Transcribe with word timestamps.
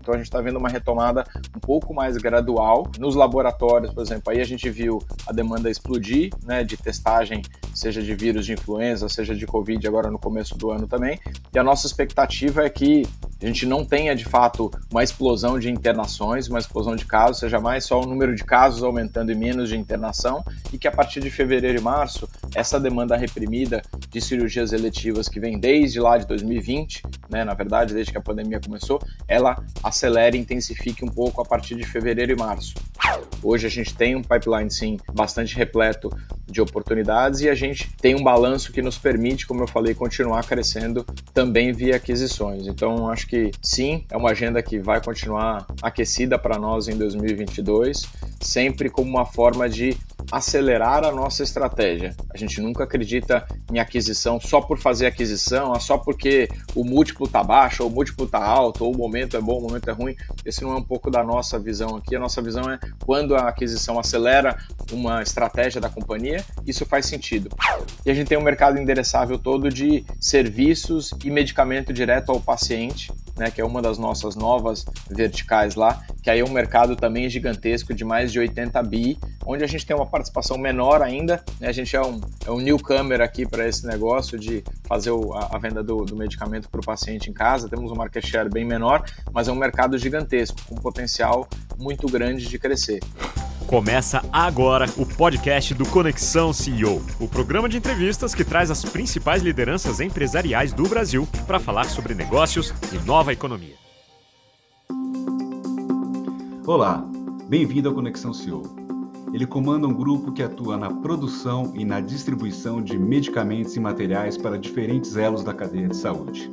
Então 0.00 0.14
a 0.14 0.16
gente 0.16 0.26
está 0.26 0.40
vendo 0.40 0.58
uma 0.58 0.68
retomada 0.68 1.24
um 1.54 1.60
pouco 1.60 1.92
mais 1.94 2.16
gradual. 2.16 2.90
Nos 2.98 3.14
laboratórios, 3.14 3.92
por 3.92 4.02
exemplo, 4.02 4.32
aí 4.32 4.40
a 4.40 4.44
gente 4.44 4.68
viu 4.70 4.98
a 5.26 5.32
demanda 5.32 5.70
explodir, 5.70 6.30
né, 6.44 6.64
de 6.64 6.76
testagem, 6.76 7.42
seja 7.74 8.02
de 8.02 8.14
vírus 8.14 8.46
de 8.46 8.54
influenza, 8.54 9.08
seja 9.08 9.34
de 9.34 9.46
Covid 9.46 9.86
agora 9.86 10.10
no 10.10 10.18
começo 10.18 10.56
do 10.56 10.70
ano 10.70 10.86
também. 10.86 11.20
E 11.52 11.58
a 11.58 11.62
nossa 11.62 11.86
expectativa 11.86 12.64
é 12.64 12.70
que 12.70 13.06
a 13.40 13.46
gente 13.46 13.66
não 13.66 13.84
tenha 13.84 14.14
de 14.14 14.24
fato 14.24 14.70
uma 14.90 15.02
explosão 15.02 15.58
de 15.58 15.70
internações, 15.70 16.48
uma 16.48 16.58
explosão 16.58 16.94
de 16.94 17.04
casos, 17.04 17.38
seja 17.38 17.58
mais 17.58 17.84
só 17.84 18.00
o 18.00 18.06
número 18.06 18.34
de 18.34 18.44
casos 18.44 18.82
aumentando 18.82 19.32
e 19.32 19.34
menos 19.34 19.68
de 19.68 19.76
internação, 19.76 20.44
e 20.72 20.78
que 20.78 20.86
a 20.86 20.92
partir 20.92 21.20
de 21.20 21.30
fevereiro 21.30 21.78
e 21.78 21.82
março, 21.82 22.28
essa 22.54 22.78
demanda 22.78 23.16
reprimida 23.16 23.82
de 24.10 24.20
cirurgias 24.20 24.72
eletivas 24.72 25.28
que 25.28 25.40
vem 25.40 25.58
desde 25.58 26.00
lá 26.00 26.18
de 26.18 26.26
2020, 26.26 27.02
né, 27.30 27.44
na 27.44 27.54
verdade, 27.54 27.94
desde 27.94 28.12
que 28.12 28.18
a 28.18 28.22
pandemia 28.22 28.60
começou, 28.60 29.00
ela 29.26 29.62
acelere 29.82 30.36
e 30.36 30.40
intensifique 30.40 31.04
um 31.04 31.08
pouco 31.08 31.40
a 31.40 31.44
partir 31.44 31.76
de 31.76 31.84
fevereiro 31.84 32.32
e 32.32 32.36
março. 32.36 32.74
Hoje 33.42 33.66
a 33.66 33.70
gente 33.70 33.94
tem 33.94 34.14
um 34.14 34.22
pipeline 34.22 34.70
sim 34.70 34.98
bastante 35.12 35.56
repleto 35.56 36.10
de 36.46 36.60
oportunidades 36.60 37.40
e 37.40 37.48
a 37.48 37.54
gente 37.54 37.90
tem 37.96 38.14
um 38.14 38.22
balanço 38.22 38.72
que 38.72 38.82
nos 38.82 38.98
permite, 38.98 39.46
como 39.46 39.62
eu 39.62 39.66
falei, 39.66 39.94
continuar 39.94 40.44
crescendo 40.44 41.04
também 41.32 41.72
via 41.72 41.96
aquisições. 41.96 42.66
Então 42.66 43.08
acho 43.08 43.26
que 43.30 43.52
sim, 43.62 44.04
é 44.10 44.16
uma 44.16 44.30
agenda 44.30 44.60
que 44.60 44.80
vai 44.80 45.00
continuar 45.00 45.64
aquecida 45.80 46.36
para 46.36 46.58
nós 46.58 46.88
em 46.88 46.98
2022, 46.98 48.02
sempre 48.40 48.90
como 48.90 49.08
uma 49.08 49.24
forma 49.24 49.68
de 49.68 49.96
acelerar 50.30 51.04
a 51.04 51.12
nossa 51.12 51.42
estratégia. 51.42 52.14
A 52.32 52.36
gente 52.36 52.60
nunca 52.60 52.84
acredita 52.84 53.46
em 53.72 53.78
aquisição 53.78 54.40
só 54.40 54.60
por 54.60 54.78
fazer 54.78 55.06
aquisição, 55.06 55.78
só 55.80 55.98
porque 55.98 56.48
o 56.74 56.84
múltiplo 56.84 57.26
está 57.26 57.42
baixo, 57.42 57.82
ou 57.82 57.88
o 57.88 57.92
múltiplo 57.92 58.26
está 58.26 58.42
alto, 58.42 58.84
ou 58.84 58.94
o 58.94 58.96
momento 58.96 59.36
é 59.36 59.40
bom, 59.40 59.58
o 59.58 59.62
momento 59.62 59.88
é 59.90 59.92
ruim. 59.92 60.16
Esse 60.44 60.62
não 60.62 60.72
é 60.72 60.76
um 60.76 60.82
pouco 60.82 61.10
da 61.10 61.22
nossa 61.22 61.58
visão 61.58 61.96
aqui. 61.96 62.14
A 62.14 62.20
nossa 62.20 62.40
visão 62.40 62.70
é 62.70 62.78
quando 63.04 63.34
a 63.34 63.48
aquisição 63.48 63.98
acelera 63.98 64.56
uma 64.92 65.22
estratégia 65.22 65.80
da 65.80 65.88
companhia, 65.88 66.44
isso 66.66 66.86
faz 66.86 67.06
sentido. 67.06 67.50
E 68.04 68.10
a 68.10 68.14
gente 68.14 68.28
tem 68.28 68.38
um 68.38 68.42
mercado 68.42 68.78
endereçável 68.78 69.38
todo 69.38 69.68
de 69.68 70.04
serviços 70.20 71.12
e 71.24 71.30
medicamento 71.30 71.92
direto 71.92 72.30
ao 72.30 72.40
paciente 72.40 73.10
né, 73.40 73.50
que 73.50 73.60
é 73.60 73.64
uma 73.64 73.80
das 73.80 73.96
nossas 73.96 74.36
novas 74.36 74.84
verticais 75.10 75.74
lá, 75.74 76.04
que 76.22 76.28
aí 76.28 76.40
é 76.40 76.44
um 76.44 76.50
mercado 76.50 76.94
também 76.94 77.28
gigantesco 77.28 77.94
de 77.94 78.04
mais 78.04 78.30
de 78.30 78.38
80 78.38 78.82
bi, 78.82 79.18
onde 79.46 79.64
a 79.64 79.66
gente 79.66 79.86
tem 79.86 79.96
uma 79.96 80.06
participação 80.20 80.58
menor 80.58 81.02
ainda, 81.02 81.42
né, 81.58 81.68
a 81.68 81.72
gente 81.72 81.96
é 81.96 82.02
um, 82.02 82.20
é 82.46 82.50
um 82.50 82.58
newcomer 82.58 83.22
aqui 83.22 83.46
para 83.46 83.66
esse 83.66 83.86
negócio 83.86 84.38
de 84.38 84.62
fazer 84.86 85.10
o, 85.10 85.32
a, 85.32 85.48
a, 85.52 85.58
venda 85.58 85.82
do, 85.82 86.04
do 86.04 86.14
medicamento 86.14 86.68
para 86.68 86.80
o 86.80 86.84
paciente 86.84 87.30
em 87.30 87.32
casa, 87.32 87.68
temos 87.68 87.90
um 87.90 87.94
market 87.94 88.24
share 88.24 88.50
bem 88.50 88.64
menor, 88.64 89.02
mas 89.32 89.48
é 89.48 89.52
um 89.52 89.56
mercado 89.56 89.96
gigantesco, 89.96 90.58
com 90.68 90.74
potencial 90.74 91.48
muito 91.78 92.06
grande 92.06 92.46
de 92.46 92.58
crescer. 92.58 93.00
Começa 93.66 94.22
agora 94.32 94.86
o 94.98 95.06
podcast 95.06 95.72
do 95.74 95.86
Conexão 95.86 96.52
CEO, 96.52 97.02
o 97.18 97.26
programa 97.26 97.68
de 97.68 97.78
entrevistas 97.78 98.34
que 98.34 98.44
traz 98.44 98.70
as 98.70 98.84
principais 98.84 99.42
lideranças 99.42 100.00
empresariais 100.00 100.72
do 100.72 100.86
Brasil 100.88 101.26
para 101.46 101.58
falar 101.58 101.84
sobre 101.84 102.14
negócios 102.14 102.74
e 102.92 102.98
nova 103.06 103.32
economia. 103.32 103.76
Olá, 106.66 107.02
bem-vindo 107.48 107.88
ao 107.88 107.94
Conexão 107.94 108.34
CEO. 108.34 108.79
Ele 109.32 109.46
comanda 109.46 109.86
um 109.86 109.94
grupo 109.94 110.32
que 110.32 110.42
atua 110.42 110.76
na 110.76 110.90
produção 110.90 111.72
e 111.76 111.84
na 111.84 112.00
distribuição 112.00 112.82
de 112.82 112.98
medicamentos 112.98 113.76
e 113.76 113.80
materiais 113.80 114.36
para 114.36 114.58
diferentes 114.58 115.16
elos 115.16 115.44
da 115.44 115.54
cadeia 115.54 115.88
de 115.88 115.96
saúde. 115.96 116.50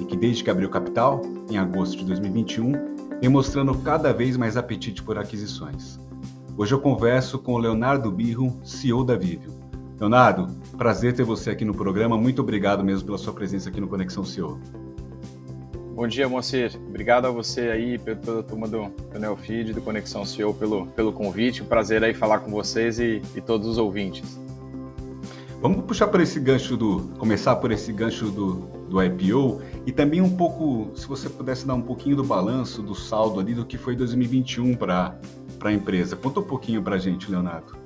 E 0.00 0.04
que 0.04 0.16
desde 0.16 0.44
que 0.44 0.50
abriu 0.50 0.70
capital, 0.70 1.22
em 1.50 1.58
agosto 1.58 1.98
de 1.98 2.04
2021, 2.04 2.72
vem 3.20 3.28
mostrando 3.28 3.74
cada 3.78 4.12
vez 4.12 4.36
mais 4.36 4.56
apetite 4.56 5.02
por 5.02 5.18
aquisições. 5.18 5.98
Hoje 6.56 6.72
eu 6.72 6.80
converso 6.80 7.36
com 7.36 7.58
Leonardo 7.58 8.12
Birro, 8.12 8.60
CEO 8.62 9.04
da 9.04 9.16
Vivio. 9.16 9.52
Leonardo, 9.98 10.46
prazer 10.78 11.14
ter 11.14 11.24
você 11.24 11.50
aqui 11.50 11.64
no 11.64 11.74
programa. 11.74 12.16
Muito 12.16 12.42
obrigado 12.42 12.84
mesmo 12.84 13.06
pela 13.06 13.18
sua 13.18 13.32
presença 13.32 13.70
aqui 13.70 13.80
no 13.80 13.88
Conexão 13.88 14.24
CEO. 14.24 14.60
Bom 15.94 16.08
dia, 16.08 16.28
Moacir. 16.28 16.72
Obrigado 16.88 17.26
a 17.26 17.30
você 17.30 17.70
aí, 17.70 17.98
pela 17.98 18.42
turma 18.42 18.66
do, 18.66 18.88
do 18.88 19.16
Neofeed, 19.16 19.72
do 19.72 19.80
Conexão 19.80 20.24
CEO, 20.24 20.52
pelo, 20.52 20.88
pelo 20.88 21.12
convite. 21.12 21.62
Um 21.62 21.66
prazer 21.66 22.02
aí 22.02 22.12
falar 22.12 22.40
com 22.40 22.50
vocês 22.50 22.98
e, 22.98 23.22
e 23.36 23.40
todos 23.40 23.68
os 23.68 23.78
ouvintes. 23.78 24.36
Vamos 25.60 25.84
puxar 25.84 26.08
por 26.08 26.20
esse 26.20 26.40
gancho 26.40 26.76
do. 26.76 27.14
começar 27.16 27.54
por 27.56 27.70
esse 27.70 27.92
gancho 27.92 28.28
do, 28.28 28.54
do 28.90 29.00
IPO 29.00 29.62
e 29.86 29.92
também 29.92 30.20
um 30.20 30.36
pouco, 30.36 30.90
se 30.96 31.06
você 31.06 31.28
pudesse 31.28 31.64
dar 31.64 31.74
um 31.74 31.82
pouquinho 31.82 32.16
do 32.16 32.24
balanço, 32.24 32.82
do 32.82 32.94
saldo 32.94 33.38
ali 33.38 33.54
do 33.54 33.64
que 33.64 33.78
foi 33.78 33.94
2021 33.94 34.74
para 34.74 35.16
para 35.60 35.70
a 35.70 35.72
empresa. 35.72 36.16
Conta 36.16 36.40
um 36.40 36.44
pouquinho 36.44 36.82
para 36.82 36.96
a 36.96 36.98
gente, 36.98 37.30
Leonardo. 37.30 37.76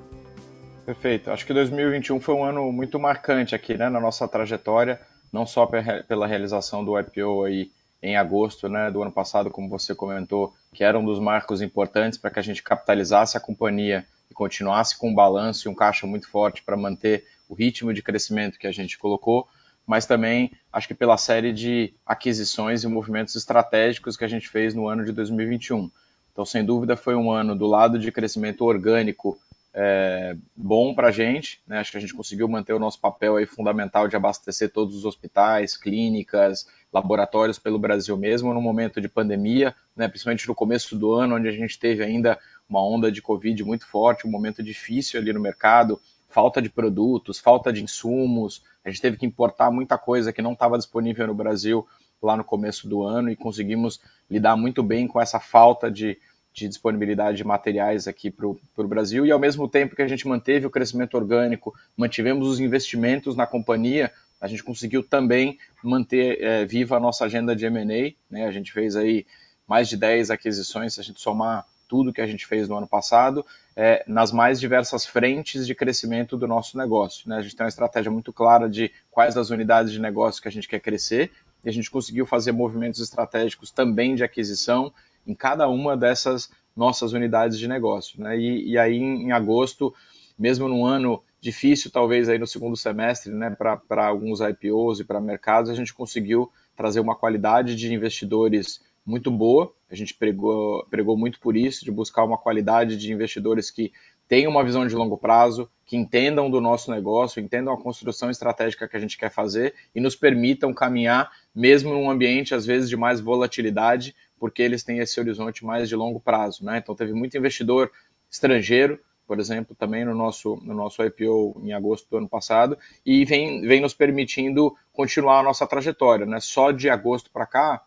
Perfeito. 0.87 1.31
Acho 1.31 1.47
que 1.47 1.53
2021 1.53 2.19
foi 2.21 2.35
um 2.35 2.43
ano 2.43 2.73
muito 2.73 2.99
marcante 2.99 3.55
aqui, 3.55 3.77
né, 3.77 3.91
na 3.91 4.01
nossa 4.01 4.27
trajetória, 4.27 4.99
não 5.31 5.45
só 5.45 5.69
pela 6.09 6.27
realização 6.27 6.83
do 6.83 6.99
IPO 6.99 7.45
aí 7.45 7.71
em 8.03 8.17
agosto, 8.17 8.69
né, 8.69 8.91
do 8.91 9.03
ano 9.03 9.11
passado, 9.11 9.51
como 9.51 9.69
você 9.69 9.95
comentou, 9.95 10.55
que 10.73 10.85
era 10.85 10.99
um 10.99 11.05
dos 11.05 11.19
marcos 11.19 11.61
importantes 11.61 12.19
para 12.19 12.31
que 12.31 12.39
a 12.39 12.43
gente 12.43 12.63
capitalizasse 12.63 13.37
a 13.37 13.41
companhia 13.41 14.07
e 14.31 14.35
continuasse 14.35 14.97
com 14.97 15.11
um 15.11 15.15
balanço 15.15 15.67
e 15.67 15.71
um 15.71 15.75
caixa 15.75 16.07
muito 16.07 16.29
forte 16.29 16.63
para 16.63 16.77
manter 16.77 17.25
o 17.49 17.55
ritmo 17.55 17.93
de 17.93 18.03
crescimento 18.03 18.59
que 18.59 18.67
a 18.67 18.73
gente 18.73 18.99
colocou, 18.99 19.49
mas 19.87 20.07
também 20.07 20.53
acho 20.73 20.87
que 20.87 20.95
pela 20.95 21.17
série 21.17 21.53
de 21.53 21.95
aquisições 22.07 22.85
e 22.85 22.89
movimentos 22.89 23.35
estratégicos 23.35 24.17
que 24.17 24.25
a 24.25 24.29
gente 24.29 24.49
fez 24.49 24.75
no 24.75 24.87
ano 24.87 25.05
de 25.05 25.13
2021. 25.13 25.91
Então, 26.31 26.45
sem 26.45 26.65
dúvida, 26.65 26.97
foi 26.97 27.17
um 27.17 27.33
ano 27.33 27.57
do 27.57 27.67
lado 27.67 27.99
de 27.99 28.13
crescimento 28.13 28.65
orgânico 28.65 29.39
é, 29.75 30.37
bom 30.57 30.95
para 30.95 31.09
a 31.09 31.11
gente. 31.11 31.61
Né? 31.67 31.79
Acho 31.79 31.93
que 31.93 31.99
a 31.99 32.01
gente 32.01 32.15
conseguiu 32.15 32.49
manter 32.49 32.73
o 32.73 32.79
nosso 32.79 33.01
papel 33.01 33.37
aí 33.37 33.47
fundamental 33.47 34.09
de 34.09 34.17
abastecer 34.17 34.73
todos 34.73 34.97
os 34.97 35.05
hospitais, 35.05 35.77
clínicas, 35.77 36.67
laboratórios 36.93 37.59
pelo 37.59 37.79
Brasil 37.79 38.17
mesmo, 38.17 38.55
no 38.55 38.61
momento 38.61 39.01
de 39.01 39.09
pandemia, 39.09 39.75
né? 39.95 40.09
principalmente 40.09 40.49
no 40.49 40.55
começo 40.55 40.97
do 40.97 41.13
ano, 41.13 41.37
onde 41.37 41.49
a 41.49 41.53
gente 41.53 41.79
teve 41.79 42.03
ainda 42.03 42.39
uma 42.69 42.83
onda 42.83 43.11
de 43.11 43.23
Covid 43.23 43.63
muito 43.65 43.87
forte, 43.87 44.27
um 44.27 44.31
momento 44.31 44.63
difícil 44.63 45.21
ali 45.21 45.33
no 45.33 45.41
mercado, 45.41 46.01
falta 46.29 46.61
de 46.61 46.69
produtos, 46.69 47.39
falta 47.39 47.73
de 47.73 47.83
insumos, 47.83 48.63
a 48.85 48.91
gente 48.91 49.01
teve 49.01 49.17
que 49.17 49.27
importar 49.27 49.71
muita 49.71 49.99
coisa 49.99 50.33
que 50.33 50.43
não 50.43 50.53
estava 50.53 50.79
disponível 50.79 51.27
no 51.27 51.35
Brasil 51.35 51.87
lá 52.21 52.37
no 52.37 52.45
começo 52.45 52.89
do 52.89 53.03
ano 53.03 53.31
e 53.31 53.37
conseguimos 53.37 54.01
lidar 54.31 54.57
muito 54.57 54.83
bem 54.83 55.07
com 55.07 55.21
essa 55.21 55.39
falta 55.39 55.91
de, 55.91 56.19
de 56.59 56.69
disponibilidade 56.69 57.37
de 57.37 57.45
materiais 57.45 58.09
aqui 58.09 58.31
para 58.31 58.47
o 58.47 58.89
Brasil 58.89 59.25
e 59.25 59.31
ao 59.31 59.39
mesmo 59.39 59.69
tempo 59.69 59.95
que 59.95 60.03
a 60.03 60.09
gente 60.09 60.27
manteve 60.27 60.67
o 60.67 60.71
crescimento 60.71 61.17
orgânico, 61.17 61.75
mantivemos 61.97 62.49
os 62.49 62.61
investimentos 62.61 63.37
na 63.37 63.47
companhia, 63.47 64.13
a 64.41 64.47
gente 64.47 64.63
conseguiu 64.63 65.03
também 65.03 65.59
manter 65.83 66.43
é, 66.43 66.65
viva 66.65 66.97
a 66.97 67.01
nossa 67.01 67.25
agenda 67.25 67.55
de 67.55 67.67
M&A, 67.67 68.15
né? 68.31 68.47
a 68.47 68.51
gente 68.51 68.73
fez 68.73 68.97
aí 68.97 69.27
mais 69.67 69.89
de 69.89 69.97
10 69.97 70.31
aquisições, 70.31 70.95
se 70.95 71.01
a 71.01 71.05
gente 71.05 71.21
somar 71.21 71.67
tudo 71.89 72.13
que 72.13 72.21
a 72.21 72.27
gente 72.27 72.47
fez 72.47 72.69
no 72.69 72.77
ano 72.77 72.87
passado, 72.87 73.45
é, 73.75 74.05
nas 74.07 74.31
mais 74.31 74.61
diversas 74.61 75.07
frentes 75.07 75.67
de 75.67 75.75
crescimento 75.75 76.37
do 76.37 76.47
nosso 76.47 76.77
negócio. 76.77 77.29
Né? 77.29 77.37
A 77.37 77.41
gente 77.41 77.57
tem 77.57 77.65
uma 77.65 77.71
estratégia 77.71 78.11
muito 78.11 78.33
clara 78.33 78.69
de 78.69 78.93
quais 79.11 79.37
as 79.37 79.51
unidades 79.51 79.91
de 79.91 79.99
negócio 79.99 80.43
que 80.43 80.49
a 80.49 80.51
gente 80.53 80.69
quer 80.69 80.81
crescer 80.81 81.31
e 81.65 81.69
a 81.69 81.73
gente 81.73 81.91
conseguiu 81.91 82.27
fazer 82.27 82.53
movimentos 82.53 83.01
estratégicos 83.01 83.71
também 83.71 84.15
de 84.15 84.23
aquisição 84.23 84.93
em 85.29 85.35
cada 85.35 85.69
uma 85.69 85.97
dessas 85.97 86.51
nossas 86.75 87.13
unidades 87.13 87.59
de 87.59 87.69
negócio. 87.69 88.21
Né? 88.21 88.39
E, 88.39 88.71
e 88.71 88.79
aí, 88.79 88.97
em, 88.97 89.31
agosto, 89.31 89.95
mesmo 90.39 90.67
num 90.67 90.87
ano 90.87 91.23
difícil, 91.41 91.91
talvez 91.91 92.29
aí 92.29 92.39
no 92.39 92.47
segundo 92.47 92.77
semestre, 92.77 93.33
né, 93.33 93.51
para 93.51 94.07
alguns 94.07 94.41
IPOs 94.41 95.01
e 95.01 95.05
para 95.05 95.21
mercados, 95.21 95.71
a 95.71 95.75
gente 95.75 95.93
conseguiu 95.93 96.51
trazer 96.75 97.01
uma 97.01 97.15
qualidade 97.15 97.77
de 97.77 97.93
investidores 97.93 98.81
muito 99.05 99.31
boa. 99.31 99.73
A 99.91 99.95
gente 99.95 100.15
pregou, 100.15 100.85
pregou 100.91 101.17
muito 101.17 101.41
por 101.41 101.57
isso, 101.57 101.85
de 101.85 101.91
buscar 101.91 102.25
uma 102.25 102.39
qualidade 102.39 102.97
de 102.97 103.13
investidores 103.13 103.71
que 103.71 103.93
tenham 104.29 104.51
uma 104.51 104.63
visão 104.63 104.87
de 104.87 104.95
longo 104.95 105.17
prazo, 105.17 105.71
que 105.87 105.97
entendam 105.97 106.51
do 106.51 106.61
nosso 106.61 106.91
negócio, 106.91 107.41
entendam 107.41 107.73
a 107.73 107.81
construção 107.81 108.31
estratégica 108.31 108.87
que 108.87 108.97
a 108.97 109.01
gente 109.01 109.17
quer 109.17 109.31
fazer 109.31 109.75
e 109.95 110.01
nos 110.01 110.15
permitam 110.15 110.75
caminhar, 110.75 111.31
mesmo 111.55 111.95
num 111.95 112.11
ambiente, 112.11 112.55
às 112.55 112.67
vezes, 112.67 112.91
de 112.91 112.97
mais 112.97 113.21
volatilidade, 113.21 114.15
porque 114.39 114.63
eles 114.63 114.83
têm 114.83 114.99
esse 114.99 115.19
horizonte 115.19 115.65
mais 115.65 115.89
de 115.89 115.97
longo 115.97 116.21
prazo. 116.21 116.65
Né? 116.65 116.79
Então, 116.79 116.95
teve 116.95 117.13
muito 117.13 117.37
investidor 117.37 117.91
estrangeiro, 118.31 118.99
por 119.27 119.39
exemplo, 119.39 119.77
também 119.77 120.05
no 120.05 120.15
nosso, 120.15 120.57
no 120.63 120.75
nosso 120.75 121.03
IPO 121.03 121.61
em 121.63 121.73
agosto 121.73 122.09
do 122.09 122.17
ano 122.17 122.29
passado, 122.29 122.79
e 123.05 123.25
vem, 123.25 123.63
vem 123.63 123.81
nos 123.81 123.93
permitindo 123.93 124.75
continuar 124.93 125.41
a 125.41 125.43
nossa 125.43 125.67
trajetória. 125.67 126.25
Né? 126.25 126.41
Só 126.41 126.71
de 126.71 126.89
agosto 126.89 127.31
para 127.31 127.47
cá, 127.47 127.85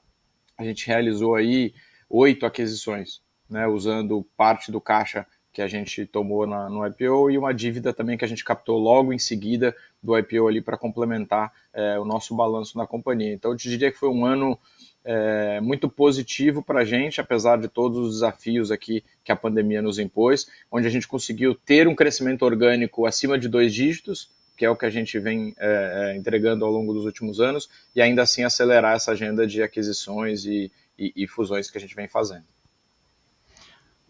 a 0.58 0.64
gente 0.64 0.86
realizou 0.86 1.36
aí 1.36 1.74
oito 2.10 2.46
aquisições, 2.46 3.22
né? 3.50 3.66
usando 3.66 4.24
parte 4.38 4.72
do 4.72 4.80
caixa 4.80 5.26
que 5.54 5.62
a 5.62 5.68
gente 5.68 6.06
tomou 6.06 6.48
na, 6.48 6.70
no 6.70 6.86
IPO 6.86 7.30
e 7.30 7.38
uma 7.38 7.54
dívida 7.54 7.94
também 7.94 8.18
que 8.18 8.24
a 8.24 8.28
gente 8.28 8.44
captou 8.44 8.80
logo 8.80 9.12
em 9.12 9.20
seguida 9.20 9.76
do 10.02 10.18
IPO 10.18 10.48
ali 10.48 10.62
para 10.62 10.78
complementar 10.78 11.52
é, 11.74 12.00
o 12.00 12.06
nosso 12.06 12.36
balanço 12.36 12.78
na 12.78 12.88
companhia. 12.88 13.34
Então 13.34 13.52
eu 13.52 13.58
te 13.58 13.70
diria 13.70 13.92
que 13.92 13.98
foi 13.98 14.10
um 14.10 14.26
ano 14.26 14.58
é, 15.04 15.60
muito 15.62 15.90
positivo 15.90 16.64
para 16.64 16.82
a 16.82 16.86
gente, 16.86 17.20
apesar 17.20 17.58
de 17.60 17.68
todos 17.68 17.98
os 17.98 18.14
desafios 18.16 18.72
aqui 18.72 19.04
que 19.24 19.32
a 19.32 19.36
pandemia 19.36 19.82
nos 19.82 20.00
impôs, 20.00 20.48
onde 20.72 20.88
a 20.88 20.90
gente 20.90 21.08
conseguiu 21.08 21.56
ter 21.56 21.88
um 21.88 21.96
crescimento 21.96 22.44
orgânico 22.44 23.06
acima 23.06 23.38
de 23.38 23.48
dois 23.48 23.74
dígitos, 23.74 24.30
que 24.56 24.66
é 24.66 24.70
o 24.70 24.76
que 24.76 24.86
a 24.86 24.90
gente 24.90 25.18
vem 25.18 25.56
é, 25.58 26.12
é 26.14 26.18
entregando 26.18 26.64
ao 26.64 26.72
longo 26.72 26.94
dos 26.94 27.06
últimos 27.06 27.40
anos, 27.40 27.70
e 27.96 28.02
ainda 28.02 28.22
assim 28.22 28.44
acelerar 28.44 28.96
essa 28.96 29.12
agenda 29.12 29.48
de 29.48 29.64
aquisições 29.64 30.46
e, 30.46 30.72
e, 30.98 31.12
e 31.16 31.28
fusões 31.28 31.70
que 31.70 31.78
a 31.78 31.82
gente 31.82 31.96
vem 31.96 32.08
fazendo. 32.08 32.46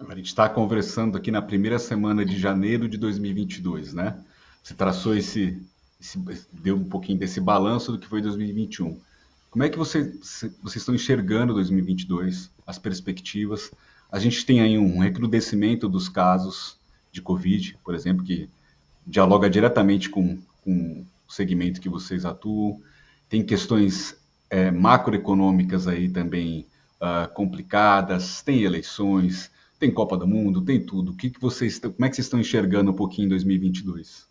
A 0.09 0.15
gente 0.15 0.27
está 0.27 0.49
conversando 0.49 1.17
aqui 1.17 1.29
na 1.29 1.41
primeira 1.41 1.77
semana 1.77 2.25
de 2.25 2.37
janeiro 2.37 2.89
de 2.89 2.97
2022, 2.97 3.93
né? 3.93 4.17
Você 4.61 4.73
traçou 4.73 5.15
esse, 5.15 5.61
esse, 5.99 6.19
deu 6.51 6.75
um 6.75 6.83
pouquinho 6.83 7.19
desse 7.19 7.39
balanço 7.39 7.91
do 7.91 7.99
que 7.99 8.07
foi 8.07 8.21
2021. 8.21 8.99
Como 9.51 9.65
é 9.65 9.69
que 9.69 9.77
você, 9.77 10.17
vocês 10.63 10.77
estão 10.77 10.95
enxergando 10.95 11.53
2022, 11.53 12.49
as 12.65 12.79
perspectivas? 12.79 13.69
A 14.09 14.17
gente 14.17 14.45
tem 14.45 14.61
aí 14.61 14.77
um 14.77 14.99
recrudescimento 14.99 15.89
dos 15.89 16.07
casos 16.07 16.79
de 17.11 17.21
Covid, 17.21 17.77
por 17.83 17.93
exemplo, 17.93 18.23
que 18.23 18.49
dialoga 19.05 19.49
diretamente 19.49 20.09
com, 20.09 20.41
com 20.63 21.05
o 21.27 21.31
segmento 21.31 21.81
que 21.81 21.89
vocês 21.89 22.23
atuam. 22.23 22.81
Tem 23.27 23.43
questões 23.43 24.15
é, 24.49 24.71
macroeconômicas 24.71 25.85
aí 25.85 26.07
também 26.07 26.65
uh, 27.01 27.29
complicadas, 27.33 28.41
tem 28.41 28.63
eleições, 28.63 29.51
tem 29.77 29.91
Copa 29.91 30.15
do 30.15 30.25
Mundo, 30.25 30.61
tem 30.61 30.81
tudo. 30.81 31.11
O 31.11 31.15
que, 31.15 31.29
que 31.29 31.41
vocês, 31.41 31.77
como 31.77 32.05
é 32.05 32.09
que 32.09 32.15
vocês 32.15 32.27
estão 32.27 32.39
enxergando 32.39 32.91
um 32.91 32.95
pouquinho 32.95 33.25
em 33.25 33.29
2022? 33.29 34.25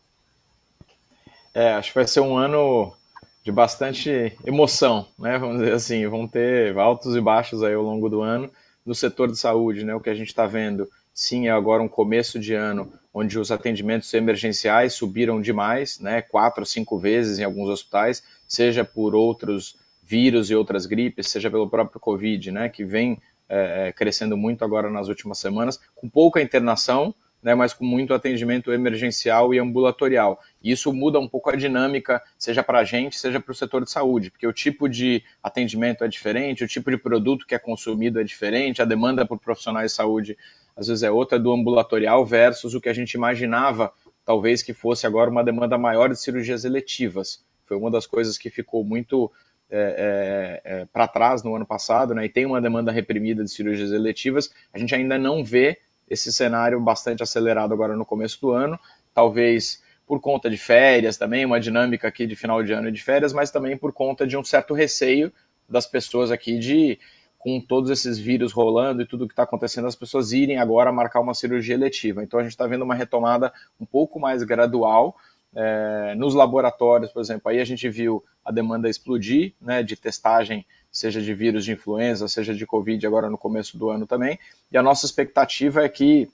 É, 1.52 1.74
acho 1.74 1.88
que 1.88 1.94
vai 1.96 2.06
ser 2.06 2.20
um 2.20 2.38
ano 2.38 2.94
de 3.42 3.50
bastante 3.50 4.36
emoção, 4.44 5.06
né? 5.18 5.38
Vamos 5.38 5.58
dizer 5.58 5.72
assim, 5.72 6.06
vão 6.06 6.26
ter 6.26 6.76
altos 6.78 7.16
e 7.16 7.20
baixos 7.20 7.62
aí 7.62 7.74
ao 7.74 7.82
longo 7.82 8.08
do 8.08 8.20
ano 8.20 8.50
no 8.84 8.94
setor 8.94 9.30
de 9.30 9.38
saúde, 9.38 9.84
né? 9.84 9.94
O 9.94 10.00
que 10.00 10.10
a 10.10 10.14
gente 10.14 10.28
está 10.28 10.46
vendo, 10.46 10.88
sim, 11.14 11.48
é 11.48 11.50
agora 11.50 11.82
um 11.82 11.88
começo 11.88 12.38
de 12.38 12.54
ano 12.54 12.92
onde 13.12 13.38
os 13.38 13.50
atendimentos 13.50 14.12
emergenciais 14.14 14.94
subiram 14.94 15.40
demais, 15.40 15.98
né? 16.00 16.22
Quatro, 16.22 16.64
cinco 16.66 16.98
vezes 16.98 17.38
em 17.38 17.44
alguns 17.44 17.68
hospitais, 17.68 18.22
seja 18.46 18.84
por 18.84 19.14
outros 19.14 19.76
vírus 20.02 20.50
e 20.50 20.54
outras 20.54 20.86
gripes, 20.86 21.28
seja 21.28 21.50
pelo 21.50 21.68
próprio 21.68 22.00
Covid, 22.00 22.50
né? 22.50 22.68
Que 22.68 22.84
vem 22.84 23.18
é, 23.48 23.92
crescendo 23.92 24.36
muito 24.36 24.64
agora 24.64 24.90
nas 24.90 25.08
últimas 25.08 25.38
semanas, 25.38 25.80
com 25.94 26.08
pouca 26.08 26.40
internação, 26.40 27.14
né, 27.42 27.54
mas 27.54 27.72
com 27.72 27.84
muito 27.84 28.12
atendimento 28.12 28.72
emergencial 28.72 29.54
e 29.54 29.58
ambulatorial. 29.58 30.40
E 30.62 30.70
isso 30.70 30.92
muda 30.92 31.18
um 31.18 31.28
pouco 31.28 31.50
a 31.50 31.56
dinâmica, 31.56 32.22
seja 32.38 32.62
para 32.62 32.80
a 32.80 32.84
gente, 32.84 33.18
seja 33.18 33.40
para 33.40 33.52
o 33.52 33.54
setor 33.54 33.84
de 33.84 33.90
saúde, 33.90 34.30
porque 34.30 34.46
o 34.46 34.52
tipo 34.52 34.88
de 34.88 35.22
atendimento 35.42 36.04
é 36.04 36.08
diferente, 36.08 36.64
o 36.64 36.68
tipo 36.68 36.90
de 36.90 36.96
produto 36.96 37.46
que 37.46 37.54
é 37.54 37.58
consumido 37.58 38.20
é 38.20 38.24
diferente, 38.24 38.82
a 38.82 38.84
demanda 38.84 39.24
por 39.24 39.38
profissionais 39.38 39.92
de 39.92 39.96
saúde 39.96 40.36
às 40.76 40.88
vezes 40.88 41.02
é 41.02 41.10
outra 41.10 41.38
do 41.38 41.52
ambulatorial 41.52 42.24
versus 42.24 42.74
o 42.74 42.80
que 42.80 42.88
a 42.88 42.92
gente 42.94 43.12
imaginava, 43.14 43.92
talvez 44.24 44.62
que 44.62 44.72
fosse 44.72 45.06
agora 45.06 45.30
uma 45.30 45.44
demanda 45.44 45.76
maior 45.76 46.08
de 46.08 46.20
cirurgias 46.20 46.64
eletivas. 46.64 47.44
Foi 47.66 47.76
uma 47.76 47.90
das 47.90 48.06
coisas 48.06 48.38
que 48.38 48.48
ficou 48.50 48.82
muito 48.84 49.30
é, 49.70 50.60
é, 50.64 50.80
é, 50.80 50.84
para 50.86 51.06
trás 51.06 51.42
no 51.42 51.54
ano 51.54 51.66
passado, 51.66 52.14
né, 52.14 52.24
e 52.24 52.28
tem 52.28 52.44
uma 52.44 52.60
demanda 52.60 52.90
reprimida 52.90 53.44
de 53.44 53.50
cirurgias 53.50 53.92
eletivas, 53.92 54.52
a 54.72 54.78
gente 54.78 54.94
ainda 54.94 55.16
não 55.16 55.44
vê 55.44 55.78
esse 56.10 56.32
cenário 56.32 56.80
bastante 56.80 57.22
acelerado 57.22 57.72
agora 57.72 57.96
no 57.96 58.04
começo 58.04 58.40
do 58.40 58.50
ano, 58.50 58.78
talvez 59.14 59.80
por 60.04 60.20
conta 60.20 60.50
de 60.50 60.56
férias 60.56 61.16
também, 61.16 61.46
uma 61.46 61.60
dinâmica 61.60 62.08
aqui 62.08 62.26
de 62.26 62.34
final 62.34 62.64
de 62.64 62.72
ano 62.72 62.88
e 62.88 62.92
de 62.92 63.00
férias, 63.00 63.32
mas 63.32 63.52
também 63.52 63.76
por 63.76 63.92
conta 63.92 64.26
de 64.26 64.36
um 64.36 64.42
certo 64.42 64.74
receio 64.74 65.32
das 65.68 65.86
pessoas 65.86 66.32
aqui 66.32 66.58
de, 66.58 66.98
com 67.38 67.60
todos 67.60 67.90
esses 67.90 68.18
vírus 68.18 68.50
rolando 68.52 69.02
e 69.02 69.06
tudo 69.06 69.28
que 69.28 69.32
está 69.32 69.44
acontecendo, 69.44 69.86
as 69.86 69.94
pessoas 69.94 70.32
irem 70.32 70.58
agora 70.58 70.90
marcar 70.90 71.20
uma 71.20 71.32
cirurgia 71.32 71.76
eletiva. 71.76 72.24
Então 72.24 72.40
a 72.40 72.42
gente 72.42 72.52
está 72.52 72.66
vendo 72.66 72.82
uma 72.82 72.94
retomada 72.94 73.52
um 73.78 73.86
pouco 73.86 74.18
mais 74.18 74.42
gradual. 74.42 75.16
É, 75.54 76.14
nos 76.16 76.34
laboratórios, 76.34 77.12
por 77.12 77.20
exemplo, 77.20 77.48
aí 77.48 77.60
a 77.60 77.64
gente 77.64 77.88
viu 77.88 78.24
a 78.44 78.50
demanda 78.50 78.88
explodir, 78.88 79.54
né, 79.60 79.82
de 79.82 79.94
testagem 79.96 80.66
seja 80.90 81.20
de 81.20 81.32
vírus 81.34 81.64
de 81.64 81.72
influenza, 81.72 82.28
seja 82.28 82.54
de 82.54 82.66
Covid 82.66 83.06
agora 83.06 83.30
no 83.30 83.38
começo 83.38 83.78
do 83.78 83.90
ano 83.90 84.06
também. 84.06 84.38
E 84.70 84.76
a 84.76 84.82
nossa 84.82 85.06
expectativa 85.06 85.84
é 85.84 85.88
que 85.88 86.28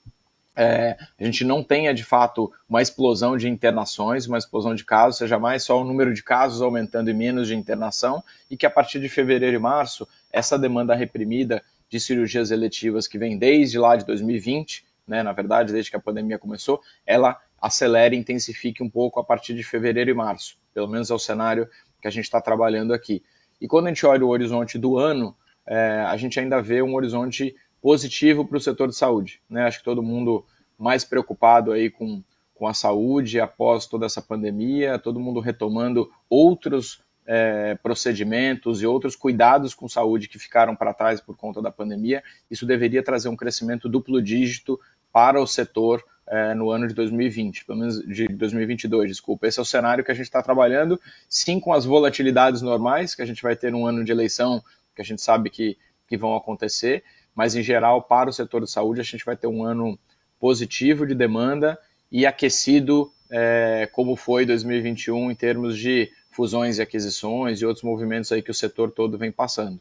é, 0.56 0.97
a 1.20 1.25
gente 1.25 1.44
não 1.44 1.62
tenha 1.62 1.93
de 1.93 2.03
fato 2.03 2.50
uma 2.67 2.81
explosão 2.81 3.37
de 3.37 3.47
internações, 3.47 4.26
uma 4.26 4.38
explosão 4.38 4.75
de 4.75 4.85
casos, 4.85 5.19
seja 5.19 5.38
mais 5.38 5.62
só 5.62 5.81
o 5.81 5.85
número 5.85 6.14
de 6.14 6.23
casos 6.23 6.62
aumentando 6.62 7.11
e 7.11 7.14
menos 7.14 7.47
de 7.49 7.55
internação, 7.55 8.25
e 8.50 8.56
que 8.56 8.64
a 8.64 8.70
partir 8.70 8.99
de 8.99 9.08
fevereiro 9.08 9.56
e 9.56 9.61
março, 9.61 10.08
essa 10.32 10.59
demanda 10.59 10.94
reprimida 10.94 11.62
de 11.91 12.00
cirurgias 12.00 12.50
eletivas 12.50 13.06
que 13.06 13.19
vem 13.19 13.38
desde 13.38 13.79
lá 13.79 13.97
de 13.97 14.06
2020, 14.06 14.85
né, 15.06 15.23
na 15.23 15.32
verdade, 15.32 15.73
desde 15.73 15.91
que 15.91 15.97
a 15.97 16.00
pandemia 16.00 16.38
começou, 16.38 16.81
ela 17.06 17.38
acelere 17.61 18.17
e 18.17 18.19
intensifique 18.19 18.82
um 18.82 18.88
pouco 18.88 19.20
a 19.20 19.25
partir 19.25 19.55
de 19.55 19.62
fevereiro 19.62 20.11
e 20.11 20.14
março. 20.14 20.56
Pelo 20.75 20.88
menos 20.88 21.11
é 21.11 21.14
o 21.14 21.19
cenário 21.19 21.69
que 22.00 22.09
a 22.09 22.11
gente 22.11 22.25
está 22.25 22.41
trabalhando 22.41 22.93
aqui. 22.93 23.23
E 23.61 23.67
quando 23.67 23.87
a 23.87 23.88
gente 23.88 24.05
olha 24.05 24.25
o 24.25 24.29
horizonte 24.29 24.79
do 24.79 24.99
ano, 24.99 25.35
é, 25.67 26.05
a 26.06 26.17
gente 26.17 26.38
ainda 26.38 26.61
vê 26.61 26.82
um 26.82 26.94
horizonte 26.94 27.55
positivo 27.81 28.44
para 28.44 28.56
o 28.56 28.61
setor 28.61 28.88
de 28.88 28.97
saúde. 28.97 29.41
Né? 29.49 29.64
Acho 29.64 29.79
que 29.79 29.85
todo 29.85 30.03
mundo 30.03 30.44
mais 30.79 31.05
preocupado 31.05 31.73
aí 31.73 31.91
com, 31.91 32.23
com 32.55 32.67
a 32.67 32.75
saúde 32.75 33.41
após 33.41 33.87
toda 33.87 34.06
essa 34.06 34.20
pandemia, 34.20 34.99
todo 34.99 35.20
mundo 35.20 35.41
retomando 35.41 36.11
outros 36.29 37.00
é, 37.26 37.75
procedimentos 37.82 38.82
e 38.82 38.87
outros 38.87 39.17
cuidados 39.17 39.75
com 39.75 39.88
saúde 39.88 40.29
que 40.29 40.38
ficaram 40.38 40.76
para 40.76 40.94
trás 40.94 41.20
por 41.20 41.37
conta 41.37 41.61
da 41.61 41.70
pandemia. 41.70 42.23
Isso 42.50 42.64
deveria 42.64 43.02
trazer 43.02 43.29
um 43.29 43.37
crescimento 43.37 43.88
duplo 43.88 44.23
dígito 44.23 44.79
para 45.12 45.41
o 45.41 45.47
setor 45.47 46.05
é, 46.28 46.55
no 46.55 46.70
ano 46.70 46.88
de 46.88 46.94
2020, 46.94 47.64
pelo 47.64 47.78
menos 47.78 48.00
de 48.00 48.26
2022, 48.28 49.08
desculpa. 49.08 49.46
Esse 49.46 49.58
é 49.58 49.62
o 49.62 49.64
cenário 49.64 50.05
que 50.05 50.11
a 50.11 50.14
gente 50.14 50.26
está 50.26 50.43
trabalhando, 50.43 51.00
sim 51.28 51.61
com 51.61 51.73
as 51.73 51.84
volatilidades 51.84 52.62
normais 52.62 53.14
que 53.14 53.23
a 53.23 53.26
gente 53.26 53.43
vai 53.43 53.55
ter 53.55 53.70
num 53.70 53.87
ano 53.87 54.05
de 54.05 54.12
eleição, 54.12 54.62
que 54.94 55.02
a 55.02 55.05
gente 55.05 55.23
sabe 55.23 55.50
que, 55.50 55.76
que 56.08 56.17
vão 56.17 56.34
acontecer, 56.34 57.05
mas 57.34 57.55
em 57.55 57.62
geral, 57.62 58.02
para 58.02 58.31
o 58.31 58.32
setor 58.32 58.62
de 58.62 58.70
saúde, 58.70 59.00
a 59.00 59.05
gente 59.05 59.25
vai 59.25 59.37
ter 59.37 59.46
um 59.46 59.62
ano 59.62 59.99
positivo 60.40 61.06
de 61.06 61.14
demanda 61.14 61.78
e 62.11 62.26
aquecido 62.26 63.12
é, 63.31 63.88
como 63.93 64.17
foi 64.17 64.46
2021 64.46 65.31
em 65.31 65.34
termos 65.34 65.78
de 65.78 66.11
fusões 66.31 66.78
e 66.78 66.82
aquisições 66.82 67.61
e 67.61 67.67
outros 67.67 67.82
movimentos 67.82 68.31
aí 68.32 68.43
que 68.43 68.50
o 68.50 68.55
setor 68.55 68.90
todo 68.90 69.17
vem 69.17 69.32
passando. 69.32 69.81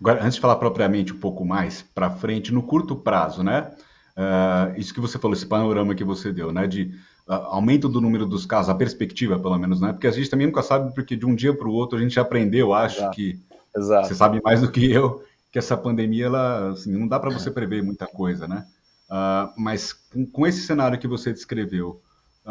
Agora, 0.00 0.24
antes 0.24 0.34
de 0.34 0.40
falar 0.40 0.56
propriamente 0.56 1.12
um 1.12 1.18
pouco 1.18 1.44
mais 1.44 1.82
para 1.82 2.10
frente, 2.10 2.52
no 2.52 2.62
curto 2.62 2.96
prazo, 2.96 3.44
né? 3.44 3.70
Uh, 4.16 4.78
isso 4.78 4.92
que 4.92 5.00
você 5.00 5.18
falou, 5.18 5.34
esse 5.34 5.46
panorama 5.46 5.94
que 5.94 6.04
você 6.04 6.32
deu, 6.32 6.52
né? 6.52 6.66
De 6.66 6.94
uh, 7.26 7.32
aumento 7.32 7.88
do 7.88 8.00
número 8.00 8.26
dos 8.26 8.44
casos, 8.44 8.68
a 8.68 8.74
perspectiva, 8.74 9.38
pelo 9.38 9.58
menos, 9.58 9.80
né? 9.80 9.92
Porque 9.92 10.06
a 10.06 10.10
gente 10.10 10.28
também 10.28 10.46
nunca 10.46 10.62
sabe, 10.62 10.94
porque 10.94 11.16
de 11.16 11.26
um 11.26 11.34
dia 11.34 11.54
para 11.54 11.68
o 11.68 11.72
outro 11.72 11.98
a 11.98 12.02
gente 12.02 12.18
aprendeu, 12.20 12.74
acho 12.74 12.98
Exato. 12.98 13.16
que 13.16 13.40
Exato. 13.76 14.08
você 14.08 14.14
sabe 14.14 14.40
mais 14.42 14.60
do 14.60 14.70
que 14.70 14.90
eu, 14.90 15.24
que 15.50 15.58
essa 15.58 15.76
pandemia, 15.76 16.26
ela, 16.26 16.70
assim, 16.70 16.92
não 16.92 17.08
dá 17.08 17.18
para 17.18 17.30
você 17.30 17.50
prever 17.50 17.82
muita 17.82 18.06
coisa, 18.06 18.46
né? 18.46 18.66
Uh, 19.10 19.52
mas 19.56 19.92
com, 19.92 20.26
com, 20.26 20.46
esse 20.46 20.62
cenário 20.62 20.98
que 20.98 21.08
você 21.08 21.32
descreveu, 21.32 22.00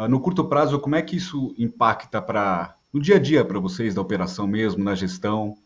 no 0.08 0.20
curto 0.20 0.44
prazo, 0.44 0.78
como 0.78 0.96
é 0.96 1.02
que 1.02 1.16
isso 1.16 1.54
impacta 1.58 2.22
para 2.22 2.76
no 2.92 3.00
dia 3.00 3.16
a 3.16 3.18
dia 3.18 3.44
para 3.44 3.58
vocês 3.58 3.94
da 3.94 4.00
operação 4.00 4.46
mesmo, 4.46 4.82
na 4.82 4.94
gestão? 4.94 5.56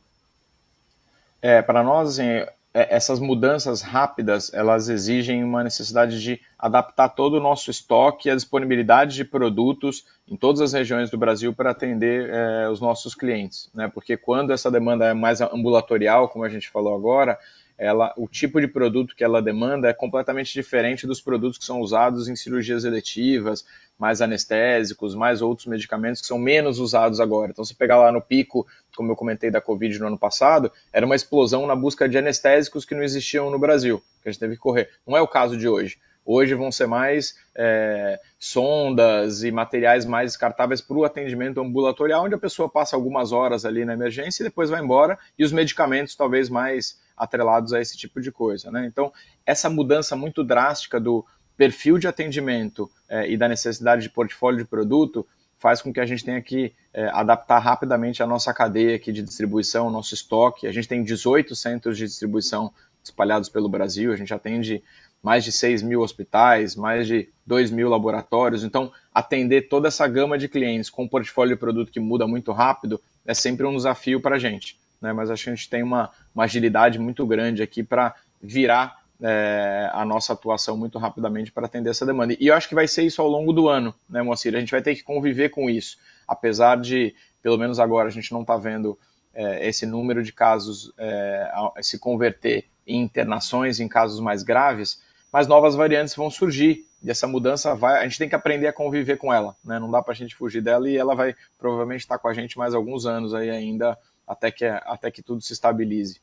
É, 1.40 1.62
para 1.62 1.82
nós, 1.82 2.18
assim, 2.18 2.44
essas 2.78 3.18
mudanças 3.18 3.80
rápidas, 3.80 4.52
elas 4.52 4.88
exigem 4.88 5.42
uma 5.42 5.64
necessidade 5.64 6.20
de 6.20 6.40
adaptar 6.58 7.08
todo 7.08 7.34
o 7.34 7.40
nosso 7.40 7.70
estoque 7.70 8.28
e 8.28 8.30
a 8.30 8.34
disponibilidade 8.34 9.14
de 9.14 9.24
produtos 9.24 10.04
em 10.28 10.36
todas 10.36 10.60
as 10.60 10.72
regiões 10.72 11.10
do 11.10 11.16
Brasil 11.16 11.54
para 11.54 11.70
atender 11.70 12.28
é, 12.28 12.68
os 12.68 12.80
nossos 12.80 13.14
clientes, 13.14 13.70
né? 13.74 13.88
Porque 13.88 14.16
quando 14.16 14.52
essa 14.52 14.70
demanda 14.70 15.06
é 15.06 15.14
mais 15.14 15.40
ambulatorial, 15.40 16.28
como 16.28 16.44
a 16.44 16.48
gente 16.48 16.68
falou 16.68 16.94
agora, 16.94 17.38
ela, 17.78 18.12
o 18.16 18.26
tipo 18.26 18.60
de 18.60 18.66
produto 18.66 19.14
que 19.14 19.22
ela 19.22 19.42
demanda 19.42 19.88
é 19.88 19.92
completamente 19.92 20.52
diferente 20.52 21.06
dos 21.06 21.20
produtos 21.20 21.58
que 21.58 21.64
são 21.64 21.80
usados 21.80 22.28
em 22.28 22.34
cirurgias 22.34 22.84
eletivas, 22.84 23.64
mais 23.98 24.20
anestésicos, 24.20 25.14
mais 25.14 25.42
outros 25.42 25.66
medicamentos 25.66 26.20
que 26.20 26.26
são 26.26 26.38
menos 26.38 26.78
usados 26.78 27.20
agora. 27.20 27.50
Então, 27.50 27.64
se 27.64 27.74
pegar 27.74 27.98
lá 27.98 28.12
no 28.12 28.20
pico, 28.20 28.66
como 28.94 29.12
eu 29.12 29.16
comentei 29.16 29.50
da 29.50 29.60
Covid 29.60 29.98
no 29.98 30.06
ano 30.06 30.18
passado, 30.18 30.70
era 30.92 31.04
uma 31.04 31.16
explosão 31.16 31.66
na 31.66 31.76
busca 31.76 32.08
de 32.08 32.16
anestésicos 32.16 32.84
que 32.84 32.94
não 32.94 33.02
existiam 33.02 33.50
no 33.50 33.58
Brasil, 33.58 34.02
que 34.22 34.28
a 34.28 34.32
gente 34.32 34.40
teve 34.40 34.54
que 34.54 34.60
correr. 34.60 34.90
Não 35.06 35.16
é 35.16 35.20
o 35.20 35.28
caso 35.28 35.56
de 35.56 35.68
hoje. 35.68 35.98
Hoje 36.24 36.54
vão 36.54 36.72
ser 36.72 36.88
mais 36.88 37.38
é, 37.54 38.18
sondas 38.36 39.44
e 39.44 39.52
materiais 39.52 40.04
mais 40.04 40.32
descartáveis 40.32 40.80
para 40.80 40.96
o 40.96 41.04
atendimento 41.04 41.60
ambulatorial, 41.60 42.24
onde 42.24 42.34
a 42.34 42.38
pessoa 42.38 42.68
passa 42.68 42.96
algumas 42.96 43.30
horas 43.30 43.64
ali 43.64 43.84
na 43.84 43.92
emergência 43.92 44.42
e 44.42 44.46
depois 44.46 44.68
vai 44.68 44.82
embora, 44.82 45.16
e 45.38 45.44
os 45.44 45.52
medicamentos 45.52 46.16
talvez 46.16 46.48
mais 46.48 46.98
atrelados 47.16 47.72
a 47.72 47.80
esse 47.80 47.96
tipo 47.96 48.20
de 48.20 48.30
coisa. 48.30 48.70
Né? 48.70 48.86
Então, 48.86 49.12
essa 49.44 49.70
mudança 49.70 50.14
muito 50.16 50.44
drástica 50.44 51.00
do 51.00 51.24
perfil 51.56 51.98
de 51.98 52.06
atendimento 52.06 52.90
é, 53.08 53.30
e 53.30 53.36
da 53.36 53.48
necessidade 53.48 54.02
de 54.02 54.10
portfólio 54.10 54.58
de 54.58 54.64
produto 54.64 55.26
faz 55.58 55.80
com 55.80 55.92
que 55.92 56.00
a 56.00 56.06
gente 56.06 56.24
tenha 56.24 56.40
que 56.42 56.72
é, 56.92 57.08
adaptar 57.08 57.58
rapidamente 57.58 58.22
a 58.22 58.26
nossa 58.26 58.52
cadeia 58.52 58.96
aqui 58.96 59.10
de 59.10 59.22
distribuição, 59.22 59.90
nosso 59.90 60.14
estoque. 60.14 60.66
A 60.66 60.72
gente 60.72 60.86
tem 60.86 61.02
18 61.02 61.56
centros 61.56 61.96
de 61.96 62.04
distribuição 62.04 62.72
espalhados 63.02 63.48
pelo 63.48 63.68
Brasil, 63.68 64.12
a 64.12 64.16
gente 64.16 64.34
atende 64.34 64.82
mais 65.22 65.44
de 65.44 65.52
6 65.52 65.82
mil 65.82 66.02
hospitais, 66.02 66.76
mais 66.76 67.06
de 67.06 67.28
2 67.46 67.70
mil 67.70 67.88
laboratórios. 67.88 68.64
Então, 68.64 68.92
atender 69.12 69.68
toda 69.68 69.88
essa 69.88 70.06
gama 70.06 70.36
de 70.36 70.48
clientes 70.48 70.90
com 70.90 71.04
um 71.04 71.08
portfólio 71.08 71.56
de 71.56 71.60
produto 71.60 71.90
que 71.90 72.00
muda 72.00 72.26
muito 72.26 72.52
rápido 72.52 73.00
é 73.24 73.34
sempre 73.34 73.66
um 73.66 73.74
desafio 73.74 74.20
para 74.20 74.36
a 74.36 74.38
gente. 74.38 74.78
Né? 75.00 75.12
Mas 75.12 75.30
acho 75.30 75.44
que 75.44 75.50
a 75.50 75.54
gente 75.54 75.68
tem 75.70 75.82
uma, 75.82 76.10
uma 76.36 76.44
agilidade 76.44 76.98
muito 76.98 77.26
grande 77.26 77.62
aqui 77.62 77.82
para 77.82 78.14
virar 78.42 79.00
é, 79.22 79.88
a 79.92 80.04
nossa 80.04 80.34
atuação 80.34 80.76
muito 80.76 80.98
rapidamente 80.98 81.50
para 81.50 81.64
atender 81.64 81.88
essa 81.88 82.04
demanda. 82.04 82.36
E 82.38 82.46
eu 82.48 82.54
acho 82.54 82.68
que 82.68 82.74
vai 82.74 82.86
ser 82.86 83.04
isso 83.04 83.22
ao 83.22 83.28
longo 83.28 83.54
do 83.54 83.68
ano, 83.68 83.94
né, 84.08 84.22
Moacir? 84.22 84.54
A 84.54 84.60
gente 84.60 84.70
vai 84.70 84.82
ter 84.82 84.94
que 84.94 85.02
conviver 85.02 85.48
com 85.48 85.70
isso, 85.70 85.96
apesar 86.28 86.78
de, 86.78 87.14
pelo 87.42 87.56
menos 87.56 87.80
agora, 87.80 88.08
a 88.08 88.12
gente 88.12 88.30
não 88.32 88.42
está 88.42 88.54
vendo 88.58 88.98
é, 89.34 89.66
esse 89.66 89.86
número 89.86 90.22
de 90.22 90.32
casos 90.32 90.92
é, 90.98 91.50
se 91.80 91.98
converter 91.98 92.66
em 92.86 93.00
internações, 93.00 93.80
em 93.80 93.88
casos 93.88 94.20
mais 94.20 94.42
graves, 94.42 95.00
mas 95.32 95.46
novas 95.46 95.74
variantes 95.74 96.14
vão 96.14 96.30
surgir 96.30 96.84
e 97.02 97.10
essa 97.10 97.26
mudança 97.26 97.74
vai, 97.74 98.00
a 98.00 98.02
gente 98.04 98.18
tem 98.18 98.28
que 98.28 98.34
aprender 98.34 98.66
a 98.66 98.72
conviver 98.72 99.16
com 99.16 99.32
ela, 99.32 99.54
né? 99.64 99.78
Não 99.78 99.90
dá 99.90 100.02
para 100.02 100.12
a 100.12 100.16
gente 100.16 100.34
fugir 100.34 100.62
dela 100.62 100.88
e 100.88 100.96
ela 100.96 101.14
vai 101.14 101.34
provavelmente 101.58 102.00
estar 102.00 102.18
com 102.18 102.28
a 102.28 102.34
gente 102.34 102.56
mais 102.58 102.74
alguns 102.74 103.06
anos 103.06 103.34
aí 103.34 103.50
ainda 103.50 103.98
até 104.26 104.50
que 104.50 104.64
até 104.64 105.10
que 105.10 105.22
tudo 105.22 105.40
se 105.40 105.52
estabilize. 105.52 106.20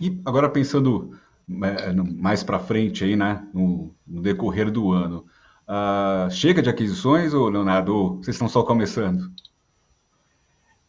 E 0.00 0.20
agora 0.24 0.48
pensando 0.48 1.16
é, 1.48 1.92
mais 1.92 2.42
para 2.42 2.58
frente 2.58 3.04
aí, 3.04 3.16
né, 3.16 3.46
no, 3.52 3.94
no, 4.06 4.22
decorrer 4.22 4.70
do 4.70 4.92
ano, 4.92 5.26
uh, 5.68 6.30
chega 6.30 6.62
de 6.62 6.70
aquisições 6.70 7.34
ou 7.34 7.48
Leonardo, 7.48 8.16
vocês 8.16 8.34
estão 8.34 8.48
só 8.48 8.62
começando? 8.62 9.30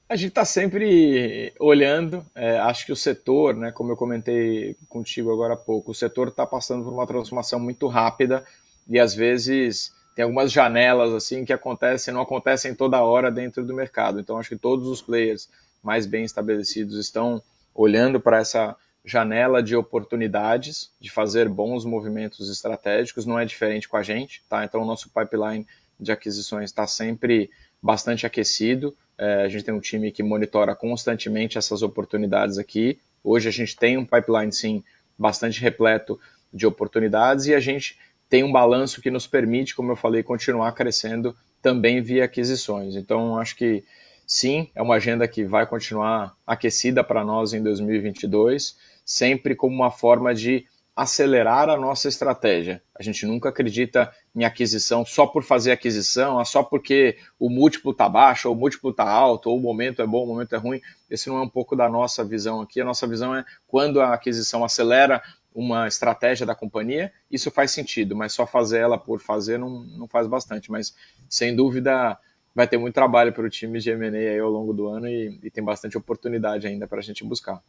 A 0.08 0.16
gente 0.16 0.30
está 0.30 0.46
sempre 0.46 1.54
olhando, 1.60 2.24
é, 2.36 2.60
acho 2.60 2.86
que 2.86 2.92
o 2.92 2.96
setor, 2.96 3.56
né, 3.56 3.72
como 3.72 3.92
eu 3.92 3.98
comentei 3.98 4.76
contigo 4.88 5.32
agora 5.32 5.56
há 5.56 5.58
pouco, 5.58 5.92
o 5.92 5.96
setor 5.96 6.28
está 6.28 6.46
passando 6.46 6.84
por 6.84 6.94
uma 6.94 7.08
transformação 7.08 7.60
muito 7.60 7.88
rápida 7.88 8.46
e 8.88 9.00
às 9.00 9.16
vezes 9.16 9.92
tem 10.16 10.24
algumas 10.24 10.52
janelas 10.52 11.14
assim 11.14 11.44
que 11.44 11.54
acontecem, 11.54 12.14
não 12.14 12.22
acontecem 12.22 12.76
toda 12.76 13.02
hora 13.02 13.32
dentro 13.32 13.66
do 13.66 13.74
mercado. 13.74 14.20
Então 14.20 14.38
acho 14.38 14.50
que 14.50 14.56
todos 14.56 14.88
os 14.88 15.02
players 15.02 15.50
mais 15.82 16.06
bem 16.06 16.24
estabelecidos 16.24 16.98
estão 16.98 17.42
olhando 17.74 18.20
para 18.20 18.38
essa 18.38 18.76
janela 19.04 19.62
de 19.62 19.76
oportunidades 19.76 20.92
de 21.00 21.10
fazer 21.10 21.50
bons 21.50 21.84
movimentos 21.84 22.50
estratégicos, 22.50 23.26
não 23.26 23.38
é 23.38 23.44
diferente 23.44 23.90
com 23.90 23.98
a 23.98 24.04
gente, 24.04 24.42
tá? 24.48 24.64
Então 24.64 24.82
o 24.82 24.86
nosso 24.86 25.10
pipeline 25.10 25.68
de 26.00 26.12
aquisições 26.12 26.70
está 26.70 26.88
sempre 26.88 27.50
bastante 27.82 28.26
aquecido. 28.26 28.96
É, 29.18 29.44
a 29.44 29.50
gente 29.50 29.66
tem 29.66 29.74
um 29.74 29.80
time 29.80 30.12
que 30.12 30.24
monitora 30.24 30.76
constantemente 30.76 31.58
essas 31.58 31.82
oportunidades 31.82 32.58
aqui. 32.58 33.00
Hoje 33.24 33.50
a 33.50 33.52
gente 33.52 33.76
tem 33.76 33.98
um 33.98 34.06
pipeline, 34.06 34.54
sim, 34.54 34.84
bastante 35.18 35.60
repleto 35.60 36.20
de 36.54 36.66
oportunidades 36.66 37.46
e 37.48 37.54
a 37.54 37.60
gente 37.60 37.98
tem 38.34 38.44
um 38.44 38.52
balanço 38.52 39.00
que 39.00 39.12
nos 39.12 39.28
permite, 39.28 39.76
como 39.76 39.92
eu 39.92 39.96
falei, 39.96 40.24
continuar 40.24 40.72
crescendo 40.72 41.36
também 41.62 42.02
via 42.02 42.26
aquisições. 42.26 42.96
Então, 42.96 43.38
acho 43.38 43.56
que 43.56 43.84
sim, 44.26 44.72
é 44.74 44.82
uma 44.82 44.96
agenda 44.96 45.28
que 45.28 45.46
vai 45.46 45.68
continuar 45.68 46.36
aquecida 46.44 47.04
para 47.04 47.24
nós 47.24 47.54
em 47.54 47.62
2022, 47.62 48.76
sempre 49.06 49.54
como 49.54 49.76
uma 49.76 49.92
forma 49.92 50.34
de 50.34 50.66
acelerar 50.96 51.70
a 51.70 51.78
nossa 51.78 52.08
estratégia. 52.08 52.82
A 52.98 53.04
gente 53.04 53.24
nunca 53.28 53.50
acredita 53.50 54.12
em 54.36 54.44
aquisição 54.44 55.06
só 55.06 55.28
por 55.28 55.44
fazer 55.44 55.72
aquisição, 55.72 56.40
ah, 56.40 56.46
só 56.46 56.64
porque 56.64 57.18
o 57.40 57.52
múltiplo 57.52 57.92
está 57.92 58.10
baixo, 58.10 58.50
ou 58.50 58.56
o 58.56 58.58
múltiplo 58.58 58.90
está 58.90 59.08
alto, 59.08 59.48
ou 59.48 59.60
o 59.60 59.62
momento 59.62 60.02
é 60.02 60.08
bom, 60.08 60.24
o 60.24 60.28
momento 60.28 60.56
é 60.56 60.58
ruim. 60.58 60.82
Esse 61.08 61.30
não 61.30 61.38
é 61.38 61.42
um 61.42 61.50
pouco 61.50 61.76
da 61.76 61.88
nossa 61.88 62.24
visão 62.24 62.62
aqui. 62.62 62.82
A 62.82 62.86
nossa 62.86 63.06
visão 63.06 63.36
é 63.36 63.46
quando 63.68 64.02
a 64.02 64.12
aquisição 64.12 64.64
acelera 64.64 65.22
uma 65.54 65.88
estratégia 65.88 66.46
da 66.46 66.56
companhia, 66.56 67.12
isso 67.30 67.52
faz 67.52 67.72
sentido, 67.72 68.16
mas 68.16 68.34
só 68.34 68.46
fazer 68.46 68.80
ela 68.80 68.98
por 68.98 69.20
fazer 69.20 69.58
não, 69.58 69.84
não 69.84 70.08
faz 70.08 70.28
bastante. 70.28 70.72
Mas, 70.72 70.96
sem 71.30 71.56
dúvida, 71.56 72.18
vai 72.54 72.68
ter 72.68 72.78
muito 72.78 72.94
trabalho 72.94 73.34
para 73.34 73.46
o 73.46 73.50
time 73.50 73.80
de 73.80 73.90
M&A 73.92 74.42
ao 74.42 74.50
longo 74.50 74.74
do 74.74 74.88
ano 74.88 75.08
e, 75.08 75.40
e 75.44 75.50
tem 75.50 75.64
bastante 75.64 75.98
oportunidade 75.98 76.68
ainda 76.68 76.88
para 76.88 77.00
a 77.00 77.04
gente 77.04 77.24
buscar. 77.24 77.62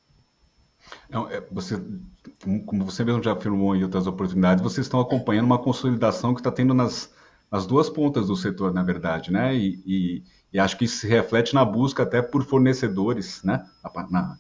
Não, 1.09 1.29
é, 1.31 1.41
você, 1.50 1.81
como 2.67 2.85
você 2.85 3.05
mesmo 3.05 3.23
já 3.23 3.33
afirmou 3.33 3.75
em 3.75 3.83
outras 3.83 4.07
oportunidades, 4.07 4.62
vocês 4.62 4.87
estão 4.87 5.00
acompanhando 5.00 5.47
uma 5.47 5.59
consolidação 5.59 6.35
que 6.35 6.41
está 6.41 6.50
tendo 6.50 6.75
nas, 6.75 7.12
nas 7.50 7.67
duas 7.67 7.88
pontas 7.88 8.26
do 8.26 8.37
setor, 8.37 8.73
na 8.73 8.83
verdade, 8.83 9.33
né? 9.33 9.55
E, 9.55 9.83
e, 9.87 10.23
e, 10.53 10.59
acho 10.59 10.76
que 10.76 10.85
isso 10.85 10.99
se 10.99 11.07
reflete 11.07 11.55
na 11.55 11.64
busca 11.64 12.03
até 12.03 12.21
por 12.21 12.45
fornecedores, 12.45 13.43
né? 13.43 13.64
Na, 13.83 14.09
na, 14.11 14.38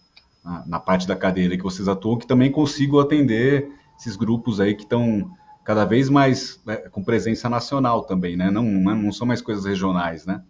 na 0.66 0.78
parte 0.78 1.06
da 1.06 1.16
cadeira 1.16 1.56
que 1.56 1.62
vocês 1.62 1.88
atuam, 1.88 2.18
que 2.18 2.26
também 2.26 2.50
consigam 2.50 2.98
atender 2.98 3.68
esses 3.98 4.16
grupos 4.16 4.60
aí 4.60 4.74
que 4.74 4.82
estão 4.82 5.30
cada 5.64 5.84
vez 5.84 6.10
mais 6.10 6.60
é, 6.66 6.88
com 6.90 7.02
presença 7.02 7.48
nacional 7.48 8.02
também, 8.02 8.36
né? 8.36 8.50
Não, 8.50 8.64
não 8.64 9.10
são 9.10 9.26
mais 9.26 9.40
coisas 9.40 9.64
regionais, 9.64 10.26
né? 10.26 10.42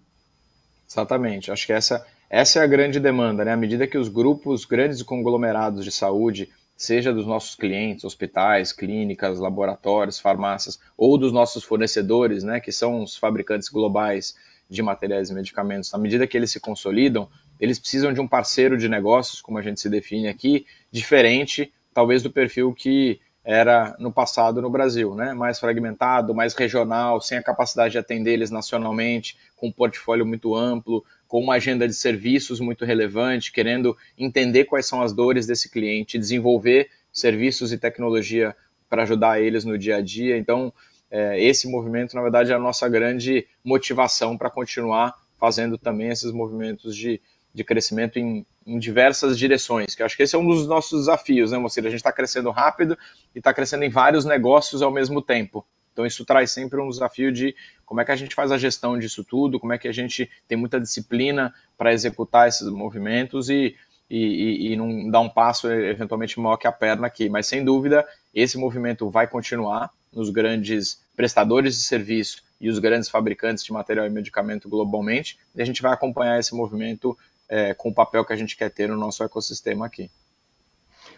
Exatamente. 0.88 1.52
Acho 1.52 1.66
que 1.66 1.72
essa 1.72 2.04
essa 2.28 2.58
é 2.58 2.62
a 2.62 2.66
grande 2.66 2.98
demanda, 2.98 3.44
né? 3.44 3.52
À 3.52 3.56
medida 3.56 3.86
que 3.86 3.96
os 3.96 4.08
grupos, 4.08 4.64
grandes 4.64 5.02
conglomerados 5.02 5.84
de 5.84 5.92
saúde, 5.92 6.48
seja 6.76 7.12
dos 7.12 7.26
nossos 7.26 7.54
clientes, 7.54 8.04
hospitais, 8.04 8.72
clínicas, 8.72 9.38
laboratórios, 9.38 10.18
farmácias, 10.18 10.78
ou 10.96 11.16
dos 11.16 11.32
nossos 11.32 11.62
fornecedores, 11.62 12.42
né, 12.42 12.58
que 12.60 12.72
são 12.72 13.02
os 13.02 13.16
fabricantes 13.16 13.68
globais 13.68 14.34
de 14.68 14.82
materiais 14.82 15.30
e 15.30 15.34
medicamentos, 15.34 15.94
à 15.94 15.98
medida 15.98 16.26
que 16.26 16.36
eles 16.36 16.50
se 16.50 16.58
consolidam, 16.58 17.28
eles 17.58 17.78
precisam 17.78 18.12
de 18.12 18.20
um 18.20 18.28
parceiro 18.28 18.76
de 18.76 18.88
negócios, 18.88 19.40
como 19.40 19.58
a 19.58 19.62
gente 19.62 19.80
se 19.80 19.88
define 19.88 20.28
aqui, 20.28 20.66
diferente, 20.90 21.72
talvez, 21.92 22.22
do 22.22 22.30
perfil 22.30 22.72
que 22.72 23.20
era 23.44 23.94
no 23.98 24.10
passado 24.10 24.62
no 24.62 24.70
Brasil, 24.70 25.14
né? 25.14 25.34
mais 25.34 25.60
fragmentado, 25.60 26.34
mais 26.34 26.54
regional, 26.54 27.20
sem 27.20 27.36
a 27.36 27.42
capacidade 27.42 27.92
de 27.92 27.98
atender 27.98 28.32
eles 28.32 28.50
nacionalmente, 28.50 29.36
com 29.54 29.68
um 29.68 29.72
portfólio 29.72 30.24
muito 30.24 30.56
amplo, 30.56 31.04
com 31.28 31.40
uma 31.40 31.54
agenda 31.54 31.86
de 31.86 31.92
serviços 31.92 32.58
muito 32.58 32.86
relevante, 32.86 33.52
querendo 33.52 33.96
entender 34.16 34.64
quais 34.64 34.86
são 34.86 35.02
as 35.02 35.12
dores 35.12 35.46
desse 35.46 35.70
cliente, 35.70 36.18
desenvolver 36.18 36.88
serviços 37.12 37.70
e 37.70 37.76
tecnologia 37.76 38.56
para 38.88 39.02
ajudar 39.02 39.40
eles 39.40 39.64
no 39.64 39.76
dia 39.76 39.96
a 39.96 40.00
dia. 40.00 40.38
Então, 40.38 40.72
é, 41.10 41.42
esse 41.42 41.68
movimento, 41.68 42.16
na 42.16 42.22
verdade, 42.22 42.50
é 42.50 42.54
a 42.54 42.58
nossa 42.58 42.88
grande 42.88 43.46
motivação 43.62 44.38
para 44.38 44.48
continuar 44.48 45.14
fazendo 45.38 45.76
também 45.76 46.08
esses 46.08 46.32
movimentos 46.32 46.96
de, 46.96 47.20
de 47.54 47.62
crescimento 47.62 48.18
em, 48.18 48.44
em 48.66 48.78
diversas 48.78 49.38
direções, 49.38 49.94
que 49.94 50.02
eu 50.02 50.06
acho 50.06 50.16
que 50.16 50.24
esse 50.24 50.34
é 50.34 50.38
um 50.38 50.46
dos 50.46 50.66
nossos 50.66 51.00
desafios, 51.00 51.52
né, 51.52 51.58
Moacir? 51.58 51.86
A 51.86 51.88
gente 51.88 52.00
está 52.00 52.12
crescendo 52.12 52.50
rápido 52.50 52.98
e 53.34 53.38
está 53.38 53.54
crescendo 53.54 53.84
em 53.84 53.88
vários 53.88 54.24
negócios 54.24 54.82
ao 54.82 54.90
mesmo 54.90 55.22
tempo. 55.22 55.64
Então 55.92 56.04
isso 56.04 56.24
traz 56.24 56.50
sempre 56.50 56.80
um 56.80 56.88
desafio 56.88 57.30
de 57.30 57.54
como 57.86 58.00
é 58.00 58.04
que 58.04 58.10
a 58.10 58.16
gente 58.16 58.34
faz 58.34 58.50
a 58.50 58.58
gestão 58.58 58.98
disso 58.98 59.22
tudo, 59.22 59.60
como 59.60 59.72
é 59.72 59.78
que 59.78 59.86
a 59.86 59.92
gente 59.92 60.28
tem 60.48 60.58
muita 60.58 60.80
disciplina 60.80 61.54
para 61.78 61.92
executar 61.92 62.48
esses 62.48 62.68
movimentos 62.68 63.48
e, 63.48 63.76
e, 64.10 64.72
e, 64.72 64.76
não 64.76 65.08
dar 65.08 65.20
um 65.20 65.28
passo 65.28 65.70
eventualmente 65.70 66.40
maior 66.40 66.56
que 66.56 66.66
a 66.66 66.72
perna 66.72 67.06
aqui. 67.06 67.28
Mas 67.28 67.46
sem 67.46 67.64
dúvida, 67.64 68.04
esse 68.34 68.58
movimento 68.58 69.08
vai 69.08 69.28
continuar 69.28 69.90
nos 70.12 70.30
grandes 70.30 71.00
prestadores 71.14 71.76
de 71.76 71.82
serviço 71.82 72.42
e 72.60 72.68
os 72.68 72.80
grandes 72.80 73.08
fabricantes 73.08 73.62
de 73.62 73.72
material 73.72 74.06
e 74.06 74.10
medicamento 74.10 74.68
globalmente, 74.68 75.38
e 75.54 75.62
a 75.62 75.64
gente 75.64 75.82
vai 75.82 75.92
acompanhar 75.92 76.38
esse 76.38 76.54
movimento 76.54 77.16
é, 77.48 77.74
com 77.74 77.90
o 77.90 77.94
papel 77.94 78.24
que 78.24 78.32
a 78.32 78.36
gente 78.36 78.56
quer 78.56 78.70
ter 78.70 78.88
no 78.88 78.96
nosso 78.96 79.22
ecossistema 79.22 79.86
aqui. 79.86 80.10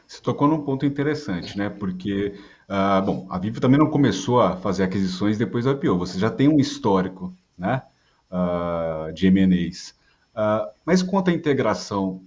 Você 0.07 0.21
tocou 0.21 0.47
num 0.47 0.63
ponto 0.63 0.87
interessante, 0.87 1.59
né? 1.59 1.69
Porque, 1.69 2.39
uh, 2.69 3.05
bom, 3.05 3.27
a 3.29 3.39
Vivo 3.39 3.61
também 3.61 3.79
não 3.79 3.91
começou 3.91 4.41
a 4.41 4.57
fazer 4.57 4.85
aquisições 4.85 5.37
depois 5.37 5.65
do 5.65 5.73
IPO. 5.73 5.99
Você 5.99 6.19
já 6.19 6.31
tem 6.31 6.49
um 6.49 6.59
histórico, 6.59 7.35
né? 7.59 7.83
Uh, 8.31 9.13
de 9.13 9.27
M&As. 9.27 9.91
Uh, 9.91 9.95
ah, 10.39 10.71
mas 10.85 11.03
quanto 11.03 11.31
à 11.31 11.33
integração, 11.33 12.23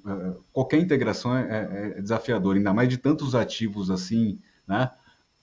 qualquer 0.51 0.79
integração 0.79 1.37
é, 1.37 1.43
é, 1.43 1.99
é 1.99 2.01
desafiador, 2.01 2.55
ainda 2.55 2.73
mais 2.73 2.89
de 2.89 2.97
tantos 2.97 3.35
ativos 3.35 3.91
assim, 3.91 4.39
né? 4.67 4.89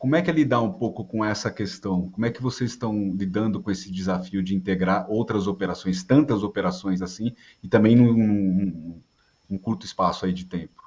Como 0.06 0.14
é 0.14 0.22
que 0.22 0.30
é 0.30 0.32
lidar 0.32 0.62
um 0.62 0.72
pouco 0.72 1.04
com 1.04 1.24
essa 1.24 1.50
questão? 1.50 2.08
Como 2.10 2.24
é 2.24 2.30
que 2.30 2.40
vocês 2.40 2.70
estão 2.70 3.12
lidando 3.12 3.60
com 3.60 3.72
esse 3.72 3.90
desafio 3.90 4.40
de 4.40 4.54
integrar 4.54 5.04
outras 5.10 5.48
operações, 5.48 6.04
tantas 6.04 6.44
operações 6.44 7.02
assim, 7.02 7.34
e 7.60 7.66
também 7.66 7.96
num, 7.96 8.12
num, 8.12 9.00
num 9.50 9.58
curto 9.58 9.84
espaço 9.84 10.24
aí 10.24 10.32
de 10.32 10.44
tempo? 10.44 10.80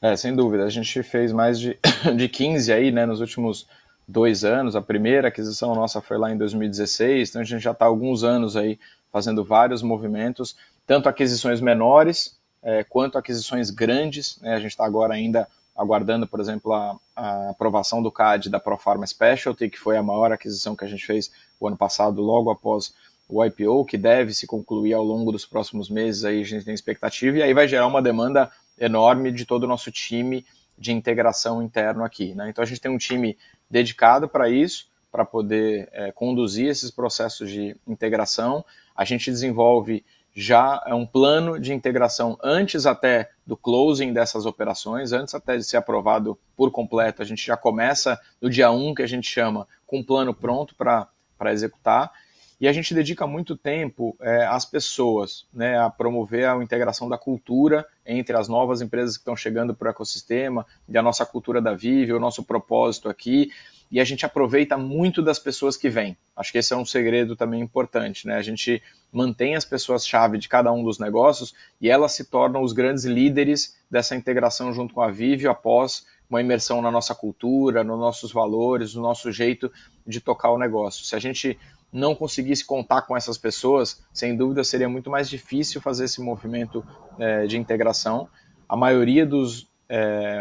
É, 0.00 0.16
sem 0.16 0.34
dúvida. 0.34 0.64
A 0.64 0.70
gente 0.70 1.02
fez 1.02 1.32
mais 1.32 1.60
de, 1.60 1.78
de 2.16 2.30
15 2.30 2.72
aí, 2.72 2.90
né, 2.90 3.04
nos 3.04 3.20
últimos 3.20 3.68
dois 4.08 4.42
anos. 4.42 4.74
A 4.74 4.80
primeira 4.80 5.28
aquisição 5.28 5.74
nossa 5.74 6.00
foi 6.00 6.16
lá 6.16 6.32
em 6.32 6.38
2016, 6.38 7.28
então 7.28 7.42
a 7.42 7.44
gente 7.44 7.60
já 7.60 7.72
está 7.72 7.84
alguns 7.84 8.24
anos 8.24 8.56
aí 8.56 8.78
fazendo 9.12 9.44
vários 9.44 9.82
movimentos, 9.82 10.56
tanto 10.86 11.10
aquisições 11.10 11.60
menores 11.60 12.38
é, 12.62 12.82
quanto 12.84 13.18
aquisições 13.18 13.68
grandes. 13.68 14.40
Né? 14.40 14.54
A 14.54 14.60
gente 14.60 14.70
está 14.70 14.86
agora 14.86 15.12
ainda 15.12 15.46
aguardando, 15.78 16.26
por 16.26 16.40
exemplo, 16.40 16.72
a, 16.72 16.98
a, 17.14 17.50
aprovação 17.50 18.02
do 18.02 18.10
CAD 18.10 18.50
da 18.50 18.58
Profarma 18.58 19.06
Specialty, 19.06 19.70
que 19.70 19.78
foi 19.78 19.96
a 19.96 20.02
maior 20.02 20.32
aquisição 20.32 20.74
que 20.74 20.84
a 20.84 20.88
gente 20.88 21.06
fez 21.06 21.30
o 21.60 21.68
ano 21.68 21.76
passado, 21.76 22.20
logo 22.20 22.50
após 22.50 22.92
o 23.28 23.44
IPO, 23.44 23.84
que 23.84 23.96
deve 23.96 24.34
se 24.34 24.44
concluir 24.44 24.94
ao 24.94 25.04
longo 25.04 25.30
dos 25.30 25.46
próximos 25.46 25.88
meses, 25.88 26.24
aí 26.24 26.40
a 26.40 26.44
gente 26.44 26.64
tem 26.64 26.74
expectativa, 26.74 27.38
e 27.38 27.42
aí 27.42 27.54
vai 27.54 27.68
gerar 27.68 27.86
uma 27.86 28.02
demanda 28.02 28.50
enorme 28.76 29.30
de 29.30 29.44
todo 29.44 29.64
o 29.64 29.66
nosso 29.68 29.92
time 29.92 30.44
de 30.76 30.92
integração 30.92 31.62
interno 31.62 32.02
aqui. 32.02 32.34
Né? 32.34 32.50
Então 32.50 32.62
a 32.62 32.66
gente 32.66 32.80
tem 32.80 32.90
um 32.90 32.98
time 32.98 33.38
dedicado 33.70 34.28
para 34.28 34.48
isso, 34.48 34.88
para 35.12 35.24
poder 35.24 35.88
é, 35.92 36.10
conduzir 36.10 36.68
esses 36.68 36.90
processos 36.90 37.50
de 37.50 37.76
integração. 37.86 38.64
A 38.96 39.04
gente 39.04 39.30
desenvolve 39.30 40.04
já 40.40 40.80
um 40.86 41.04
plano 41.04 41.58
de 41.58 41.72
integração 41.72 42.38
antes 42.40 42.86
até 42.86 43.28
do 43.44 43.56
closing 43.56 44.12
dessas 44.12 44.46
operações, 44.46 45.10
antes 45.10 45.34
até 45.34 45.56
de 45.56 45.64
ser 45.64 45.78
aprovado 45.78 46.38
por 46.56 46.70
completo. 46.70 47.20
A 47.20 47.24
gente 47.24 47.44
já 47.44 47.56
começa 47.56 48.16
no 48.40 48.48
dia 48.48 48.70
1, 48.70 48.94
que 48.94 49.02
a 49.02 49.06
gente 49.06 49.28
chama, 49.28 49.66
com 49.84 49.98
um 49.98 50.04
plano 50.04 50.32
pronto 50.32 50.76
para 50.76 51.08
executar. 51.52 52.12
E 52.60 52.68
a 52.68 52.72
gente 52.72 52.94
dedica 52.94 53.26
muito 53.26 53.56
tempo 53.56 54.16
é, 54.20 54.46
às 54.46 54.64
pessoas, 54.64 55.44
né, 55.52 55.76
a 55.76 55.90
promover 55.90 56.48
a 56.48 56.62
integração 56.62 57.08
da 57.08 57.18
cultura 57.18 57.84
entre 58.06 58.36
as 58.36 58.48
novas 58.48 58.80
empresas 58.80 59.16
que 59.16 59.22
estão 59.22 59.36
chegando 59.36 59.74
para 59.74 59.88
o 59.88 59.90
ecossistema, 59.90 60.64
e 60.88 60.96
a 60.96 61.02
nossa 61.02 61.26
cultura 61.26 61.60
da 61.60 61.74
Vive, 61.74 62.12
o 62.12 62.20
nosso 62.20 62.44
propósito 62.44 63.08
aqui, 63.08 63.50
e 63.90 64.00
a 64.00 64.04
gente 64.04 64.26
aproveita 64.26 64.76
muito 64.76 65.22
das 65.22 65.38
pessoas 65.38 65.76
que 65.76 65.88
vêm. 65.88 66.16
Acho 66.36 66.52
que 66.52 66.58
esse 66.58 66.72
é 66.72 66.76
um 66.76 66.84
segredo 66.84 67.34
também 67.34 67.60
importante, 67.60 68.26
né? 68.26 68.36
A 68.36 68.42
gente 68.42 68.82
mantém 69.12 69.56
as 69.56 69.64
pessoas-chave 69.64 70.38
de 70.38 70.48
cada 70.48 70.70
um 70.72 70.84
dos 70.84 70.98
negócios 70.98 71.54
e 71.80 71.88
elas 71.88 72.12
se 72.12 72.24
tornam 72.24 72.62
os 72.62 72.72
grandes 72.72 73.04
líderes 73.04 73.76
dessa 73.90 74.14
integração 74.14 74.72
junto 74.72 74.92
com 74.92 75.00
a 75.00 75.10
Vive 75.10 75.48
após 75.48 76.06
uma 76.28 76.40
imersão 76.40 76.82
na 76.82 76.90
nossa 76.90 77.14
cultura, 77.14 77.82
nos 77.82 77.98
nossos 77.98 78.30
valores, 78.30 78.94
no 78.94 79.00
nosso 79.00 79.32
jeito 79.32 79.72
de 80.06 80.20
tocar 80.20 80.50
o 80.50 80.58
negócio. 80.58 81.04
Se 81.04 81.16
a 81.16 81.18
gente 81.18 81.58
não 81.90 82.14
conseguisse 82.14 82.64
contar 82.64 83.02
com 83.02 83.16
essas 83.16 83.38
pessoas, 83.38 84.02
sem 84.12 84.36
dúvida 84.36 84.62
seria 84.62 84.88
muito 84.88 85.08
mais 85.08 85.30
difícil 85.30 85.80
fazer 85.80 86.04
esse 86.04 86.20
movimento 86.20 86.84
é, 87.18 87.46
de 87.46 87.56
integração. 87.56 88.28
A 88.68 88.76
maioria 88.76 89.24
dos 89.24 89.66
é, 89.88 89.96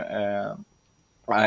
é, 0.09 0.55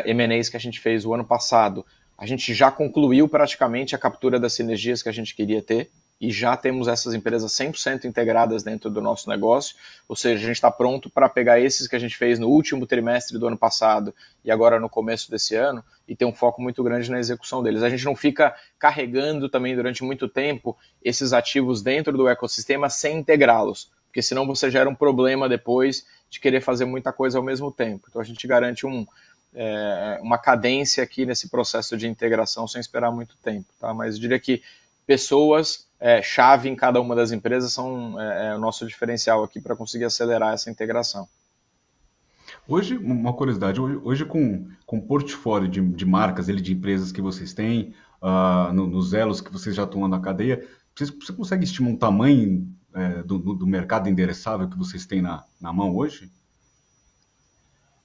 M&As 0.04 0.48
que 0.48 0.56
a 0.56 0.60
gente 0.60 0.80
fez 0.80 1.04
o 1.04 1.14
ano 1.14 1.24
passado, 1.24 1.84
a 2.16 2.26
gente 2.26 2.52
já 2.52 2.70
concluiu 2.70 3.28
praticamente 3.28 3.94
a 3.94 3.98
captura 3.98 4.38
das 4.38 4.52
sinergias 4.52 5.02
que 5.02 5.08
a 5.08 5.12
gente 5.12 5.34
queria 5.34 5.62
ter 5.62 5.90
e 6.20 6.30
já 6.30 6.54
temos 6.54 6.86
essas 6.86 7.14
empresas 7.14 7.50
100% 7.52 8.04
integradas 8.04 8.62
dentro 8.62 8.90
do 8.90 9.00
nosso 9.00 9.30
negócio, 9.30 9.74
ou 10.06 10.14
seja, 10.14 10.44
a 10.44 10.46
gente 10.46 10.56
está 10.56 10.70
pronto 10.70 11.08
para 11.08 11.30
pegar 11.30 11.58
esses 11.58 11.88
que 11.88 11.96
a 11.96 11.98
gente 11.98 12.14
fez 12.14 12.38
no 12.38 12.48
último 12.48 12.86
trimestre 12.86 13.38
do 13.38 13.46
ano 13.46 13.56
passado 13.56 14.14
e 14.44 14.50
agora 14.50 14.78
no 14.78 14.88
começo 14.88 15.30
desse 15.30 15.54
ano 15.54 15.82
e 16.06 16.14
ter 16.14 16.26
um 16.26 16.32
foco 16.34 16.60
muito 16.60 16.84
grande 16.84 17.10
na 17.10 17.18
execução 17.18 17.62
deles. 17.62 17.82
A 17.82 17.88
gente 17.88 18.04
não 18.04 18.14
fica 18.14 18.54
carregando 18.78 19.48
também 19.48 19.74
durante 19.74 20.04
muito 20.04 20.28
tempo 20.28 20.76
esses 21.02 21.32
ativos 21.32 21.80
dentro 21.80 22.14
do 22.14 22.28
ecossistema 22.28 22.90
sem 22.90 23.16
integrá-los, 23.16 23.90
porque 24.08 24.20
senão 24.20 24.46
você 24.46 24.70
gera 24.70 24.90
um 24.90 24.94
problema 24.94 25.48
depois 25.48 26.04
de 26.28 26.38
querer 26.38 26.60
fazer 26.60 26.84
muita 26.84 27.12
coisa 27.12 27.38
ao 27.38 27.44
mesmo 27.44 27.72
tempo. 27.72 28.08
Então 28.10 28.20
a 28.20 28.24
gente 28.24 28.46
garante 28.46 28.86
um, 28.86 29.06
é, 29.54 30.18
uma 30.22 30.38
cadência 30.38 31.02
aqui 31.02 31.26
nesse 31.26 31.48
processo 31.48 31.96
de 31.96 32.06
integração 32.06 32.66
sem 32.68 32.80
esperar 32.80 33.10
muito 33.10 33.36
tempo, 33.42 33.66
tá? 33.78 33.92
Mas 33.92 34.14
eu 34.14 34.20
diria 34.20 34.38
que 34.38 34.62
pessoas 35.06 35.88
é, 35.98 36.22
chave 36.22 36.68
em 36.68 36.76
cada 36.76 37.00
uma 37.00 37.14
das 37.14 37.32
empresas 37.32 37.72
são 37.72 38.20
é, 38.20 38.48
é 38.48 38.54
o 38.54 38.58
nosso 38.58 38.86
diferencial 38.86 39.42
aqui 39.42 39.60
para 39.60 39.76
conseguir 39.76 40.04
acelerar 40.04 40.54
essa 40.54 40.70
integração. 40.70 41.28
Hoje, 42.66 42.96
uma 42.96 43.32
curiosidade, 43.32 43.80
hoje, 43.80 44.00
hoje 44.02 44.24
com, 44.24 44.68
com 44.86 44.98
o 44.98 45.02
portfólio 45.02 45.68
de, 45.68 45.80
de 45.80 46.06
marcas, 46.06 46.48
ele, 46.48 46.60
de 46.60 46.72
empresas 46.72 47.10
que 47.10 47.20
vocês 47.20 47.52
têm, 47.52 47.94
uh, 48.22 48.72
no, 48.72 48.86
nos 48.86 49.12
elos 49.12 49.40
que 49.40 49.52
vocês 49.52 49.74
já 49.74 49.84
estão 49.84 50.06
na 50.06 50.20
cadeia, 50.20 50.64
você, 50.94 51.06
você 51.06 51.32
consegue 51.32 51.64
estimar 51.64 51.90
um 51.90 51.96
tamanho 51.96 52.68
é, 52.94 53.22
do, 53.22 53.38
do, 53.38 53.66
mercado 53.66 54.08
endereçável 54.08 54.68
que 54.68 54.76
vocês 54.76 55.06
têm 55.06 55.22
na, 55.22 55.44
na 55.60 55.72
mão 55.72 55.94
hoje? 55.94 56.30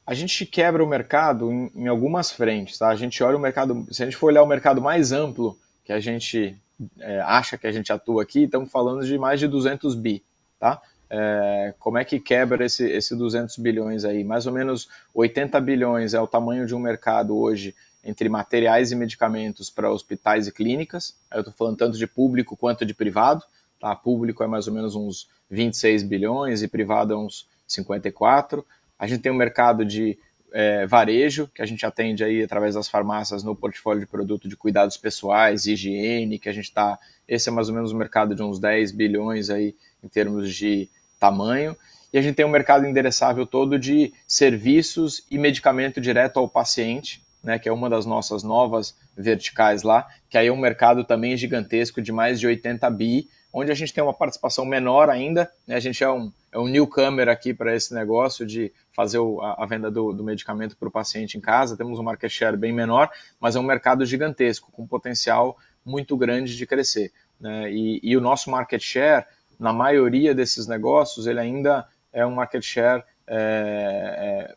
A 0.06 0.14
gente 0.14 0.46
quebra 0.46 0.84
o 0.84 0.88
mercado 0.88 1.52
em, 1.52 1.72
em 1.76 1.88
algumas 1.88 2.32
frentes, 2.32 2.78
tá? 2.78 2.90
A 2.90 2.96
gente 2.96 3.24
olha 3.24 3.38
o 3.38 3.40
mercado, 3.40 3.88
se 3.92 4.04
a 4.04 4.06
gente 4.06 4.18
for 4.18 4.28
olhar 4.28 4.44
o 4.44 4.48
mercado 4.48 4.82
mais 4.82 5.12
amplo 5.12 5.58
que 5.84 5.92
a 5.92 6.00
gente 6.00 6.56
é, 7.00 7.22
acha 7.22 7.58
que 7.58 7.68
a 7.68 7.72
gente 7.72 7.92
atua 7.92 8.24
aqui, 8.24 8.44
estamos 8.44 8.72
falando 8.72 9.06
de 9.06 9.18
mais 9.18 9.40
de 9.40 9.48
200 9.48 9.96
bi, 9.96 10.24
tá? 10.60 10.82
É, 11.10 11.74
como 11.80 11.98
é 11.98 12.04
que 12.04 12.20
quebra 12.20 12.66
esse, 12.66 12.86
esse 12.88 13.16
200 13.16 13.58
bilhões 13.58 14.06
aí? 14.06 14.24
Mais 14.24 14.48
ou 14.48 14.54
menos 14.54 14.90
80 15.14 15.60
bilhões 15.62 16.14
é 16.14 16.20
o 16.20 16.28
tamanho 16.28 16.66
de 16.66 16.76
um 16.76 16.80
mercado 16.80 17.38
hoje 17.38 17.76
entre 18.04 18.30
materiais 18.30 18.92
e 18.92 18.96
medicamentos 18.96 19.70
para 19.70 19.92
hospitais 19.92 20.48
e 20.48 20.52
clínicas. 20.52 21.16
Eu 21.32 21.40
estou 21.40 21.54
falando 21.54 21.78
tanto 21.78 21.98
de 21.98 22.06
público 22.06 22.56
quanto 22.56 22.86
de 22.86 22.94
privado. 22.94 23.44
Tá? 23.80 23.96
Público 23.96 24.44
é 24.44 24.48
mais 24.48 24.68
ou 24.68 24.74
menos 24.74 24.96
uns 24.96 25.28
26 25.50 26.04
bilhões 26.04 26.62
e 26.62 26.68
privado 26.68 27.14
é 27.14 27.18
uns 27.18 27.48
54. 27.68 28.66
A 28.98 29.08
gente 29.08 29.22
tem 29.22 29.32
um 29.32 29.36
mercado 29.36 29.86
de 29.86 30.18
é, 30.54 30.86
varejo, 30.86 31.50
que 31.54 31.62
a 31.62 31.66
gente 31.66 31.86
atende 31.86 32.24
aí 32.24 32.42
através 32.42 32.76
das 32.76 32.88
farmácias 32.88 33.44
no 33.44 33.56
portfólio 33.56 34.00
de 34.00 34.08
produto 34.08 34.48
de 34.48 34.56
cuidados 34.56 34.96
pessoais, 34.96 35.66
higiene, 35.66 36.40
que 36.40 36.48
a 36.48 36.54
gente 36.54 36.66
está. 36.66 36.98
Esse 37.28 37.50
é 37.50 37.52
mais 37.52 37.68
ou 37.68 37.76
menos 37.76 37.92
um 37.92 37.98
mercado 37.98 38.34
de 38.34 38.42
uns 38.42 38.58
10 38.58 38.92
bilhões 38.94 39.50
aí 39.50 39.76
em 40.02 40.08
termos 40.08 40.54
de 40.54 40.88
tamanho. 41.20 41.76
E 42.14 42.18
a 42.18 42.22
gente 42.22 42.36
tem 42.36 42.46
um 42.46 42.50
mercado 42.50 42.86
endereçável 42.86 43.46
todo 43.46 43.78
de 43.78 44.14
serviços 44.26 45.26
e 45.30 45.38
medicamento 45.38 46.00
direto 46.00 46.40
ao 46.40 46.48
paciente, 46.48 47.22
né, 47.44 47.60
que 47.60 47.68
é 47.68 47.72
uma 47.74 47.90
das 47.90 48.06
nossas 48.06 48.42
novas 48.42 48.96
verticais 49.18 49.84
lá, 49.84 50.08
que 50.30 50.38
aí 50.38 50.48
é 50.48 50.52
um 50.52 50.58
mercado 50.58 51.04
também 51.04 51.36
gigantesco 51.36 52.02
de 52.02 52.14
mais 52.14 52.40
de 52.40 52.48
80 52.48 52.90
bi, 52.92 53.28
onde 53.58 53.72
a 53.72 53.74
gente 53.74 53.94
tem 53.94 54.04
uma 54.04 54.14
participação 54.14 54.66
menor 54.66 55.10
ainda, 55.10 55.50
né, 55.66 55.76
a 55.76 55.80
gente 55.80 56.04
é 56.04 56.12
um, 56.12 56.30
é 56.52 56.60
um 56.60 56.68
newcomer 56.68 57.30
aqui 57.30 57.54
para 57.54 57.74
esse 57.74 57.94
negócio 57.94 58.46
de 58.46 58.70
fazer 58.92 59.18
o, 59.20 59.40
a, 59.40 59.64
a, 59.64 59.66
venda 59.66 59.90
do, 59.90 60.12
do 60.12 60.26
medicamento 60.26 60.76
para 60.76 60.90
o 60.90 60.92
paciente 60.92 61.38
em 61.38 61.40
casa, 61.42 61.78
temos 61.78 61.98
um 61.98 62.04
market 62.04 62.30
share 62.30 62.58
bem 62.58 62.74
menor, 62.74 63.10
mas 63.40 63.56
é 63.56 63.60
um 63.60 63.64
mercado 63.64 64.06
gigantesco, 64.06 64.70
com 64.74 64.86
potencial 64.86 65.58
muito 65.86 66.18
grande 66.18 66.58
de 66.58 66.68
crescer. 66.68 67.14
Né, 67.40 67.72
e, 67.72 68.02
e 68.04 68.18
o 68.18 68.22
nosso 68.22 68.52
market 68.52 68.82
share, 68.82 69.26
na 69.58 69.72
maioria 69.72 70.36
desses 70.36 70.68
negócios, 70.68 71.26
ele 71.26 71.40
ainda 71.40 71.88
é 72.12 72.26
um 72.26 72.36
market 72.36 72.62
share 72.62 73.06
é, 73.26 74.54
é, 74.54 74.56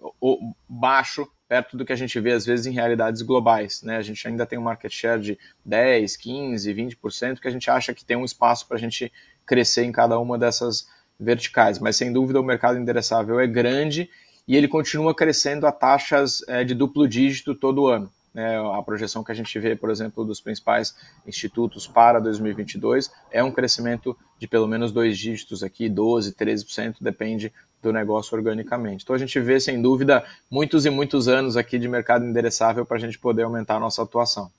baixo 0.69 1.29
perto 1.49 1.77
do 1.77 1.85
que 1.85 1.93
a 1.93 1.97
gente 1.97 2.21
vê 2.21 2.33
às 2.33 2.45
vezes 2.45 2.67
em 2.67 2.73
realidades 2.73 3.23
globais. 3.23 3.83
Né? 3.83 3.97
A 3.97 4.03
gente 4.03 4.27
ainda 4.29 4.45
tem 4.45 4.59
um 4.59 4.63
market 4.63 4.93
share 4.93 5.21
de 5.21 5.39
10, 5.65 6.17
15, 6.17 6.75
20%, 6.75 7.41
que 7.41 7.49
a 7.49 7.51
gente 7.51 7.71
acha 7.71 7.95
que 7.95 8.05
tem 8.05 8.17
um 8.17 8.25
espaço 8.25 8.67
para 8.69 8.77
a 8.77 8.81
gente 8.81 9.11
crescer 9.47 9.85
em 9.85 9.93
cada 9.93 10.19
uma 10.19 10.39
dessas 10.39 10.87
verticais. 11.19 11.79
Mas 11.79 11.97
sem 11.97 12.13
dúvida 12.13 12.41
o 12.41 12.45
mercado 12.45 12.79
endereçável 12.79 13.41
é 13.41 13.47
grande 13.47 14.11
e 14.47 14.57
ele 14.57 14.69
continua 14.69 15.15
crescendo 15.15 15.67
a 15.67 15.73
taxas 15.73 16.43
é, 16.47 16.63
de 16.65 16.75
duplo 16.75 17.09
dígito 17.09 17.55
todo 17.55 17.87
ano. 17.87 18.13
Né? 18.33 18.59
A 18.75 18.83
projeção 18.83 19.25
que 19.25 19.33
a 19.33 19.35
gente 19.35 19.59
vê, 19.59 19.75
por 19.75 19.91
exemplo, 19.91 20.25
dos 20.25 20.41
principais 20.41 20.95
institutos 21.27 21.87
para 21.87 22.21
2022 22.21 23.11
é 23.31 23.43
um 23.43 23.51
crescimento 23.51 24.17
de 24.39 24.47
pelo 24.47 24.67
menos 24.67 24.93
dois 24.93 25.19
dígitos 25.19 25.63
aqui, 25.63 25.89
12, 25.89 26.35
13%, 26.35 26.97
depende 27.01 27.53
do 27.83 27.93
negócio 27.93 28.37
organicamente. 28.37 29.05
Então 29.05 29.15
a 29.15 29.19
gente 29.19 29.39
vê, 29.41 29.59
sem 29.61 29.81
dúvida, 29.81 30.25
muitos 30.51 30.85
e 30.85 30.91
muitos 30.91 31.29
anos 31.29 31.57
aqui 31.57 31.79
de 31.79 31.89
mercado 31.89 32.25
endereçável 32.25 32.85
para 32.85 32.97
a 32.97 33.01
gente 33.01 33.19
poder 33.19 33.43
aumentar 33.43 33.77
a 33.77 33.81
nossa 33.81 34.03
atuação. 34.03 34.51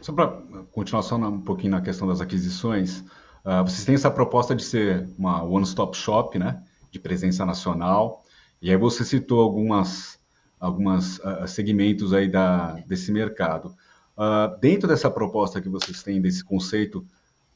Só 0.00 0.12
para 0.12 0.28
continuar 0.72 1.02
só 1.02 1.16
um 1.16 1.40
pouquinho 1.40 1.72
na 1.72 1.80
questão 1.80 2.06
das 2.06 2.20
aquisições, 2.20 3.00
uh, 3.44 3.64
vocês 3.64 3.84
têm 3.84 3.94
essa 3.94 4.10
proposta 4.10 4.54
de 4.54 4.62
ser 4.62 5.08
uma 5.18 5.42
one-stop 5.42 5.96
shop, 5.96 6.38
né, 6.38 6.62
de 6.90 6.98
presença 6.98 7.44
nacional, 7.44 8.22
e 8.62 8.70
aí 8.70 8.76
você 8.76 9.04
citou 9.04 9.40
algumas, 9.40 10.18
algumas 10.60 11.18
uh, 11.18 11.48
segmentos 11.48 12.12
aí 12.12 12.28
da, 12.28 12.72
desse 12.86 13.10
mercado. 13.10 13.74
Uh, 14.16 14.54
dentro 14.60 14.86
dessa 14.86 15.10
proposta 15.10 15.60
que 15.60 15.68
vocês 15.68 16.02
têm, 16.02 16.20
desse 16.20 16.44
conceito, 16.44 16.98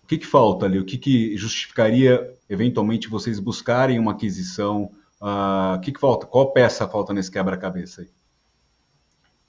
o 0.03 0.07
que, 0.07 0.19
que 0.19 0.27
falta 0.27 0.65
ali? 0.65 0.79
O 0.79 0.85
que, 0.85 0.97
que 0.97 1.37
justificaria, 1.37 2.35
eventualmente, 2.49 3.09
vocês 3.09 3.39
buscarem 3.39 3.99
uma 3.99 4.13
aquisição? 4.13 4.91
Uh, 5.21 5.77
o 5.77 5.81
que, 5.81 5.93
que 5.93 6.01
falta? 6.01 6.27
Qual 6.27 6.53
peça 6.53 6.89
falta 6.89 7.13
nesse 7.13 7.31
quebra-cabeça 7.31 8.01
aí? 8.01 8.09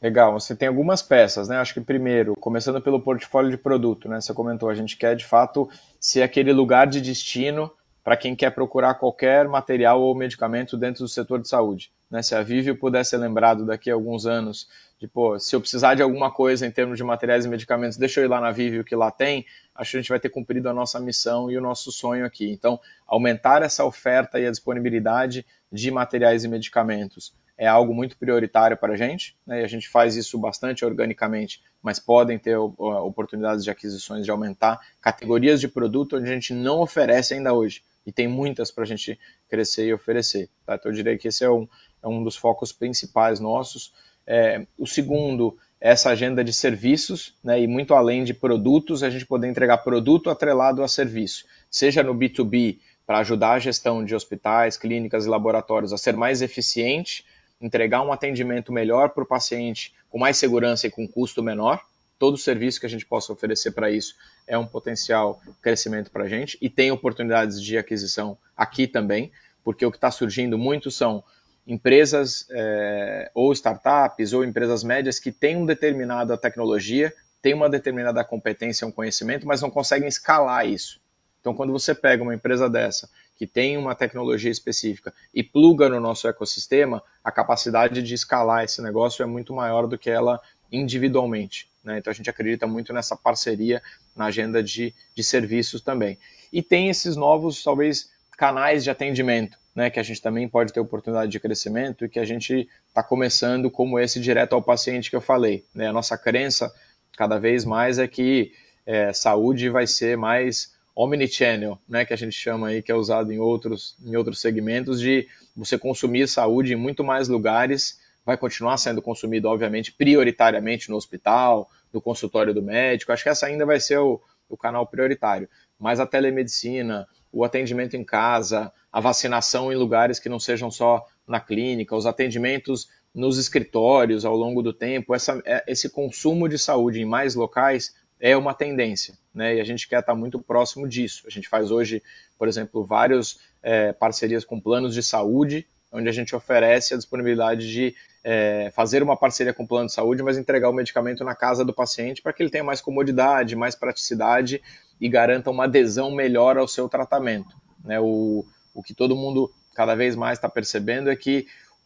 Legal, 0.01 0.33
você 0.33 0.55
tem 0.55 0.67
algumas 0.67 1.01
peças, 1.01 1.47
né? 1.47 1.57
Acho 1.57 1.73
que 1.73 1.81
primeiro, 1.81 2.35
começando 2.35 2.81
pelo 2.81 2.99
portfólio 2.99 3.49
de 3.49 3.57
produto, 3.57 4.09
né? 4.09 4.19
Você 4.19 4.33
comentou, 4.33 4.69
a 4.69 4.75
gente 4.75 4.97
quer 4.97 5.15
de 5.15 5.25
fato 5.25 5.69
ser 5.99 6.21
aquele 6.21 6.51
lugar 6.51 6.85
de 6.85 6.99
destino 6.99 7.71
para 8.03 8.15
quem 8.15 8.35
quer 8.35 8.51
procurar 8.51 8.95
qualquer 8.95 9.47
material 9.47 9.99
ou 10.01 10.13
medicamento 10.13 10.77
dentro 10.77 11.03
do 11.03 11.09
setor 11.09 11.41
de 11.41 11.47
saúde. 11.47 11.91
Né? 12.15 12.21
Se 12.21 12.34
a 12.34 12.41
Vivio 12.41 12.78
pudesse 12.78 13.10
ser 13.10 13.17
lembrado 13.17 13.65
daqui 13.65 13.91
a 13.91 13.93
alguns 13.93 14.25
anos, 14.25 14.69
de, 14.97 15.06
pô, 15.06 15.38
se 15.38 15.54
eu 15.54 15.60
precisar 15.60 15.95
de 15.95 16.01
alguma 16.01 16.32
coisa 16.32 16.65
em 16.65 16.71
termos 16.71 16.97
de 16.97 17.04
materiais 17.04 17.43
e 17.43 17.49
medicamentos, 17.49 17.97
deixa 17.97 18.21
eu 18.21 18.23
ir 18.23 18.30
lá 18.30 18.39
na 18.39 18.51
Vivio 18.51 18.86
que 18.86 18.95
lá 18.95 19.12
tem, 19.12 19.45
acho 19.75 19.91
que 19.91 19.97
a 19.97 19.99
gente 19.99 20.10
vai 20.10 20.19
ter 20.19 20.30
cumprido 20.30 20.69
a 20.69 20.73
nossa 20.73 20.97
missão 20.97 21.51
e 21.51 21.58
o 21.58 21.62
nosso 21.62 21.91
sonho 21.91 22.25
aqui. 22.25 22.49
Então, 22.49 22.80
aumentar 23.06 23.62
essa 23.63 23.84
oferta 23.84 24.39
e 24.39 24.47
a 24.47 24.49
disponibilidade 24.49 25.45
de 25.69 25.91
materiais 25.91 26.45
e 26.45 26.47
medicamentos 26.47 27.34
é 27.58 27.67
algo 27.67 27.93
muito 27.93 28.17
prioritário 28.17 28.78
para 28.78 28.93
a 28.93 28.97
gente, 28.97 29.36
né, 29.45 29.62
e 29.62 29.65
a 29.65 29.67
gente 29.67 29.89
faz 29.89 30.15
isso 30.15 30.38
bastante 30.38 30.86
organicamente, 30.86 31.62
mas 31.82 31.99
podem 31.99 32.39
ter 32.39 32.56
oportunidades 32.58 33.63
de 33.63 33.69
aquisições 33.69 34.23
de 34.23 34.32
aumentar 34.32 34.80
categorias 35.01 35.60
de 35.60 35.67
produto 35.67 36.15
onde 36.15 36.30
a 36.30 36.34
gente 36.34 36.54
não 36.54 36.80
oferece 36.80 37.34
ainda 37.34 37.54
hoje, 37.54 37.82
e 38.05 38.11
tem 38.11 38.27
muitas 38.27 38.71
para 38.71 38.83
a 38.83 38.87
gente 38.87 39.19
crescer 39.49 39.87
e 39.87 39.93
oferecer. 39.93 40.49
Tá? 40.65 40.75
Então 40.75 40.91
eu 40.91 40.95
diria 40.95 41.17
que 41.17 41.27
esse 41.27 41.43
é 41.43 41.49
um, 41.49 41.67
é 42.03 42.07
um 42.07 42.23
dos 42.23 42.35
focos 42.35 42.71
principais 42.71 43.39
nossos. 43.39 43.93
É, 44.27 44.65
o 44.77 44.85
segundo 44.85 45.57
é 45.79 45.89
essa 45.89 46.09
agenda 46.09 46.43
de 46.43 46.53
serviços, 46.53 47.35
né, 47.43 47.61
e 47.61 47.67
muito 47.67 47.93
além 47.93 48.23
de 48.23 48.33
produtos, 48.33 49.03
a 49.03 49.09
gente 49.09 49.25
poder 49.25 49.47
entregar 49.47 49.79
produto 49.79 50.29
atrelado 50.29 50.81
a 50.83 50.87
serviço, 50.87 51.45
seja 51.69 52.01
no 52.01 52.15
B2B, 52.15 52.79
para 53.05 53.19
ajudar 53.19 53.51
a 53.51 53.59
gestão 53.59 54.03
de 54.03 54.15
hospitais, 54.15 54.77
clínicas 54.77 55.25
e 55.25 55.29
laboratórios 55.29 55.93
a 55.93 55.97
ser 55.97 56.15
mais 56.15 56.41
eficiente, 56.41 57.23
entregar 57.61 58.01
um 58.01 58.11
atendimento 58.11 58.73
melhor 58.73 59.09
para 59.09 59.23
o 59.23 59.27
paciente 59.27 59.93
com 60.09 60.17
mais 60.17 60.37
segurança 60.37 60.87
e 60.87 60.91
com 60.91 61.07
custo 61.07 61.43
menor. 61.43 61.81
Todo 62.17 62.38
serviço 62.38 62.80
que 62.80 62.86
a 62.86 62.89
gente 62.89 63.06
possa 63.06 63.34
oferecer 63.34 63.71
para 63.71 63.91
isso 63.91 64.15
é 64.47 64.58
um 64.58 64.65
potencial 64.65 65.41
crescimento 65.62 66.10
para 66.12 66.23
a 66.23 66.28
gente 66.28 66.58
e 66.62 66.69
tem 66.69 66.91
oportunidades 66.91 67.62
de 67.62 67.78
aquisição 67.78 68.38
aqui 68.56 68.88
também, 68.88 69.32
porque 69.63 69.86
o 69.86 69.91
que 69.91 69.97
está 69.97 70.10
surgindo 70.10 70.58
muito 70.58 70.89
são 70.89 71.23
empresas 71.67 72.47
é, 72.51 73.32
ou 73.34 73.51
startups 73.51 74.34
ou 74.34 74.43
empresas 74.43 74.84
médias 74.84 75.19
que 75.19 75.32
têm 75.32 75.56
uma 75.56 75.65
determinada 75.65 76.38
tecnologia, 76.38 77.13
têm 77.41 77.54
uma 77.54 77.69
determinada 77.69 78.23
competência, 78.23 78.88
um 78.88 78.91
conhecimento, 78.91 79.45
mas 79.45 79.62
não 79.62 79.69
conseguem 79.69 80.08
escalar 80.08 80.67
isso. 80.67 80.99
Então, 81.45 81.54
quando 81.54 81.71
você 81.71 81.93
pega 81.93 82.23
uma 82.23 82.34
empresa 82.34 82.67
dessa, 82.67 83.08
que 83.36 83.45
tem 83.45 83.78
uma 83.78 83.93
tecnologia 83.93 84.49
específica 84.49 85.13
e 85.32 85.43
pluga 85.43 85.88
no 85.88 85.99
nosso 85.99 86.28
ecossistema, 86.28 87.04
a 87.23 87.32
capacidade 87.32 88.01
de 88.01 88.15
escalar 88.15 88.63
esse 88.63 88.82
negócio 88.82 89.21
é 89.21 89.28
muito 89.28 89.54
maior 89.54 89.86
do 89.86 89.95
que 89.95 90.10
ela 90.10 90.41
individualmente. 90.71 91.69
Né? 91.84 91.99
Então, 91.99 92.12
a 92.12 92.13
gente 92.13 92.30
acredita 92.30 92.65
muito 92.65 92.91
nessa 92.91 93.15
parceria 93.15 93.82
na 94.15 94.25
agenda 94.25 94.62
de, 94.62 94.93
de 95.15 95.23
serviços 95.23 95.82
também. 95.82 96.17
E 96.51 96.62
tem 96.62 96.89
esses 96.89 97.15
novos, 97.15 97.63
talvez, 97.63 98.10
canais 98.38 98.84
de 98.84 98.89
atendimento, 98.89 99.58
né, 99.73 99.89
que 99.89 99.99
a 99.99 100.04
gente 100.04 100.21
também 100.21 100.47
pode 100.47 100.73
ter 100.73 100.80
oportunidade 100.80 101.32
de 101.32 101.39
crescimento 101.39 102.06
e 102.06 102.10
que 102.10 102.19
a 102.19 102.25
gente 102.25 102.67
está 102.88 103.04
começando 103.04 103.69
como 103.69 103.99
esse 103.99 104.19
direto 104.19 104.54
ao 104.54 104.62
paciente 104.62 105.10
que 105.10 105.15
eu 105.15 105.21
falei. 105.21 105.65
Né? 105.73 105.88
A 105.88 105.93
nossa 105.93 106.17
crença 106.17 106.73
cada 107.17 107.38
vez 107.38 107.65
mais 107.65 107.99
é 107.99 108.08
que 108.08 108.54
é, 108.86 109.12
saúde 109.13 109.69
vai 109.69 109.88
ser 109.88 110.17
mais 110.17 110.73
omnichannel, 110.95 111.78
né, 111.89 112.06
que 112.06 112.13
a 112.13 112.17
gente 112.17 112.34
chama 112.34 112.69
aí, 112.69 112.82
que 112.82 112.91
é 112.91 112.95
usado 112.95 113.32
em 113.32 113.38
outros, 113.38 113.97
em 114.04 114.15
outros 114.15 114.39
segmentos, 114.39 115.01
de 115.01 115.28
você 115.56 115.78
consumir 115.78 116.28
saúde 116.28 116.73
em 116.73 116.78
muito 116.78 117.04
mais 117.04 117.28
lugares, 117.28 117.99
vai 118.25 118.38
continuar 118.38 118.77
sendo 118.77 119.01
consumido, 119.01 119.47
obviamente, 119.47 119.93
prioritariamente 119.93 120.89
no 120.89 120.95
hospital, 120.95 121.69
no 121.93 122.01
consultório 122.01 122.53
do 122.53 122.61
médico, 122.61 123.11
acho 123.11 123.23
que 123.23 123.29
essa 123.29 123.45
ainda 123.45 123.65
vai 123.65 123.79
ser 123.79 123.99
o, 123.99 124.19
o 124.49 124.57
canal 124.57 124.88
prioritário, 124.88 125.47
mas 125.79 125.99
a 125.99 126.05
telemedicina, 126.05 127.07
o 127.31 127.43
atendimento 127.43 127.95
em 127.95 128.03
casa, 128.03 128.71
a 128.91 128.99
vacinação 128.99 129.71
em 129.71 129.75
lugares 129.75 130.19
que 130.19 130.29
não 130.29 130.39
sejam 130.39 130.71
só 130.71 131.05
na 131.27 131.39
clínica, 131.39 131.95
os 131.95 132.05
atendimentos 132.05 132.89
nos 133.13 133.38
escritórios 133.38 134.25
ao 134.25 134.35
longo 134.35 134.61
do 134.61 134.73
tempo, 134.73 135.15
essa, 135.15 135.41
é, 135.45 135.63
esse 135.67 135.89
consumo 135.89 136.49
de 136.49 136.57
saúde 136.57 137.01
em 137.01 137.05
mais 137.05 137.35
locais 137.35 137.95
é 138.19 138.35
uma 138.35 138.53
tendência, 138.53 139.17
né? 139.33 139.55
E 139.55 139.61
a 139.61 139.63
gente 139.63 139.88
quer 139.88 139.99
estar 139.99 140.15
muito 140.15 140.39
próximo 140.39 140.88
disso. 140.88 141.23
A 141.27 141.29
gente 141.29 141.47
faz 141.47 141.71
hoje, 141.71 142.01
por 142.38 142.47
exemplo, 142.47 142.85
várias 142.85 143.39
é, 143.61 143.93
parcerias 143.93 144.45
com 144.45 144.59
planos 144.59 144.93
de 144.93 145.03
saúde, 145.03 145.67
onde 145.91 146.09
a 146.09 146.11
gente 146.11 146.35
oferece 146.35 146.93
a 146.93 146.97
disponibilidade 146.97 147.69
de 147.69 147.95
é, 148.27 148.71
fazer 148.73 149.03
uma 149.03 149.15
parceria 149.15 149.53
com 149.53 149.61
o 149.61 149.67
plano 149.67 149.85
de 149.85 149.93
saúde, 149.93 150.23
mas 150.23 150.35
entregar 150.35 150.67
o 150.67 150.73
medicamento 150.73 151.23
na 151.23 151.35
casa 151.35 151.63
do 151.63 151.71
paciente 151.71 152.23
para 152.23 152.33
que 152.33 152.41
ele 152.41 152.49
tenha 152.49 152.63
mais 152.63 152.81
comodidade, 152.81 153.55
mais 153.55 153.75
praticidade 153.75 154.63
e 154.99 155.07
garanta 155.07 155.51
uma 155.51 155.65
adesão 155.65 156.09
melhor 156.09 156.57
ao 156.57 156.67
seu 156.67 156.89
tratamento. 156.89 157.55
Né? 157.83 157.99
O, 157.99 158.43
o 158.73 158.81
que 158.81 158.95
todo 158.95 159.15
mundo 159.15 159.53
cada 159.75 159.93
vez 159.93 160.15
mais 160.15 160.39
está 160.39 160.49
percebendo 160.49 161.11
é 161.11 161.15
que 161.15 161.45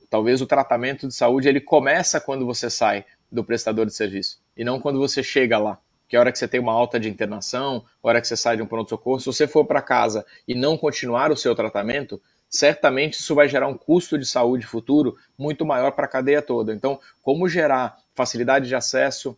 talvez 0.10 0.42
o 0.42 0.48
tratamento 0.48 1.10
de 1.10 1.14
saúde 1.14 1.50
ele 1.50 1.60
começa 1.60 2.22
quando 2.22 2.46
você 2.46 2.70
sai 2.70 3.04
do 3.30 3.44
prestador 3.44 3.86
de 3.86 3.94
serviço 3.94 4.40
e 4.56 4.64
não 4.64 4.80
quando 4.80 4.98
você 4.98 5.22
chega 5.22 5.60
lá 5.60 5.78
que 6.08 6.16
a 6.16 6.22
hora 6.22 6.32
que 6.32 6.40
você 6.40 6.48
tem 6.48 6.60
uma 6.60 6.72
alta 6.74 7.00
de 7.00 7.08
internação, 7.08 7.86
a 8.02 8.08
hora 8.08 8.20
que 8.20 8.28
você 8.28 8.36
sai 8.36 8.56
de 8.56 8.64
um 8.64 8.66
pronto-socorro, 8.66 9.20
se 9.20 9.28
você 9.28 9.46
for 9.46 9.64
para 9.66 9.80
casa 9.80 10.26
e 10.48 10.56
não 10.56 10.76
continuar 10.76 11.32
o 11.32 11.38
seu 11.38 11.54
tratamento, 11.54 12.20
certamente 12.50 13.20
isso 13.20 13.36
vai 13.36 13.48
gerar 13.48 13.68
um 13.68 13.78
custo 13.78 14.18
de 14.18 14.26
saúde 14.26 14.66
futuro 14.66 15.16
muito 15.38 15.66
maior 15.66 15.92
para 15.92 16.06
a 16.06 16.10
cadeia 16.10 16.42
toda. 16.42 16.74
Então, 16.74 17.00
como 17.22 17.48
gerar 17.48 17.98
facilidade 18.16 18.68
de 18.68 18.76
acesso, 18.76 19.38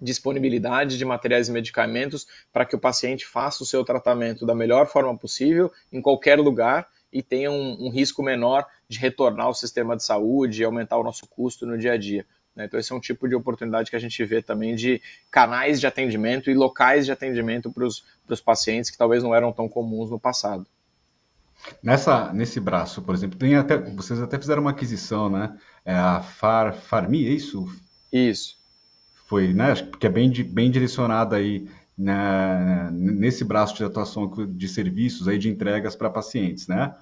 disponibilidade 0.00 0.98
de 0.98 1.04
materiais 1.04 1.48
e 1.48 1.52
medicamentos 1.52 2.26
para 2.52 2.64
que 2.64 2.76
o 2.76 2.78
paciente 2.78 3.26
faça 3.26 3.62
o 3.62 3.66
seu 3.66 3.84
tratamento 3.84 4.44
da 4.44 4.54
melhor 4.54 4.86
forma 4.86 5.16
possível, 5.16 5.72
em 5.92 6.00
qualquer 6.00 6.38
lugar, 6.38 6.88
e 7.12 7.22
tenha 7.22 7.50
um, 7.50 7.86
um 7.86 7.90
risco 7.90 8.22
menor 8.22 8.66
de 8.88 8.98
retornar 8.98 9.46
ao 9.46 9.54
sistema 9.54 9.96
de 9.96 10.04
saúde 10.04 10.60
e 10.60 10.64
aumentar 10.64 10.98
o 10.98 11.02
nosso 11.02 11.26
custo 11.26 11.66
no 11.66 11.78
dia 11.78 11.92
a 11.92 11.96
dia. 11.96 12.26
Né? 12.54 12.66
Então, 12.66 12.78
esse 12.78 12.92
é 12.92 12.94
um 12.94 13.00
tipo 13.00 13.28
de 13.28 13.34
oportunidade 13.34 13.88
que 13.88 13.96
a 13.96 14.00
gente 14.00 14.22
vê 14.24 14.42
também 14.42 14.74
de 14.74 15.00
canais 15.30 15.80
de 15.80 15.86
atendimento 15.86 16.50
e 16.50 16.54
locais 16.54 17.06
de 17.06 17.12
atendimento 17.12 17.72
para 17.72 17.86
os 17.86 18.40
pacientes 18.44 18.90
que 18.90 18.98
talvez 18.98 19.22
não 19.22 19.34
eram 19.34 19.52
tão 19.52 19.68
comuns 19.68 20.10
no 20.10 20.18
passado. 20.18 20.66
Nessa, 21.82 22.32
nesse 22.32 22.60
braço, 22.60 23.02
por 23.02 23.14
exemplo, 23.14 23.38
tem 23.38 23.56
até, 23.56 23.76
vocês 23.76 24.20
até 24.20 24.38
fizeram 24.38 24.62
uma 24.62 24.70
aquisição, 24.70 25.28
né? 25.28 25.56
É 25.84 25.94
a 25.94 26.20
Far, 26.20 26.74
Farmi, 26.74 27.26
é 27.26 27.30
isso? 27.30 27.66
Isso. 28.12 28.56
Foi, 29.26 29.52
né? 29.52 29.74
Que 29.98 30.06
é 30.06 30.10
bem, 30.10 30.30
bem 30.44 30.70
direcionada 30.70 31.36
aí 31.36 31.68
né, 31.96 32.88
nesse 32.92 33.44
braço 33.44 33.76
de 33.76 33.84
atuação 33.84 34.30
de 34.48 34.68
serviços 34.68 35.28
aí 35.28 35.38
de 35.38 35.48
entregas 35.48 35.96
para 35.96 36.08
pacientes, 36.08 36.68
né? 36.68 36.94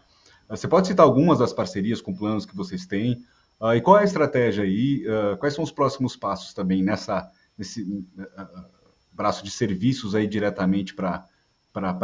Você 0.49 0.67
pode 0.67 0.87
citar 0.87 1.05
algumas 1.05 1.39
das 1.39 1.53
parcerias 1.53 2.01
com 2.01 2.15
planos 2.15 2.47
que 2.47 2.57
vocês 2.57 2.87
têm, 2.87 3.25
Uh, 3.61 3.75
e 3.75 3.81
qual 3.81 3.97
é 3.97 4.03
a 4.03 4.05
estratégia 4.05 4.65
aí? 4.65 5.05
Uh, 5.07 5.37
quais 5.39 5.55
são 5.55 5.65
os 5.65 5.73
próximos 5.73 6.15
passos 6.15 6.53
também 6.53 6.83
nessa, 6.83 7.31
nesse 7.57 7.83
uh, 7.83 8.65
braço 9.13 9.43
de 9.43 9.51
serviços 9.51 10.15
aí 10.15 10.27
diretamente 10.27 10.95
para 10.95 11.25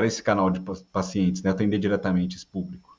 esse 0.04 0.22
canal 0.22 0.50
de 0.50 0.60
pacientes, 0.92 1.42
né? 1.42 1.50
atender 1.50 1.78
diretamente 1.78 2.36
esse 2.36 2.46
público? 2.46 2.92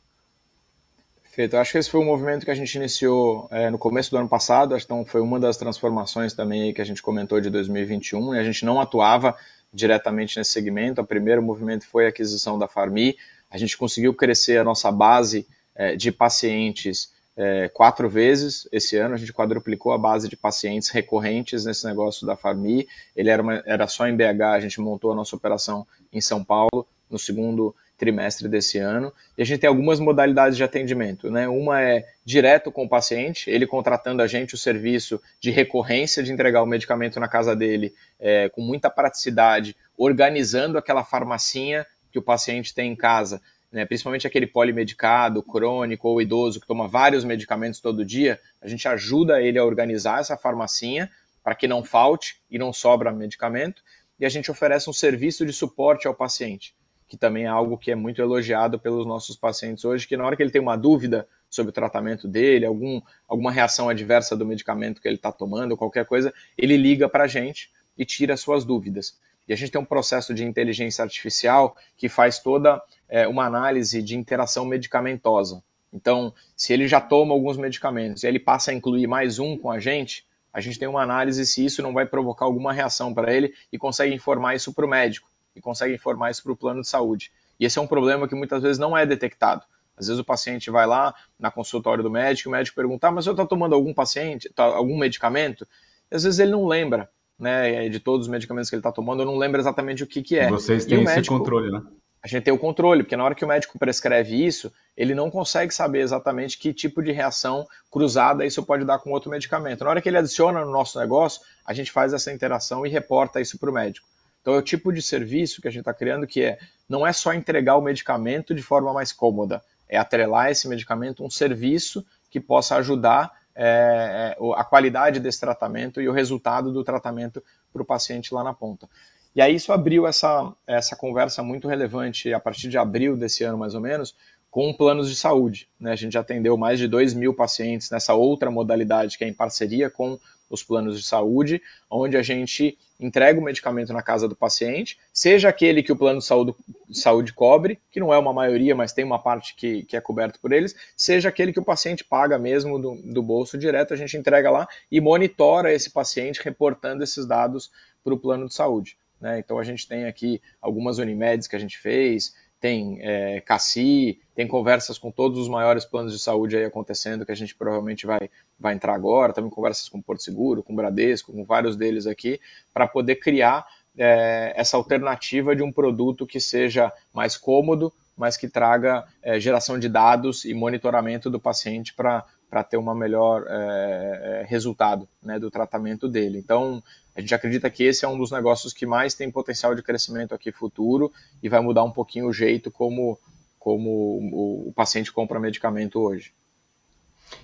Perfeito. 1.22 1.58
Acho 1.58 1.72
que 1.72 1.78
esse 1.80 1.90
foi 1.90 2.00
um 2.00 2.06
movimento 2.06 2.46
que 2.46 2.52
a 2.52 2.56
gente 2.56 2.76
iniciou 2.76 3.48
é, 3.50 3.70
no 3.70 3.78
começo 3.80 4.12
do 4.12 4.18
ano 4.18 4.30
passado, 4.30 4.78
então 4.78 5.04
foi 5.04 5.20
uma 5.20 5.40
das 5.40 5.58
transformações 5.58 6.34
também 6.34 6.74
que 6.74 6.82
a 6.82 6.86
gente 6.86 7.02
comentou 7.02 7.42
de 7.42 7.50
2021, 7.50 8.36
e 8.36 8.40
a 8.40 8.44
gente 8.44 8.64
não 8.64 8.80
atuava 8.80 9.36
diretamente 9.74 10.38
nesse 10.38 10.52
segmento. 10.52 11.02
O 11.02 11.06
primeiro 11.06 11.42
movimento 11.42 11.88
foi 11.88 12.06
a 12.06 12.10
aquisição 12.10 12.60
da 12.60 12.68
Farmi, 12.68 13.18
a 13.50 13.58
gente 13.58 13.78
conseguiu 13.78 14.14
crescer 14.14 14.58
a 14.58 14.64
nossa 14.64 14.92
base 14.92 15.48
é, 15.76 15.96
de 15.96 16.12
pacientes 16.12 17.13
é, 17.36 17.70
quatro 17.70 18.10
vezes 18.10 18.68
esse 18.72 18.98
ano. 18.98 19.16
A 19.16 19.18
gente 19.18 19.34
quadruplicou 19.34 19.92
a 19.92 19.98
base 19.98 20.30
de 20.30 20.38
pacientes 20.38 20.90
recorrentes 20.90 21.66
nesse 21.66 21.86
negócio 21.86 22.26
da 22.26 22.36
Farmi. 22.36 22.88
Ele 23.16 23.30
era, 23.30 23.42
uma, 23.42 23.64
era 23.66 23.88
só 23.88 24.08
em 24.08 24.16
BH, 24.16 24.42
a 24.54 24.60
gente 24.60 24.80
montou 24.80 25.12
a 25.12 25.16
nossa 25.16 25.36
operação 25.36 25.86
em 26.12 26.22
São 26.22 26.44
Paulo 26.44 26.88
no 27.10 27.20
segundo 27.20 27.76
trimestre 27.98 28.48
desse 28.48 28.78
ano. 28.78 29.14
E 29.38 29.42
a 29.42 29.46
gente 29.46 29.60
tem 29.60 29.68
algumas 29.68 30.00
modalidades 30.00 30.58
de 30.58 30.64
atendimento. 30.64 31.30
Né? 31.30 31.48
Uma 31.48 31.82
é 31.82 32.06
direto 32.26 32.72
com 32.72 32.86
o 32.86 32.90
paciente, 32.90 33.50
ele 33.50 33.68
contratando 33.68 34.22
a 34.22 34.28
gente 34.28 34.56
o 34.56 34.58
serviço 34.58 35.22
de 35.40 35.52
recorrência 35.52 36.24
de 36.24 36.32
entregar 36.32 36.64
o 36.64 36.68
medicamento 36.68 37.20
na 37.20 37.28
casa 37.28 37.56
dele 37.56 37.94
é, 38.20 38.50
com 38.50 38.62
muita 38.62 38.90
praticidade, 38.90 39.76
organizando 39.98 40.78
aquela 40.78 41.04
farmacinha 41.04 41.86
que 42.12 42.20
o 42.20 42.22
paciente 42.22 42.74
tem 42.74 42.92
em 42.92 42.96
casa 42.96 43.42
né, 43.74 43.86
principalmente 43.86 44.28
aquele 44.28 44.46
polimedicado, 44.46 45.42
crônico 45.42 46.08
ou 46.08 46.22
idoso 46.22 46.62
que 46.62 46.68
toma 46.68 46.88
vários 46.88 47.26
medicamentos 47.26 47.80
todo 47.80 48.06
dia, 48.06 48.40
a 48.62 48.68
gente 48.68 48.88
ajuda 48.88 49.42
ele 49.42 49.58
a 49.58 49.66
organizar 49.66 50.20
essa 50.20 50.38
farmacinha 50.38 51.10
para 51.44 51.56
que 51.56 51.68
não 51.68 51.84
falte 51.84 52.40
e 52.52 52.60
não 52.60 52.72
sobra 52.72 53.12
medicamento, 53.12 53.82
e 54.20 54.26
a 54.26 54.30
gente 54.30 54.52
oferece 54.52 54.88
um 54.90 54.94
serviço 54.94 55.44
de 55.44 55.52
suporte 55.52 56.08
ao 56.08 56.14
paciente, 56.14 56.76
que 57.08 57.18
também 57.18 57.46
é 57.46 57.48
algo 57.48 57.76
que 57.76 57.92
é 57.92 57.96
muito 57.96 58.22
elogiado 58.22 58.78
pelos 58.78 59.08
nossos 59.08 59.36
pacientes 59.36 59.84
hoje, 59.84 60.08
que 60.08 60.16
na 60.16 60.24
hora 60.24 60.36
que 60.38 60.44
ele 60.44 60.52
tem 60.52 60.62
uma 60.62 60.78
dúvida 60.78 61.28
sobre 61.50 61.72
o 61.72 61.74
tratamento 61.74 62.28
dele, 62.28 62.68
algum, 62.68 63.02
alguma 63.28 63.52
reação 63.52 63.90
adversa 63.90 64.38
do 64.38 64.46
medicamento 64.46 65.02
que 65.02 65.08
ele 65.08 65.16
está 65.16 65.32
tomando, 65.32 65.76
qualquer 65.76 66.06
coisa, 66.06 66.32
ele 66.56 66.78
liga 66.78 67.10
para 67.10 67.24
a 67.24 67.28
gente 67.28 67.72
e 67.98 68.06
tira 68.06 68.38
suas 68.38 68.64
dúvidas. 68.64 69.18
E 69.48 69.54
a 69.54 69.56
gente 69.56 69.72
tem 69.72 69.82
um 69.82 69.86
processo 69.86 70.34
de 70.34 70.44
inteligência 70.44 71.04
artificial 71.04 71.76
que 71.98 72.08
faz 72.08 72.40
toda 72.40 72.82
é, 73.10 73.28
uma 73.28 73.46
análise 73.46 74.02
de 74.02 74.16
interação 74.16 74.66
medicamentosa. 74.66 75.62
Então, 75.92 76.34
se 76.56 76.74
ele 76.74 76.88
já 76.88 77.00
toma 77.00 77.34
alguns 77.34 77.58
medicamentos 77.58 78.24
e 78.24 78.28
ele 78.28 78.40
passa 78.40 78.72
a 78.72 78.74
incluir 78.74 79.06
mais 79.06 79.38
um 79.38 79.58
com 79.58 79.70
a 79.70 79.80
gente, 79.80 80.26
a 80.52 80.62
gente 80.62 80.80
tem 80.80 80.88
uma 80.88 81.02
análise 81.02 81.46
se 81.46 81.66
isso 81.66 81.82
não 81.82 81.94
vai 81.94 82.06
provocar 82.06 82.46
alguma 82.46 82.74
reação 82.74 83.14
para 83.14 83.34
ele 83.34 83.54
e 83.72 83.78
consegue 83.78 84.14
informar 84.14 84.56
isso 84.56 84.74
para 84.74 84.86
o 84.86 84.90
médico 84.90 85.30
e 85.56 85.62
consegue 85.62 85.94
informar 85.94 86.32
isso 86.32 86.42
para 86.44 86.52
o 86.52 86.58
plano 86.58 86.82
de 86.82 86.88
saúde. 86.88 87.32
E 87.60 87.66
esse 87.66 87.78
é 87.78 87.82
um 87.82 87.88
problema 87.88 88.28
que 88.28 88.36
muitas 88.36 88.62
vezes 88.62 88.80
não 88.80 88.98
é 88.98 89.06
detectado. 89.06 89.64
Às 89.96 90.08
vezes 90.08 90.20
o 90.20 90.26
paciente 90.26 90.72
vai 90.72 90.88
lá 90.88 91.14
na 91.38 91.52
consultório 91.52 92.04
do 92.04 92.10
médico, 92.10 92.50
o 92.50 92.52
médico 92.52 92.76
pergunta, 92.76 93.08
ah, 93.08 93.12
mas 93.12 93.26
você 93.26 93.32
está 93.32 93.46
tomando 93.46 93.76
algum 93.76 93.94
paciente, 93.94 94.50
tá, 94.54 94.64
algum 94.64 94.98
medicamento? 94.98 95.68
E 96.12 96.16
às 96.16 96.24
vezes 96.24 96.40
ele 96.40 96.52
não 96.52 96.66
lembra, 96.66 97.10
né, 97.44 97.90
de 97.90 98.00
todos 98.00 98.26
os 98.26 98.32
medicamentos 98.32 98.70
que 98.70 98.76
ele 98.76 98.80
está 98.80 98.92
tomando, 98.92 99.22
eu 99.22 99.26
não 99.26 99.38
lembro 99.38 99.60
exatamente 99.60 100.04
o 100.04 100.08
que, 100.08 100.24
que 100.24 100.40
é. 100.40 100.50
Vocês 100.50 100.86
têm 100.86 101.04
esse 101.04 101.16
médico, 101.16 101.38
controle, 101.38 101.70
né? 101.72 101.82
A 102.24 102.28
gente 102.28 102.44
tem 102.44 102.54
o 102.54 102.58
controle, 102.58 103.04
porque 103.04 103.18
na 103.18 103.26
hora 103.26 103.36
que 103.36 103.44
o 103.44 103.48
médico 103.48 103.78
prescreve 103.78 104.46
isso, 104.46 104.72
ele 104.96 105.14
não 105.14 105.30
consegue 105.30 105.74
saber 105.74 106.00
exatamente 106.00 106.58
que 106.58 106.74
tipo 106.74 107.04
de 107.04 107.12
reação 107.12 107.68
cruzada 107.92 108.46
isso 108.46 108.64
pode 108.64 108.86
dar 108.86 108.98
com 109.00 109.12
outro 109.12 109.30
medicamento. 109.30 109.84
Na 109.84 109.90
hora 109.90 110.02
que 110.02 110.08
ele 110.08 110.18
adiciona 110.18 110.64
no 110.64 110.72
nosso 110.72 110.98
negócio, 110.98 111.42
a 111.66 111.74
gente 111.74 111.92
faz 111.92 112.14
essa 112.14 112.32
interação 112.32 112.86
e 112.86 112.90
reporta 112.90 113.42
isso 113.42 113.60
para 113.60 113.70
o 113.70 113.74
médico. 113.74 114.08
Então 114.42 114.54
é 114.54 114.58
o 114.58 114.62
tipo 114.62 114.94
de 114.94 115.02
serviço 115.02 115.62
que 115.62 115.68
a 115.68 115.72
gente 115.72 115.82
está 115.82 115.94
criando 115.94 116.26
que 116.26 116.42
é 116.44 116.60
não 116.88 117.06
é 117.06 117.12
só 117.12 117.34
entregar 117.34 117.76
o 117.76 117.82
medicamento 117.82 118.56
de 118.56 118.62
forma 118.62 118.94
mais 118.94 119.12
cômoda, 119.12 119.62
é 119.90 119.98
atrelar 119.98 120.50
esse 120.50 120.68
medicamento 120.70 121.24
a 121.24 121.26
um 121.26 121.30
serviço 121.30 122.06
que 122.30 122.40
possa 122.40 122.78
ajudar 122.78 123.32
é, 123.56 124.36
é 124.40 124.54
a 124.56 124.64
qualidade 124.64 125.20
desse 125.20 125.40
tratamento 125.40 126.02
e 126.02 126.08
o 126.08 126.12
resultado 126.12 126.72
do 126.72 126.84
tratamento 126.84 127.44
para 127.72 127.82
o 127.82 127.86
paciente 127.86 128.34
lá 128.34 128.44
na 128.44 128.54
ponta. 128.54 128.88
E 129.36 129.42
aí 129.42 129.56
isso 129.56 129.74
abriu 129.74 130.06
essa, 130.06 130.54
essa 130.68 130.96
conversa 130.96 131.42
muito 131.42 131.68
relevante 131.68 132.34
a 132.34 132.40
partir 132.40 132.70
de 132.70 132.78
abril 132.78 133.18
desse 133.18 133.44
ano, 133.44 133.58
mais 133.58 133.74
ou 133.74 133.82
menos, 133.82 134.16
com 134.52 134.72
planos 134.72 135.10
de 135.10 135.16
saúde. 135.16 135.68
Né? 135.80 135.92
A 135.92 135.96
gente 135.96 136.14
já 136.14 136.20
atendeu 136.20 136.56
mais 136.56 136.78
de 136.78 136.88
2 136.88 137.16
mil 137.16 137.34
pacientes 137.34 137.90
nessa 137.90 138.14
outra 138.14 138.52
modalidade 138.52 139.18
que 139.18 139.24
é 139.24 139.28
em 139.28 139.34
parceria 139.34 139.90
com 139.90 140.20
os 140.48 140.62
planos 140.62 141.00
de 141.00 141.04
saúde, 141.04 141.60
onde 141.90 142.16
a 142.16 142.22
gente 142.22 142.78
entrega 143.06 143.40
o 143.40 143.44
medicamento 143.44 143.92
na 143.92 144.02
casa 144.02 144.28
do 144.28 144.36
paciente, 144.36 144.98
seja 145.12 145.50
aquele 145.50 145.84
que 145.84 145.92
o 145.92 145.96
plano 145.96 146.20
de 146.20 146.26
saúde, 146.26 146.56
saúde 146.92 147.34
cobre, 147.34 147.80
que 147.92 148.00
não 148.00 148.14
é 148.14 148.18
uma 148.18 148.34
maioria, 148.34 148.76
mas 148.76 148.94
tem 148.94 149.04
uma 149.04 149.20
parte 149.20 149.56
que, 149.56 149.84
que 149.84 149.98
é 149.98 150.02
coberto 150.02 150.40
por 150.40 150.52
eles, 150.52 150.76
seja 150.96 151.30
aquele 151.30 151.52
que 151.52 151.60
o 151.60 151.66
paciente 151.66 152.04
paga 152.04 152.40
mesmo 152.40 152.80
do, 152.80 152.96
do 152.96 153.22
bolso 153.22 153.58
direto, 153.58 153.94
a 153.94 153.98
gente 153.98 154.16
entrega 154.16 154.50
lá 154.50 154.68
e 154.92 155.02
monitora 155.02 155.74
esse 155.74 155.90
paciente 155.90 156.42
reportando 156.44 157.04
esses 157.04 157.26
dados 157.26 157.72
para 158.04 158.14
o 158.14 158.20
plano 158.20 158.48
de 158.48 158.54
saúde. 158.54 158.98
Né? 159.20 159.40
Então 159.40 159.58
a 159.58 159.64
gente 159.64 159.88
tem 159.88 160.06
aqui 160.06 160.42
algumas 160.62 160.98
Unimeds 160.98 161.48
que 161.48 161.56
a 161.56 161.60
gente 161.60 161.78
fez, 161.78 162.34
tem 162.64 162.98
é, 163.02 163.42
CACI, 163.42 164.22
tem 164.34 164.48
conversas 164.48 164.98
com 164.98 165.12
todos 165.12 165.38
os 165.38 165.50
maiores 165.50 165.84
planos 165.84 166.14
de 166.14 166.20
saúde 166.20 166.56
aí 166.56 166.64
acontecendo, 166.64 167.26
que 167.26 167.32
a 167.34 167.36
gente 167.36 167.54
provavelmente 167.54 168.06
vai, 168.06 168.30
vai 168.64 168.74
entrar 168.74 168.96
agora, 168.96 169.34
também 169.34 169.52
conversas 169.52 169.90
com 169.90 170.02
Porto 170.02 170.24
Seguro, 170.24 170.64
com 170.64 170.74
Bradesco, 170.74 171.34
com 171.34 171.44
vários 171.44 171.76
deles 171.76 172.08
aqui, 172.08 172.40
para 172.74 172.88
poder 172.88 173.18
criar 173.18 173.68
é, 173.98 174.54
essa 174.56 174.78
alternativa 174.78 175.54
de 175.54 175.62
um 175.62 175.70
produto 175.70 176.26
que 176.26 176.40
seja 176.40 176.92
mais 177.14 177.36
cômodo, 177.36 177.92
mas 178.16 178.38
que 178.38 178.48
traga 178.48 179.06
é, 179.22 179.38
geração 179.38 179.78
de 179.78 179.90
dados 179.90 180.46
e 180.46 180.54
monitoramento 180.54 181.30
do 181.30 181.42
paciente 181.42 181.94
para 181.94 182.64
ter 182.64 182.78
um 182.78 182.96
melhor 182.96 183.46
é, 183.50 183.52
é, 183.52 184.46
resultado 184.48 185.10
né, 185.22 185.38
do 185.38 185.52
tratamento 185.52 186.08
dele. 186.08 186.40
Então, 186.40 186.82
a 187.14 187.20
gente 187.20 187.36
acredita 187.36 187.70
que 187.70 187.84
esse 187.84 188.06
é 188.06 188.08
um 188.08 188.18
dos 188.18 188.32
negócios 188.32 188.72
que 188.72 188.86
mais 188.86 189.14
tem 189.14 189.30
potencial 189.30 189.76
de 189.76 189.84
crescimento 189.84 190.34
aqui 190.34 190.54
futuro 190.54 191.12
e 191.42 191.50
vai 191.50 191.60
mudar 191.60 191.84
um 191.84 191.92
pouquinho 191.92 192.28
o 192.28 192.34
jeito 192.34 192.72
como, 192.72 193.20
como 193.60 193.90
o, 193.90 194.70
o 194.70 194.74
paciente 194.74 195.12
compra 195.12 195.38
medicamento 195.38 196.00
hoje. 196.00 196.32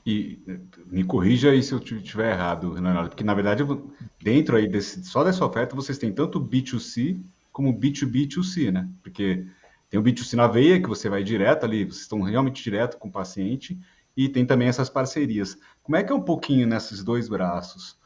E 0.05 0.39
me 0.87 1.03
corrija 1.03 1.51
aí 1.51 1.61
se 1.61 1.73
eu 1.73 1.79
estiver 1.79 2.31
errado, 2.31 2.73
Renato, 2.73 3.09
porque 3.09 3.23
na 3.23 3.33
verdade, 3.33 3.63
dentro 4.21 4.55
aí 4.55 4.67
desse, 4.67 5.03
só 5.03 5.23
dessa 5.23 5.45
oferta, 5.45 5.75
vocês 5.75 5.97
têm 5.97 6.11
tanto 6.11 6.39
B2C 6.39 7.19
como 7.51 7.77
B2B2C, 7.77 8.71
né? 8.71 8.89
Porque 9.03 9.45
tem 9.89 9.99
o 9.99 10.03
B2C 10.03 10.33
na 10.33 10.47
veia, 10.47 10.81
que 10.81 10.87
você 10.87 11.09
vai 11.09 11.23
direto 11.23 11.65
ali, 11.65 11.83
vocês 11.83 12.01
estão 12.01 12.21
realmente 12.21 12.63
direto 12.63 12.97
com 12.97 13.07
o 13.07 13.11
paciente, 13.11 13.79
e 14.15 14.29
tem 14.29 14.45
também 14.45 14.67
essas 14.67 14.89
parcerias. 14.89 15.57
Como 15.83 15.95
é 15.95 16.03
que 16.03 16.11
é 16.11 16.15
um 16.15 16.21
pouquinho 16.21 16.67
nesses 16.67 17.03
dois 17.03 17.27
braços? 17.29 17.97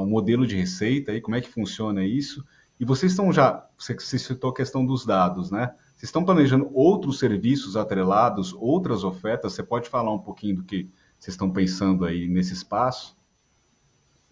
um 0.00 0.06
modelo 0.06 0.46
de 0.46 0.56
receita 0.56 1.12
aí, 1.12 1.20
como 1.20 1.36
é 1.36 1.40
que 1.40 1.48
funciona 1.48 2.04
isso? 2.04 2.44
E 2.80 2.84
vocês 2.84 3.12
estão 3.12 3.32
já, 3.32 3.66
você, 3.76 3.94
você 3.94 4.18
citou 4.18 4.50
a 4.50 4.54
questão 4.54 4.86
dos 4.86 5.04
dados, 5.04 5.50
né? 5.50 5.74
Vocês 5.98 6.10
estão 6.10 6.24
planejando 6.24 6.70
outros 6.74 7.18
serviços 7.18 7.76
atrelados, 7.76 8.54
outras 8.54 9.02
ofertas? 9.02 9.54
Você 9.54 9.64
pode 9.64 9.88
falar 9.88 10.14
um 10.14 10.18
pouquinho 10.20 10.54
do 10.54 10.62
que 10.62 10.88
vocês 11.18 11.34
estão 11.34 11.50
pensando 11.50 12.04
aí 12.04 12.28
nesse 12.28 12.52
espaço? 12.52 13.16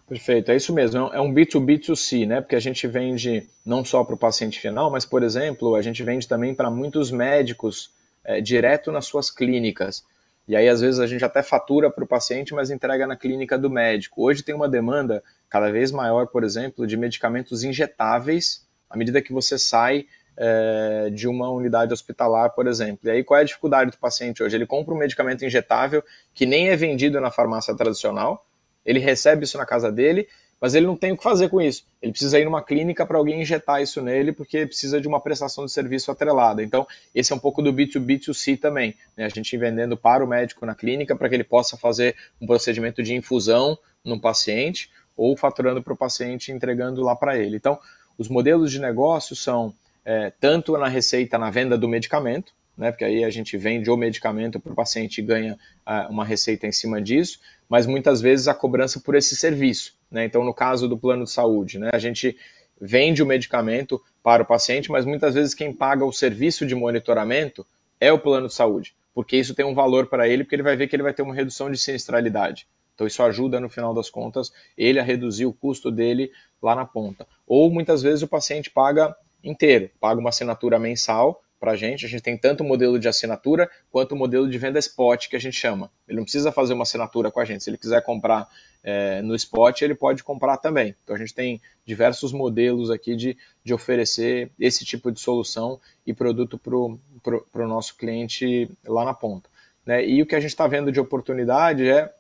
Perfeito, 0.06 0.52
é 0.52 0.56
isso 0.56 0.72
mesmo. 0.72 1.08
É 1.12 1.20
um 1.20 1.34
B2B2C, 1.34 2.24
né? 2.24 2.40
Porque 2.40 2.54
a 2.54 2.60
gente 2.60 2.86
vende 2.86 3.50
não 3.64 3.84
só 3.84 4.04
para 4.04 4.14
o 4.14 4.18
paciente 4.18 4.60
final, 4.60 4.92
mas, 4.92 5.04
por 5.04 5.24
exemplo, 5.24 5.74
a 5.74 5.82
gente 5.82 6.04
vende 6.04 6.28
também 6.28 6.54
para 6.54 6.70
muitos 6.70 7.10
médicos 7.10 7.90
é, 8.22 8.40
direto 8.40 8.92
nas 8.92 9.06
suas 9.06 9.28
clínicas. 9.28 10.04
E 10.46 10.54
aí, 10.54 10.68
às 10.68 10.80
vezes, 10.80 11.00
a 11.00 11.06
gente 11.08 11.24
até 11.24 11.42
fatura 11.42 11.90
para 11.90 12.04
o 12.04 12.06
paciente, 12.06 12.54
mas 12.54 12.70
entrega 12.70 13.08
na 13.08 13.16
clínica 13.16 13.58
do 13.58 13.68
médico. 13.68 14.22
Hoje 14.22 14.44
tem 14.44 14.54
uma 14.54 14.68
demanda 14.68 15.20
cada 15.48 15.72
vez 15.72 15.90
maior, 15.90 16.28
por 16.28 16.44
exemplo, 16.44 16.86
de 16.86 16.96
medicamentos 16.96 17.64
injetáveis 17.64 18.64
à 18.88 18.96
medida 18.96 19.20
que 19.20 19.32
você 19.32 19.58
sai 19.58 20.06
é, 20.36 21.10
de 21.10 21.28
uma 21.28 21.50
unidade 21.50 21.92
hospitalar, 21.92 22.50
por 22.50 22.66
exemplo. 22.66 23.08
E 23.08 23.10
aí, 23.10 23.24
qual 23.24 23.38
é 23.38 23.42
a 23.42 23.46
dificuldade 23.46 23.90
do 23.90 23.98
paciente 23.98 24.42
hoje? 24.42 24.56
Ele 24.56 24.66
compra 24.66 24.94
um 24.94 24.98
medicamento 24.98 25.44
injetável 25.44 26.02
que 26.34 26.46
nem 26.46 26.68
é 26.68 26.76
vendido 26.76 27.20
na 27.20 27.30
farmácia 27.30 27.74
tradicional, 27.74 28.44
ele 28.84 28.98
recebe 28.98 29.44
isso 29.44 29.58
na 29.58 29.66
casa 29.66 29.90
dele 29.90 30.28
mas 30.60 30.74
ele 30.74 30.86
não 30.86 30.96
tem 30.96 31.12
o 31.12 31.16
que 31.16 31.22
fazer 31.22 31.48
com 31.48 31.60
isso. 31.60 31.84
Ele 32.00 32.12
precisa 32.12 32.38
ir 32.38 32.44
numa 32.44 32.62
clínica 32.62 33.04
para 33.04 33.18
alguém 33.18 33.42
injetar 33.42 33.82
isso 33.82 34.00
nele, 34.00 34.32
porque 34.32 34.66
precisa 34.66 35.00
de 35.00 35.06
uma 35.06 35.20
prestação 35.20 35.66
de 35.66 35.72
serviço 35.72 36.10
atrelada. 36.10 36.62
Então, 36.62 36.86
esse 37.14 37.32
é 37.32 37.36
um 37.36 37.38
pouco 37.38 37.60
do 37.60 37.72
B2B2C 37.72 38.58
também. 38.58 38.94
Né? 39.16 39.26
A 39.26 39.28
gente 39.28 39.56
vendendo 39.56 39.96
para 39.96 40.24
o 40.24 40.26
médico 40.26 40.64
na 40.64 40.74
clínica 40.74 41.14
para 41.14 41.28
que 41.28 41.34
ele 41.34 41.44
possa 41.44 41.76
fazer 41.76 42.16
um 42.40 42.46
procedimento 42.46 43.02
de 43.02 43.14
infusão 43.14 43.78
no 44.02 44.18
paciente 44.18 44.90
ou 45.16 45.36
faturando 45.36 45.82
para 45.82 45.92
o 45.92 45.96
paciente 45.96 46.52
entregando 46.52 47.02
lá 47.02 47.14
para 47.14 47.36
ele. 47.36 47.56
Então, 47.56 47.78
os 48.16 48.28
modelos 48.28 48.72
de 48.72 48.80
negócio 48.80 49.36
são 49.36 49.74
é, 50.06 50.32
tanto 50.40 50.78
na 50.78 50.86
receita, 50.86 51.36
na 51.36 51.50
venda 51.50 51.76
do 51.76 51.88
medicamento, 51.88 52.54
né, 52.78 52.92
porque 52.92 53.04
aí 53.04 53.24
a 53.24 53.30
gente 53.30 53.56
vende 53.56 53.90
o 53.90 53.96
medicamento 53.96 54.60
para 54.60 54.72
o 54.72 54.74
paciente 54.76 55.18
e 55.18 55.22
ganha 55.22 55.58
uh, 55.84 56.10
uma 56.12 56.24
receita 56.24 56.64
em 56.64 56.70
cima 56.70 57.02
disso, 57.02 57.40
mas 57.68 57.86
muitas 57.86 58.20
vezes 58.20 58.46
a 58.46 58.54
cobrança 58.54 59.00
por 59.00 59.16
esse 59.16 59.34
serviço. 59.34 59.94
Né? 60.08 60.24
Então, 60.24 60.44
no 60.44 60.54
caso 60.54 60.86
do 60.86 60.96
plano 60.96 61.24
de 61.24 61.30
saúde, 61.30 61.80
né, 61.80 61.90
a 61.92 61.98
gente 61.98 62.36
vende 62.80 63.20
o 63.20 63.26
medicamento 63.26 64.00
para 64.22 64.44
o 64.44 64.46
paciente, 64.46 64.92
mas 64.92 65.04
muitas 65.04 65.34
vezes 65.34 65.54
quem 65.54 65.72
paga 65.72 66.04
o 66.04 66.12
serviço 66.12 66.64
de 66.64 66.74
monitoramento 66.74 67.66
é 67.98 68.12
o 68.12 68.18
plano 68.18 68.46
de 68.46 68.54
saúde, 68.54 68.94
porque 69.12 69.36
isso 69.36 69.54
tem 69.54 69.66
um 69.66 69.74
valor 69.74 70.06
para 70.06 70.28
ele, 70.28 70.44
porque 70.44 70.54
ele 70.54 70.62
vai 70.62 70.76
ver 70.76 70.86
que 70.86 70.94
ele 70.94 71.02
vai 71.02 71.14
ter 71.14 71.22
uma 71.22 71.34
redução 71.34 71.68
de 71.68 71.78
sinistralidade. 71.78 72.68
Então 72.94 73.06
isso 73.06 73.22
ajuda 73.22 73.58
no 73.58 73.68
final 73.68 73.92
das 73.92 74.08
contas 74.08 74.52
ele 74.76 75.00
a 75.00 75.02
reduzir 75.02 75.46
o 75.46 75.52
custo 75.52 75.90
dele 75.90 76.30
lá 76.62 76.74
na 76.74 76.84
ponta. 76.84 77.26
Ou 77.46 77.70
muitas 77.70 78.02
vezes 78.02 78.22
o 78.22 78.28
paciente 78.28 78.70
paga 78.70 79.14
inteiro, 79.46 79.90
paga 80.00 80.20
uma 80.20 80.30
assinatura 80.30 80.78
mensal 80.78 81.42
para 81.58 81.72
a 81.72 81.76
gente. 81.76 82.04
A 82.04 82.08
gente 82.08 82.22
tem 82.22 82.36
tanto 82.36 82.62
o 82.62 82.66
modelo 82.66 82.98
de 82.98 83.08
assinatura 83.08 83.70
quanto 83.90 84.12
o 84.12 84.16
modelo 84.16 84.48
de 84.48 84.58
venda 84.58 84.78
spot, 84.78 85.28
que 85.28 85.36
a 85.36 85.38
gente 85.38 85.56
chama. 85.56 85.90
Ele 86.06 86.18
não 86.18 86.24
precisa 86.24 86.52
fazer 86.52 86.74
uma 86.74 86.82
assinatura 86.82 87.30
com 87.30 87.40
a 87.40 87.44
gente. 87.44 87.64
Se 87.64 87.70
ele 87.70 87.78
quiser 87.78 88.02
comprar 88.02 88.48
é, 88.82 89.22
no 89.22 89.34
spot, 89.34 89.82
ele 89.82 89.94
pode 89.94 90.22
comprar 90.22 90.58
também. 90.58 90.94
Então 91.02 91.16
a 91.16 91.18
gente 91.18 91.34
tem 91.34 91.60
diversos 91.84 92.32
modelos 92.32 92.90
aqui 92.90 93.16
de, 93.16 93.36
de 93.64 93.72
oferecer 93.72 94.50
esse 94.58 94.84
tipo 94.84 95.10
de 95.10 95.20
solução 95.20 95.80
e 96.06 96.12
produto 96.12 96.58
para 96.58 96.74
o 96.76 97.68
nosso 97.68 97.96
cliente 97.96 98.70
lá 98.84 99.04
na 99.04 99.14
ponta. 99.14 99.48
Né? 99.84 100.06
E 100.06 100.20
o 100.20 100.26
que 100.26 100.34
a 100.34 100.40
gente 100.40 100.50
está 100.50 100.66
vendo 100.66 100.92
de 100.92 101.00
oportunidade 101.00 101.88
é 101.88 102.12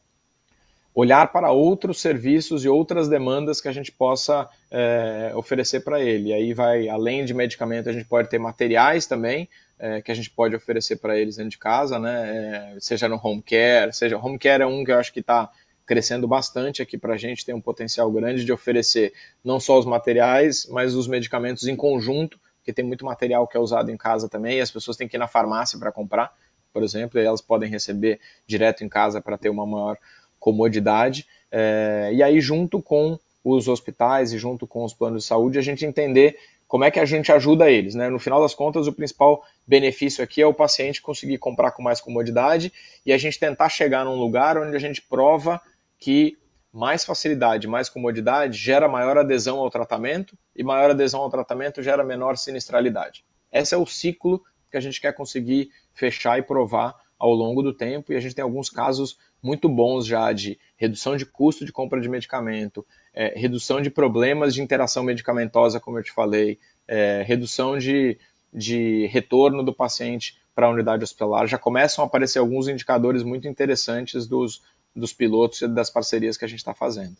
olhar 0.96 1.30
para 1.30 1.52
outros 1.52 2.00
serviços 2.00 2.64
e 2.64 2.68
outras 2.70 3.06
demandas 3.06 3.60
que 3.60 3.68
a 3.68 3.72
gente 3.72 3.92
possa 3.92 4.48
é, 4.70 5.30
oferecer 5.34 5.80
para 5.80 6.00
ele. 6.00 6.30
E 6.30 6.32
aí 6.32 6.54
vai, 6.54 6.88
além 6.88 7.22
de 7.22 7.34
medicamento, 7.34 7.90
a 7.90 7.92
gente 7.92 8.06
pode 8.06 8.30
ter 8.30 8.38
materiais 8.38 9.06
também, 9.06 9.46
é, 9.78 10.00
que 10.00 10.10
a 10.10 10.14
gente 10.14 10.30
pode 10.30 10.56
oferecer 10.56 10.96
para 10.96 11.18
eles 11.18 11.36
dentro 11.36 11.50
de 11.50 11.58
casa, 11.58 11.98
né? 11.98 12.74
É, 12.74 12.80
seja 12.80 13.10
no 13.10 13.20
home 13.22 13.42
care, 13.42 13.92
seja 13.92 14.16
home 14.16 14.38
care 14.38 14.62
é 14.62 14.66
um 14.66 14.82
que 14.82 14.90
eu 14.90 14.98
acho 14.98 15.12
que 15.12 15.20
está 15.20 15.50
crescendo 15.84 16.26
bastante 16.26 16.80
aqui 16.80 16.96
para 16.96 17.12
a 17.12 17.18
gente, 17.18 17.44
tem 17.44 17.54
um 17.54 17.60
potencial 17.60 18.10
grande 18.10 18.42
de 18.42 18.50
oferecer 18.50 19.12
não 19.44 19.60
só 19.60 19.78
os 19.78 19.84
materiais, 19.84 20.66
mas 20.70 20.94
os 20.94 21.06
medicamentos 21.06 21.68
em 21.68 21.76
conjunto, 21.76 22.40
porque 22.56 22.72
tem 22.72 22.84
muito 22.86 23.04
material 23.04 23.46
que 23.46 23.56
é 23.56 23.60
usado 23.60 23.90
em 23.90 23.98
casa 23.98 24.30
também, 24.30 24.56
e 24.56 24.60
as 24.62 24.70
pessoas 24.70 24.96
têm 24.96 25.06
que 25.06 25.16
ir 25.16 25.18
na 25.18 25.28
farmácia 25.28 25.78
para 25.78 25.92
comprar, 25.92 26.32
por 26.72 26.82
exemplo, 26.82 27.20
e 27.20 27.24
elas 27.24 27.42
podem 27.42 27.68
receber 27.68 28.18
direto 28.46 28.82
em 28.82 28.88
casa 28.88 29.20
para 29.20 29.36
ter 29.36 29.50
uma 29.50 29.66
maior 29.66 29.98
comodidade, 30.46 31.26
é, 31.50 32.10
e 32.14 32.22
aí 32.22 32.40
junto 32.40 32.80
com 32.80 33.18
os 33.42 33.66
hospitais 33.66 34.32
e 34.32 34.38
junto 34.38 34.64
com 34.64 34.84
os 34.84 34.94
planos 34.94 35.24
de 35.24 35.28
saúde, 35.28 35.58
a 35.58 35.62
gente 35.62 35.84
entender 35.84 36.38
como 36.68 36.84
é 36.84 36.90
que 36.90 37.00
a 37.00 37.04
gente 37.04 37.32
ajuda 37.32 37.68
eles. 37.68 37.96
Né? 37.96 38.08
No 38.08 38.20
final 38.20 38.40
das 38.40 38.54
contas, 38.54 38.86
o 38.86 38.92
principal 38.92 39.42
benefício 39.66 40.22
aqui 40.22 40.40
é 40.40 40.46
o 40.46 40.54
paciente 40.54 41.02
conseguir 41.02 41.38
comprar 41.38 41.72
com 41.72 41.82
mais 41.82 42.00
comodidade 42.00 42.72
e 43.04 43.12
a 43.12 43.18
gente 43.18 43.40
tentar 43.40 43.68
chegar 43.68 44.04
num 44.04 44.14
lugar 44.14 44.56
onde 44.56 44.76
a 44.76 44.78
gente 44.78 45.02
prova 45.02 45.60
que 45.98 46.38
mais 46.72 47.04
facilidade, 47.04 47.66
mais 47.66 47.88
comodidade 47.88 48.56
gera 48.56 48.88
maior 48.88 49.18
adesão 49.18 49.58
ao 49.58 49.70
tratamento 49.70 50.38
e 50.54 50.62
maior 50.62 50.90
adesão 50.90 51.22
ao 51.22 51.30
tratamento 51.30 51.82
gera 51.82 52.04
menor 52.04 52.36
sinistralidade. 52.36 53.24
Esse 53.52 53.74
é 53.74 53.78
o 53.78 53.86
ciclo 53.86 54.44
que 54.70 54.76
a 54.76 54.80
gente 54.80 55.00
quer 55.00 55.12
conseguir 55.12 55.70
fechar 55.92 56.38
e 56.38 56.42
provar 56.42 56.94
ao 57.18 57.32
longo 57.32 57.62
do 57.62 57.72
tempo, 57.72 58.12
e 58.12 58.16
a 58.16 58.20
gente 58.20 58.34
tem 58.34 58.42
alguns 58.42 58.68
casos 58.68 59.18
muito 59.42 59.68
bons 59.68 60.06
já 60.06 60.32
de 60.32 60.58
redução 60.76 61.16
de 61.16 61.24
custo 61.24 61.64
de 61.64 61.72
compra 61.72 62.00
de 62.00 62.08
medicamento, 62.08 62.84
é, 63.14 63.38
redução 63.38 63.80
de 63.80 63.90
problemas 63.90 64.54
de 64.54 64.62
interação 64.62 65.02
medicamentosa, 65.02 65.80
como 65.80 65.98
eu 65.98 66.02
te 66.02 66.12
falei, 66.12 66.58
é, 66.86 67.22
redução 67.26 67.78
de, 67.78 68.18
de 68.52 69.06
retorno 69.06 69.62
do 69.62 69.72
paciente 69.72 70.36
para 70.54 70.66
a 70.66 70.70
unidade 70.70 71.04
hospitalar. 71.04 71.46
Já 71.46 71.58
começam 71.58 72.04
a 72.04 72.06
aparecer 72.06 72.38
alguns 72.38 72.68
indicadores 72.68 73.22
muito 73.22 73.46
interessantes 73.46 74.26
dos, 74.26 74.62
dos 74.94 75.12
pilotos 75.12 75.62
e 75.62 75.68
das 75.68 75.90
parcerias 75.90 76.36
que 76.36 76.44
a 76.44 76.48
gente 76.48 76.58
está 76.58 76.74
fazendo. 76.74 77.16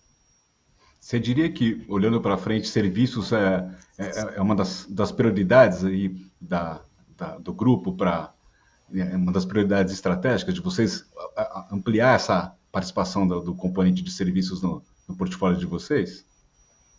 Você 0.99 1.21
diria 1.21 1.49
que, 1.53 1.85
olhando 1.89 2.21
para 2.21 2.37
frente, 2.37 2.67
serviços 2.67 3.33
é, 3.33 3.71
é, 3.97 4.37
é, 4.37 4.41
uma 4.41 4.57
das, 4.57 4.87
das 4.87 5.13
prioridades 5.13 5.85
aí 5.85 6.17
da, 6.41 6.81
da 7.17 7.39
do 7.39 7.53
grupo 7.53 7.93
para 7.93 8.33
é 8.95 9.17
uma 9.17 9.33
das 9.33 9.45
prioridades 9.45 9.93
estratégicas 9.93 10.55
de 10.55 10.61
vocês 10.61 11.05
ampliar 11.71 12.15
essa 12.15 12.55
participação 12.71 13.27
do, 13.27 13.41
do 13.41 13.55
componente 13.55 14.03
de 14.03 14.11
serviços 14.11 14.63
no, 14.63 14.83
no 15.09 15.17
portfólio 15.17 15.59
de 15.59 15.67
vocês? 15.67 16.25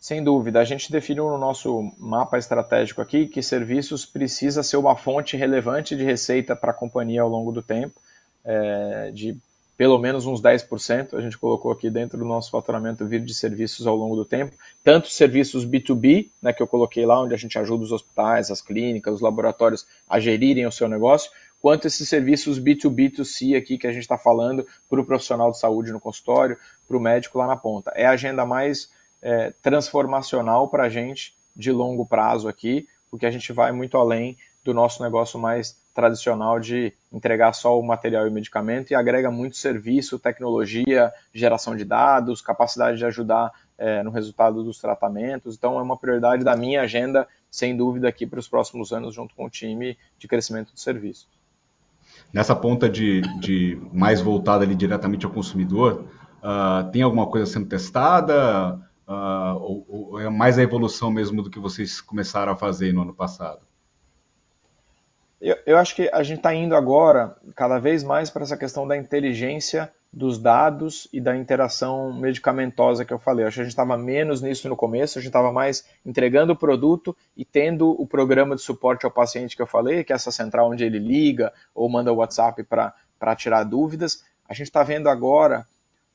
Sem 0.00 0.22
dúvida, 0.22 0.60
a 0.60 0.64
gente 0.64 0.92
definiu 0.92 1.28
no 1.28 1.38
nosso 1.38 1.92
mapa 1.98 2.38
estratégico 2.38 3.00
aqui 3.00 3.26
que 3.26 3.42
serviços 3.42 4.06
precisa 4.06 4.62
ser 4.62 4.76
uma 4.76 4.94
fonte 4.94 5.36
relevante 5.36 5.96
de 5.96 6.04
receita 6.04 6.54
para 6.54 6.70
a 6.70 6.74
companhia 6.74 7.22
ao 7.22 7.28
longo 7.28 7.50
do 7.50 7.62
tempo, 7.62 8.00
é, 8.44 9.10
de 9.12 9.36
pelo 9.78 9.96
menos 9.96 10.26
uns 10.26 10.42
10%, 10.42 11.14
a 11.14 11.20
gente 11.20 11.38
colocou 11.38 11.70
aqui 11.70 11.88
dentro 11.88 12.18
do 12.18 12.24
nosso 12.24 12.50
faturamento 12.50 13.06
vir 13.06 13.20
de 13.24 13.32
serviços 13.32 13.86
ao 13.86 13.94
longo 13.94 14.16
do 14.16 14.24
tempo, 14.24 14.52
tanto 14.82 15.08
serviços 15.08 15.64
B2B, 15.64 16.30
né, 16.42 16.52
que 16.52 16.60
eu 16.60 16.66
coloquei 16.66 17.06
lá, 17.06 17.22
onde 17.22 17.32
a 17.32 17.36
gente 17.36 17.56
ajuda 17.56 17.84
os 17.84 17.92
hospitais, 17.92 18.50
as 18.50 18.60
clínicas, 18.60 19.14
os 19.14 19.20
laboratórios 19.20 19.86
a 20.08 20.18
gerirem 20.18 20.66
o 20.66 20.72
seu 20.72 20.88
negócio, 20.88 21.30
quanto 21.60 21.86
esses 21.86 22.08
serviços 22.08 22.60
B2B2C 22.60 23.56
aqui 23.56 23.78
que 23.78 23.86
a 23.86 23.92
gente 23.92 24.02
está 24.02 24.18
falando 24.18 24.66
para 24.88 25.00
o 25.00 25.04
profissional 25.04 25.50
de 25.50 25.58
saúde 25.58 25.92
no 25.92 26.00
consultório, 26.00 26.56
para 26.86 26.96
o 26.96 27.00
médico 27.00 27.38
lá 27.38 27.46
na 27.46 27.56
ponta. 27.56 27.92
É 27.94 28.06
a 28.06 28.12
agenda 28.12 28.46
mais 28.46 28.90
é, 29.22 29.52
transformacional 29.62 30.68
para 30.68 30.84
a 30.84 30.88
gente 30.88 31.34
de 31.54 31.72
longo 31.72 32.06
prazo 32.06 32.48
aqui, 32.48 32.86
porque 33.10 33.26
a 33.26 33.30
gente 33.30 33.52
vai 33.52 33.72
muito 33.72 33.96
além 33.96 34.36
do 34.64 34.74
nosso 34.74 35.02
negócio 35.02 35.38
mais 35.38 35.76
tradicional 35.94 36.60
de 36.60 36.92
entregar 37.12 37.52
só 37.52 37.78
o 37.78 37.82
material 37.82 38.26
e 38.26 38.28
o 38.28 38.32
medicamento 38.32 38.90
e 38.90 38.94
agrega 38.94 39.30
muito 39.30 39.56
serviço, 39.56 40.18
tecnologia, 40.18 41.12
geração 41.32 41.74
de 41.74 41.84
dados, 41.84 42.40
capacidade 42.40 42.98
de 42.98 43.04
ajudar 43.04 43.50
é, 43.76 44.02
no 44.02 44.10
resultado 44.10 44.62
dos 44.62 44.78
tratamentos. 44.78 45.56
Então, 45.56 45.78
é 45.78 45.82
uma 45.82 45.96
prioridade 45.96 46.44
da 46.44 46.54
minha 46.54 46.82
agenda, 46.82 47.26
sem 47.50 47.76
dúvida, 47.76 48.08
aqui 48.08 48.26
para 48.26 48.38
os 48.38 48.48
próximos 48.48 48.92
anos, 48.92 49.14
junto 49.14 49.34
com 49.34 49.46
o 49.46 49.50
time 49.50 49.96
de 50.18 50.28
crescimento 50.28 50.72
do 50.72 50.78
serviço. 50.78 51.26
Nessa 52.32 52.54
ponta 52.54 52.88
de, 52.88 53.22
de 53.40 53.80
mais 53.92 54.20
voltada 54.20 54.64
ali 54.64 54.74
diretamente 54.74 55.24
ao 55.24 55.32
consumidor, 55.32 56.04
uh, 56.42 56.90
tem 56.90 57.02
alguma 57.02 57.26
coisa 57.26 57.46
sendo 57.46 57.66
testada? 57.66 58.78
Uh, 59.08 59.56
ou, 59.60 59.86
ou, 59.88 60.20
é 60.20 60.28
mais 60.28 60.58
a 60.58 60.62
evolução 60.62 61.10
mesmo 61.10 61.42
do 61.42 61.50
que 61.50 61.58
vocês 61.58 62.00
começaram 62.00 62.52
a 62.52 62.56
fazer 62.56 62.92
no 62.92 63.02
ano 63.02 63.14
passado? 63.14 63.60
Eu, 65.40 65.56
eu 65.64 65.78
acho 65.78 65.94
que 65.94 66.10
a 66.12 66.22
gente 66.22 66.38
está 66.38 66.52
indo 66.52 66.74
agora 66.74 67.36
cada 67.54 67.78
vez 67.78 68.04
mais 68.04 68.28
para 68.28 68.42
essa 68.42 68.56
questão 68.56 68.86
da 68.86 68.96
inteligência 68.96 69.90
dos 70.12 70.38
dados 70.38 71.06
e 71.12 71.20
da 71.20 71.36
interação 71.36 72.12
medicamentosa 72.12 73.04
que 73.04 73.12
eu 73.12 73.18
falei. 73.18 73.44
Acho 73.44 73.56
que 73.56 73.60
a 73.60 73.64
gente 73.64 73.72
estava 73.72 73.96
menos 73.96 74.40
nisso 74.40 74.68
no 74.68 74.76
começo, 74.76 75.18
a 75.18 75.22
gente 75.22 75.28
estava 75.28 75.52
mais 75.52 75.84
entregando 76.04 76.52
o 76.52 76.56
produto 76.56 77.16
e 77.36 77.44
tendo 77.44 77.90
o 77.90 78.06
programa 78.06 78.56
de 78.56 78.62
suporte 78.62 79.04
ao 79.04 79.12
paciente 79.12 79.54
que 79.54 79.62
eu 79.62 79.66
falei, 79.66 80.02
que 80.02 80.12
é 80.12 80.16
essa 80.16 80.30
central 80.30 80.70
onde 80.70 80.84
ele 80.84 80.98
liga 80.98 81.52
ou 81.74 81.88
manda 81.88 82.12
o 82.12 82.16
WhatsApp 82.16 82.64
para 82.64 83.36
tirar 83.36 83.64
dúvidas. 83.64 84.24
A 84.48 84.54
gente 84.54 84.68
está 84.68 84.82
vendo 84.82 85.08
agora 85.08 85.66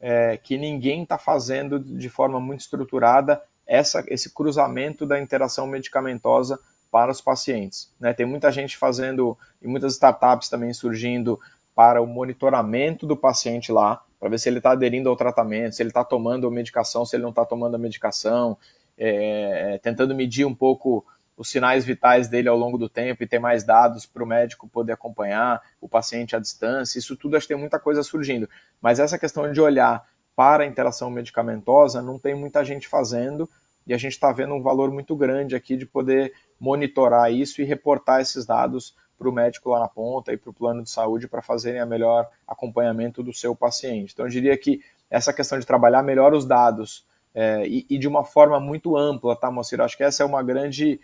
é, 0.01 0.38
que 0.38 0.58
ninguém 0.58 1.03
está 1.03 1.17
fazendo 1.17 1.79
de 1.79 2.10
forma 2.10 2.39
muito 2.39 2.62
estruturada 2.62 3.41
essa, 3.65 4.03
esse 4.08 4.34
cruzamento 4.34 5.06
da 5.06 5.19
interação 5.19 5.67
medicamentosa 5.67 6.60
para 6.91 7.12
os 7.12 7.21
pacientes. 7.21 7.91
Né? 7.99 8.13
Tem 8.13 8.25
muita 8.25 8.51
gente 8.51 8.77
fazendo, 8.77 9.38
e 9.62 9.67
muitas 9.67 9.93
startups 9.93 10.49
também 10.49 10.73
surgindo 10.73 11.39
para 11.75 12.01
o 12.01 12.07
monitoramento 12.07 13.05
do 13.05 13.17
paciente 13.17 13.71
lá, 13.71 14.01
para 14.19 14.29
ver 14.29 14.39
se 14.39 14.47
ele 14.47 14.57
está 14.57 14.71
aderindo 14.71 15.09
ao 15.09 15.15
tratamento, 15.15 15.75
se 15.75 15.81
ele 15.81 15.89
está 15.89 16.03
tomando 16.03 16.47
a 16.47 16.51
medicação, 16.51 17.05
se 17.05 17.15
ele 17.15 17.23
não 17.23 17.31
está 17.31 17.45
tomando 17.45 17.75
a 17.75 17.79
medicação, 17.79 18.57
é, 18.97 19.79
tentando 19.81 20.13
medir 20.13 20.45
um 20.45 20.53
pouco 20.53 21.05
os 21.36 21.49
sinais 21.49 21.83
vitais 21.83 22.27
dele 22.27 22.47
ao 22.47 22.57
longo 22.57 22.77
do 22.77 22.88
tempo 22.88 23.23
e 23.23 23.27
ter 23.27 23.39
mais 23.39 23.63
dados 23.63 24.05
para 24.05 24.23
o 24.23 24.27
médico 24.27 24.67
poder 24.67 24.93
acompanhar 24.93 25.62
o 25.81 25.89
paciente 25.89 26.36
à 26.36 26.39
distância. 26.39 26.99
Isso 26.99 27.15
tudo 27.15 27.36
acho 27.36 27.47
que 27.47 27.53
tem 27.53 27.59
muita 27.59 27.79
coisa 27.79 28.03
surgindo. 28.03 28.47
Mas 28.81 28.99
essa 28.99 29.17
questão 29.17 29.51
de 29.51 29.59
olhar 29.59 30.07
para 30.36 30.63
a 30.63 30.67
interação 30.67 31.09
medicamentosa 31.09 32.01
não 32.01 32.19
tem 32.19 32.36
muita 32.36 32.63
gente 32.63 32.88
fazendo 32.88 33.49
e 33.86 33.93
a 33.93 33.97
gente 33.97 34.13
está 34.13 34.31
vendo 34.31 34.53
um 34.53 34.62
valor 34.62 34.91
muito 34.91 35.15
grande 35.15 35.55
aqui 35.55 35.75
de 35.75 35.86
poder 35.86 36.33
monitorar 36.59 37.31
isso 37.31 37.62
e 37.62 37.65
reportar 37.65 38.21
esses 38.21 38.45
dados 38.45 38.95
para 39.23 39.29
o 39.29 39.33
médico 39.33 39.69
lá 39.69 39.79
na 39.79 39.88
ponta 39.88 40.33
e 40.33 40.38
para 40.38 40.49
o 40.49 40.53
plano 40.53 40.83
de 40.83 40.89
saúde 40.89 41.27
para 41.27 41.41
fazerem 41.41 41.79
a 41.79 41.86
melhor 41.86 42.29
acompanhamento 42.45 43.23
do 43.23 43.33
seu 43.33 43.55
paciente. 43.55 44.12
Então, 44.13 44.25
eu 44.25 44.29
diria 44.29 44.57
que 44.57 44.81
essa 45.09 45.31
questão 45.31 45.57
de 45.57 45.65
trabalhar 45.65 46.03
melhor 46.03 46.33
os 46.33 46.45
dados 46.45 47.05
é, 47.33 47.65
e, 47.65 47.86
e, 47.89 47.97
de 47.97 48.07
uma 48.07 48.23
forma 48.23 48.59
muito 48.59 48.97
ampla, 48.97 49.36
tá, 49.36 49.49
Moacir? 49.49 49.79
Acho 49.81 49.97
que 49.97 50.03
essa 50.03 50.21
é 50.21 50.25
uma 50.25 50.43
grande 50.43 50.99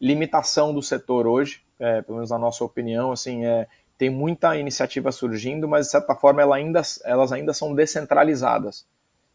limitação 0.00 0.74
do 0.74 0.82
setor 0.82 1.26
hoje, 1.26 1.62
é, 1.78 2.02
pelo 2.02 2.16
menos 2.16 2.30
na 2.30 2.38
nossa 2.38 2.62
opinião, 2.62 3.10
assim, 3.10 3.44
é, 3.46 3.66
tem 3.96 4.10
muita 4.10 4.56
iniciativa 4.56 5.10
surgindo, 5.10 5.66
mas 5.66 5.86
de 5.86 5.92
certa 5.92 6.14
forma 6.14 6.42
ela 6.42 6.56
ainda, 6.56 6.82
elas 7.04 7.32
ainda 7.32 7.52
são 7.52 7.74
descentralizadas. 7.74 8.86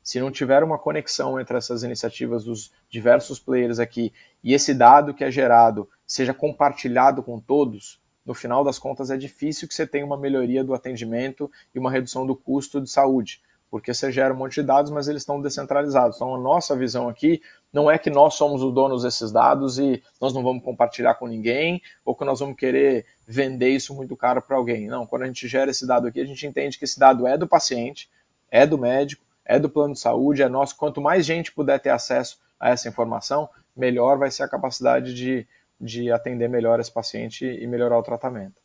Se 0.01 0.19
não 0.19 0.31
tiver 0.31 0.63
uma 0.63 0.77
conexão 0.77 1.39
entre 1.39 1.57
essas 1.57 1.83
iniciativas 1.83 2.43
dos 2.43 2.71
diversos 2.89 3.39
players 3.39 3.79
aqui 3.79 4.13
e 4.43 4.53
esse 4.53 4.73
dado 4.73 5.13
que 5.13 5.23
é 5.23 5.31
gerado 5.31 5.89
seja 6.07 6.33
compartilhado 6.33 7.21
com 7.21 7.39
todos, 7.39 7.98
no 8.25 8.33
final 8.33 8.63
das 8.63 8.77
contas 8.77 9.09
é 9.09 9.17
difícil 9.17 9.67
que 9.67 9.73
você 9.73 9.87
tenha 9.87 10.05
uma 10.05 10.17
melhoria 10.17 10.63
do 10.63 10.73
atendimento 10.73 11.49
e 11.73 11.79
uma 11.79 11.91
redução 11.91 12.25
do 12.25 12.35
custo 12.35 12.81
de 12.81 12.89
saúde, 12.89 13.41
porque 13.69 13.93
você 13.93 14.11
gera 14.11 14.33
um 14.33 14.37
monte 14.37 14.55
de 14.55 14.63
dados, 14.63 14.91
mas 14.91 15.07
eles 15.07 15.21
estão 15.21 15.41
descentralizados. 15.41 16.17
Então 16.17 16.35
a 16.35 16.39
nossa 16.39 16.75
visão 16.75 17.07
aqui 17.07 17.41
não 17.71 17.89
é 17.89 17.97
que 17.97 18.09
nós 18.09 18.33
somos 18.33 18.61
os 18.63 18.73
donos 18.73 19.03
desses 19.03 19.31
dados 19.31 19.77
e 19.77 20.01
nós 20.19 20.33
não 20.33 20.43
vamos 20.43 20.63
compartilhar 20.63 21.15
com 21.15 21.27
ninguém, 21.27 21.81
ou 22.03 22.15
que 22.15 22.25
nós 22.25 22.39
vamos 22.39 22.55
querer 22.55 23.05
vender 23.27 23.69
isso 23.69 23.93
muito 23.93 24.15
caro 24.15 24.41
para 24.41 24.57
alguém. 24.57 24.87
Não, 24.87 25.05
quando 25.05 25.23
a 25.23 25.27
gente 25.27 25.47
gera 25.47 25.69
esse 25.71 25.85
dado 25.85 26.07
aqui, 26.07 26.19
a 26.19 26.25
gente 26.25 26.45
entende 26.45 26.77
que 26.77 26.85
esse 26.85 26.99
dado 26.99 27.27
é 27.27 27.37
do 27.37 27.47
paciente, 27.47 28.09
é 28.49 28.65
do 28.65 28.77
médico, 28.77 29.23
é 29.45 29.59
do 29.59 29.69
plano 29.69 29.93
de 29.93 29.99
saúde, 29.99 30.41
é 30.41 30.49
nosso. 30.49 30.75
Quanto 30.75 31.01
mais 31.01 31.25
gente 31.25 31.51
puder 31.51 31.79
ter 31.79 31.89
acesso 31.89 32.39
a 32.59 32.69
essa 32.69 32.87
informação, 32.89 33.49
melhor 33.75 34.17
vai 34.17 34.29
ser 34.29 34.43
a 34.43 34.47
capacidade 34.47 35.13
de 35.13 35.47
de 35.79 36.11
atender 36.11 36.49
melhor 36.49 36.79
esse 36.79 36.91
paciente 36.91 37.45
e 37.45 37.65
melhorar 37.67 37.97
o 37.97 38.03
tratamento. 38.03 38.55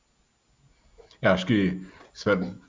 É, 1.23 1.29
acho 1.29 1.47
que, 1.47 1.81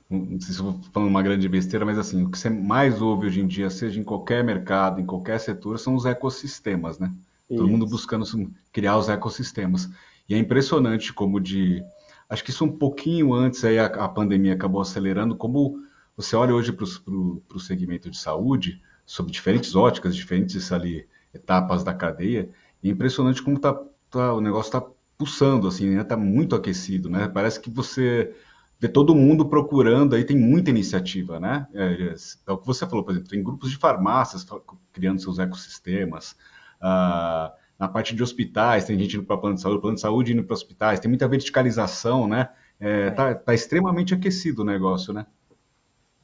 não 0.08 0.40
sei 0.40 0.40
se 0.40 0.52
estou 0.52 0.80
falando 0.92 1.10
uma 1.10 1.22
grande 1.22 1.48
besteira, 1.48 1.84
mas 1.84 1.98
assim, 1.98 2.24
o 2.24 2.30
que 2.30 2.38
você 2.38 2.48
mais 2.48 3.02
ouve 3.02 3.26
hoje 3.26 3.40
em 3.40 3.46
dia, 3.46 3.68
seja 3.68 4.00
em 4.00 4.04
qualquer 4.04 4.42
mercado, 4.44 5.00
em 5.00 5.06
qualquer 5.06 5.38
setor, 5.38 5.78
são 5.78 5.94
os 5.94 6.06
ecossistemas, 6.06 6.98
né? 6.98 7.12
Isso. 7.50 7.60
Todo 7.60 7.68
mundo 7.68 7.86
buscando 7.86 8.24
criar 8.72 8.96
os 8.96 9.08
ecossistemas. 9.08 9.88
E 10.28 10.34
é 10.34 10.38
impressionante 10.38 11.12
como 11.12 11.40
de... 11.40 11.84
Acho 12.28 12.42
que 12.42 12.50
isso 12.50 12.64
um 12.64 12.76
pouquinho 12.76 13.32
antes 13.32 13.64
aí 13.64 13.78
a, 13.78 13.86
a 13.86 14.08
pandemia 14.08 14.54
acabou 14.54 14.80
acelerando, 14.80 15.36
como 15.36 15.80
você 16.16 16.34
olha 16.34 16.54
hoje 16.54 16.72
para 16.72 16.84
o 16.84 17.60
segmento 17.60 18.10
de 18.10 18.18
saúde, 18.18 18.82
sob 19.04 19.30
diferentes 19.30 19.76
óticas, 19.76 20.16
diferentes 20.16 20.72
ali 20.72 21.06
etapas 21.32 21.84
da 21.84 21.94
cadeia, 21.94 22.50
é 22.82 22.88
impressionante 22.88 23.42
como 23.42 23.56
está 23.56 23.78
tá, 24.16 24.32
o 24.32 24.40
negócio 24.40 24.68
está 24.68 24.82
pulsando, 25.18 25.68
assim, 25.68 25.90
né? 25.90 26.04
Tá 26.04 26.16
muito 26.16 26.54
aquecido, 26.56 27.08
né? 27.08 27.28
Parece 27.28 27.60
que 27.60 27.70
você 27.70 28.34
vê 28.78 28.88
todo 28.88 29.14
mundo 29.14 29.46
procurando, 29.48 30.14
aí 30.14 30.24
tem 30.24 30.36
muita 30.36 30.70
iniciativa, 30.70 31.40
né? 31.40 31.66
É, 31.74 32.14
é 32.46 32.52
o 32.52 32.58
que 32.58 32.66
você 32.66 32.86
falou, 32.86 33.04
por 33.04 33.12
exemplo, 33.12 33.28
tem 33.28 33.42
grupos 33.42 33.70
de 33.70 33.76
farmácias 33.76 34.46
criando 34.92 35.20
seus 35.20 35.38
ecossistemas. 35.38 36.36
Ah, 36.80 37.52
na 37.78 37.88
parte 37.88 38.14
de 38.14 38.22
hospitais, 38.22 38.84
tem 38.84 38.98
gente 38.98 39.16
indo 39.16 39.26
para 39.26 39.36
plano 39.36 39.56
de 39.56 39.62
saúde, 39.62 39.80
plano 39.80 39.94
de 39.94 40.00
saúde 40.00 40.32
indo 40.32 40.44
para 40.44 40.54
hospitais, 40.54 41.00
tem 41.00 41.08
muita 41.08 41.28
verticalização, 41.28 42.26
né? 42.26 42.50
É, 42.78 43.06
é. 43.06 43.10
Tá, 43.10 43.34
tá, 43.34 43.54
extremamente 43.54 44.14
aquecido 44.14 44.62
o 44.62 44.64
negócio, 44.64 45.12
né? 45.12 45.26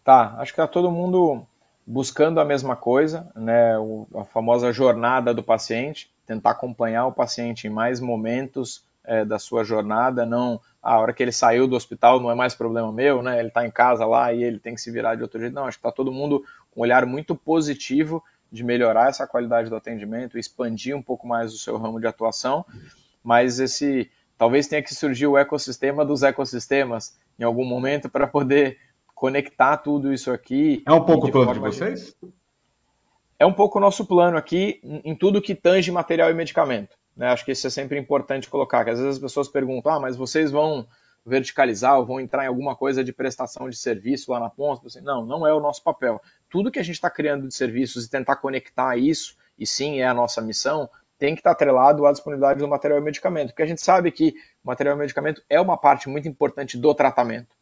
Tá, 0.05 0.35
acho 0.39 0.53
que 0.53 0.57
tá 0.57 0.66
todo 0.66 0.91
mundo 0.91 1.47
buscando 1.87 2.41
a 2.41 2.45
mesma 2.45 2.77
coisa, 2.77 3.31
né? 3.35 3.79
O, 3.79 4.07
a 4.14 4.25
famosa 4.25 4.73
jornada 4.73 5.33
do 5.33 5.43
paciente 5.43 6.12
tentar 6.27 6.51
acompanhar 6.51 7.07
o 7.07 7.12
paciente 7.12 7.66
em 7.66 7.70
mais 7.70 8.01
momentos 8.01 8.85
é, 9.05 9.25
da 9.25 9.39
sua 9.39 9.64
jornada, 9.64 10.25
não 10.25 10.61
a 10.83 10.99
hora 10.99 11.12
que 11.12 11.23
ele 11.23 11.33
saiu 11.33 11.66
do 11.66 11.77
hospital 11.77 12.20
não 12.20 12.31
é 12.31 12.35
mais 12.35 12.55
problema 12.55 12.93
meu, 12.93 13.23
né? 13.23 13.39
Ele 13.39 13.49
está 13.49 13.64
em 13.64 13.70
casa 13.70 14.05
lá 14.05 14.33
e 14.33 14.43
ele 14.43 14.59
tem 14.59 14.75
que 14.75 14.81
se 14.81 14.91
virar 14.91 15.14
de 15.14 15.23
outro 15.23 15.41
jeito. 15.41 15.55
Não, 15.55 15.64
acho 15.64 15.79
que 15.79 15.87
está 15.87 15.93
todo 15.93 16.11
mundo 16.11 16.45
com 16.70 16.81
um 16.81 16.83
olhar 16.83 17.07
muito 17.07 17.35
positivo 17.35 18.23
de 18.51 18.64
melhorar 18.64 19.09
essa 19.09 19.27
qualidade 19.27 19.70
do 19.70 19.77
atendimento, 19.77 20.39
expandir 20.39 20.97
um 20.97 21.03
pouco 21.03 21.27
mais 21.27 21.55
o 21.55 21.59
seu 21.59 21.79
ramo 21.79 22.01
de 22.01 22.07
atuação, 22.07 22.66
mas 23.23 23.61
esse 23.61 24.11
talvez 24.37 24.66
tenha 24.66 24.83
que 24.83 24.95
surgir 24.95 25.27
o 25.27 25.39
ecossistema 25.39 26.05
dos 26.05 26.23
ecossistemas 26.23 27.16
em 27.39 27.45
algum 27.45 27.64
momento 27.64 28.11
para 28.11 28.27
poder 28.27 28.79
conectar 29.14 29.77
tudo 29.77 30.12
isso 30.12 30.31
aqui. 30.31 30.83
É 30.85 30.93
um 30.93 31.05
pouco 31.05 31.31
plano 31.31 31.55
de 31.55 31.61
vocês? 31.61 32.14
De... 32.20 32.33
É 33.43 33.47
um 33.47 33.53
pouco 33.53 33.78
o 33.78 33.80
nosso 33.80 34.07
plano 34.07 34.36
aqui 34.36 34.80
em 35.03 35.16
tudo 35.16 35.43
que 35.43 35.53
tange 35.53 35.90
material 35.90 36.30
e 36.30 36.34
medicamento. 36.34 36.97
Né? 37.16 37.26
Acho 37.26 37.45
que 37.45 37.51
isso 37.51 37.66
é 37.66 37.70
sempre 37.70 37.99
importante 37.99 38.49
colocar, 38.49 38.84
que 38.84 38.90
às 38.90 39.01
vezes 39.01 39.16
as 39.16 39.20
pessoas 39.20 39.49
perguntam, 39.49 39.90
ah, 39.90 39.99
mas 39.99 40.14
vocês 40.14 40.53
vão 40.53 40.86
verticalizar 41.26 41.99
ou 41.99 42.07
vão 42.07 42.20
entrar 42.20 42.45
em 42.45 42.47
alguma 42.47 42.76
coisa 42.76 43.03
de 43.03 43.12
prestação 43.12 43.68
de 43.68 43.76
serviço 43.76 44.30
lá 44.30 44.38
na 44.38 44.49
ponta? 44.49 44.86
Assim, 44.86 45.01
não, 45.01 45.26
não 45.26 45.45
é 45.45 45.53
o 45.53 45.59
nosso 45.59 45.82
papel. 45.82 46.22
Tudo 46.49 46.70
que 46.70 46.78
a 46.78 46.84
gente 46.84 46.95
está 46.95 47.11
criando 47.11 47.49
de 47.49 47.53
serviços 47.53 48.05
e 48.05 48.11
tentar 48.11 48.36
conectar 48.36 48.97
isso, 48.97 49.36
e 49.59 49.66
sim 49.66 49.99
é 49.99 50.07
a 50.07 50.14
nossa 50.14 50.40
missão, 50.40 50.88
tem 51.18 51.34
que 51.34 51.40
estar 51.40 51.51
atrelado 51.51 52.07
à 52.07 52.12
disponibilidade 52.12 52.61
do 52.61 52.68
material 52.68 53.01
e 53.01 53.03
medicamento, 53.03 53.49
porque 53.49 53.64
a 53.64 53.66
gente 53.66 53.80
sabe 53.80 54.12
que 54.12 54.36
o 54.62 54.68
material 54.68 54.95
e 54.95 55.01
medicamento 55.01 55.43
é 55.51 55.61
uma 55.61 55.76
parte 55.76 56.09
muito 56.09 56.28
importante 56.28 56.78
do 56.78 56.95
tratamento. 56.95 57.57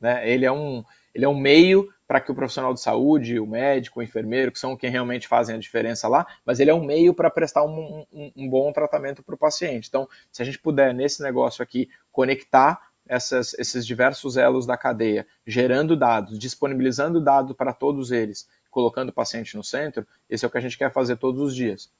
Né? 0.00 0.28
Ele, 0.28 0.44
é 0.44 0.50
um, 0.50 0.84
ele 1.14 1.24
é 1.24 1.28
um 1.28 1.38
meio 1.38 1.88
para 2.06 2.20
que 2.20 2.30
o 2.30 2.34
profissional 2.34 2.72
de 2.72 2.80
saúde, 2.80 3.40
o 3.40 3.46
médico, 3.46 4.00
o 4.00 4.02
enfermeiro, 4.02 4.52
que 4.52 4.58
são 4.58 4.76
quem 4.76 4.90
realmente 4.90 5.26
fazem 5.26 5.56
a 5.56 5.58
diferença 5.58 6.06
lá, 6.06 6.26
mas 6.44 6.60
ele 6.60 6.70
é 6.70 6.74
um 6.74 6.84
meio 6.84 7.12
para 7.12 7.30
prestar 7.30 7.64
um, 7.64 8.06
um, 8.12 8.32
um, 8.36 8.48
bom 8.48 8.72
tratamento 8.72 9.22
para 9.22 9.34
o 9.34 9.38
paciente. 9.38 9.88
Então, 9.88 10.08
se 10.30 10.40
a 10.40 10.44
gente 10.44 10.58
puder, 10.58 10.94
nesse 10.94 11.22
negócio 11.22 11.62
aqui, 11.62 11.88
conectar 12.12 12.90
essas, 13.08 13.54
esses 13.54 13.86
diversos 13.86 14.36
elos 14.36 14.66
da 14.66 14.76
cadeia, 14.76 15.26
gerando 15.46 15.96
dados, 15.96 16.38
disponibilizando 16.38 17.20
dados 17.20 17.56
para 17.56 17.72
todos 17.72 18.12
eles, 18.12 18.48
colocando 18.70 19.08
o 19.08 19.12
paciente 19.12 19.56
no 19.56 19.64
centro, 19.64 20.06
esse 20.28 20.44
é 20.44 20.48
o 20.48 20.50
que 20.50 20.58
a 20.58 20.60
gente 20.60 20.78
quer 20.78 20.92
fazer 20.92 21.16
todos 21.16 21.40
os 21.40 21.54
dias. 21.54 21.90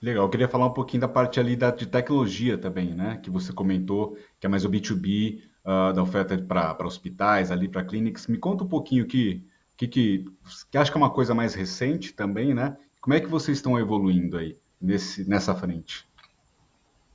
Legal, 0.00 0.24
eu 0.24 0.28
queria 0.30 0.48
falar 0.48 0.66
um 0.66 0.72
pouquinho 0.74 1.00
da 1.00 1.08
parte 1.08 1.40
ali 1.40 1.56
da, 1.56 1.70
de 1.70 1.86
tecnologia 1.86 2.58
também, 2.58 2.94
né? 2.94 3.18
Que 3.22 3.30
você 3.30 3.52
comentou, 3.52 4.16
que 4.38 4.46
é 4.46 4.48
mais 4.48 4.64
o 4.64 4.70
B2B, 4.70 5.40
uh, 5.66 5.92
da 5.92 6.02
oferta 6.02 6.38
para 6.38 6.86
hospitais, 6.86 7.50
ali 7.50 7.68
para 7.68 7.84
clínicas. 7.84 8.26
Me 8.26 8.38
conta 8.38 8.64
um 8.64 8.68
pouquinho 8.68 9.04
que, 9.06 9.44
que, 9.76 9.88
que, 9.88 10.24
que 10.70 10.78
acho 10.78 10.90
que 10.90 10.96
é 10.96 11.00
uma 11.00 11.10
coisa 11.10 11.34
mais 11.34 11.54
recente 11.54 12.12
também, 12.12 12.54
né? 12.54 12.76
Como 13.00 13.14
é 13.14 13.20
que 13.20 13.26
vocês 13.26 13.58
estão 13.58 13.78
evoluindo 13.78 14.38
aí 14.38 14.56
nesse, 14.80 15.28
nessa 15.28 15.54
frente? 15.54 16.06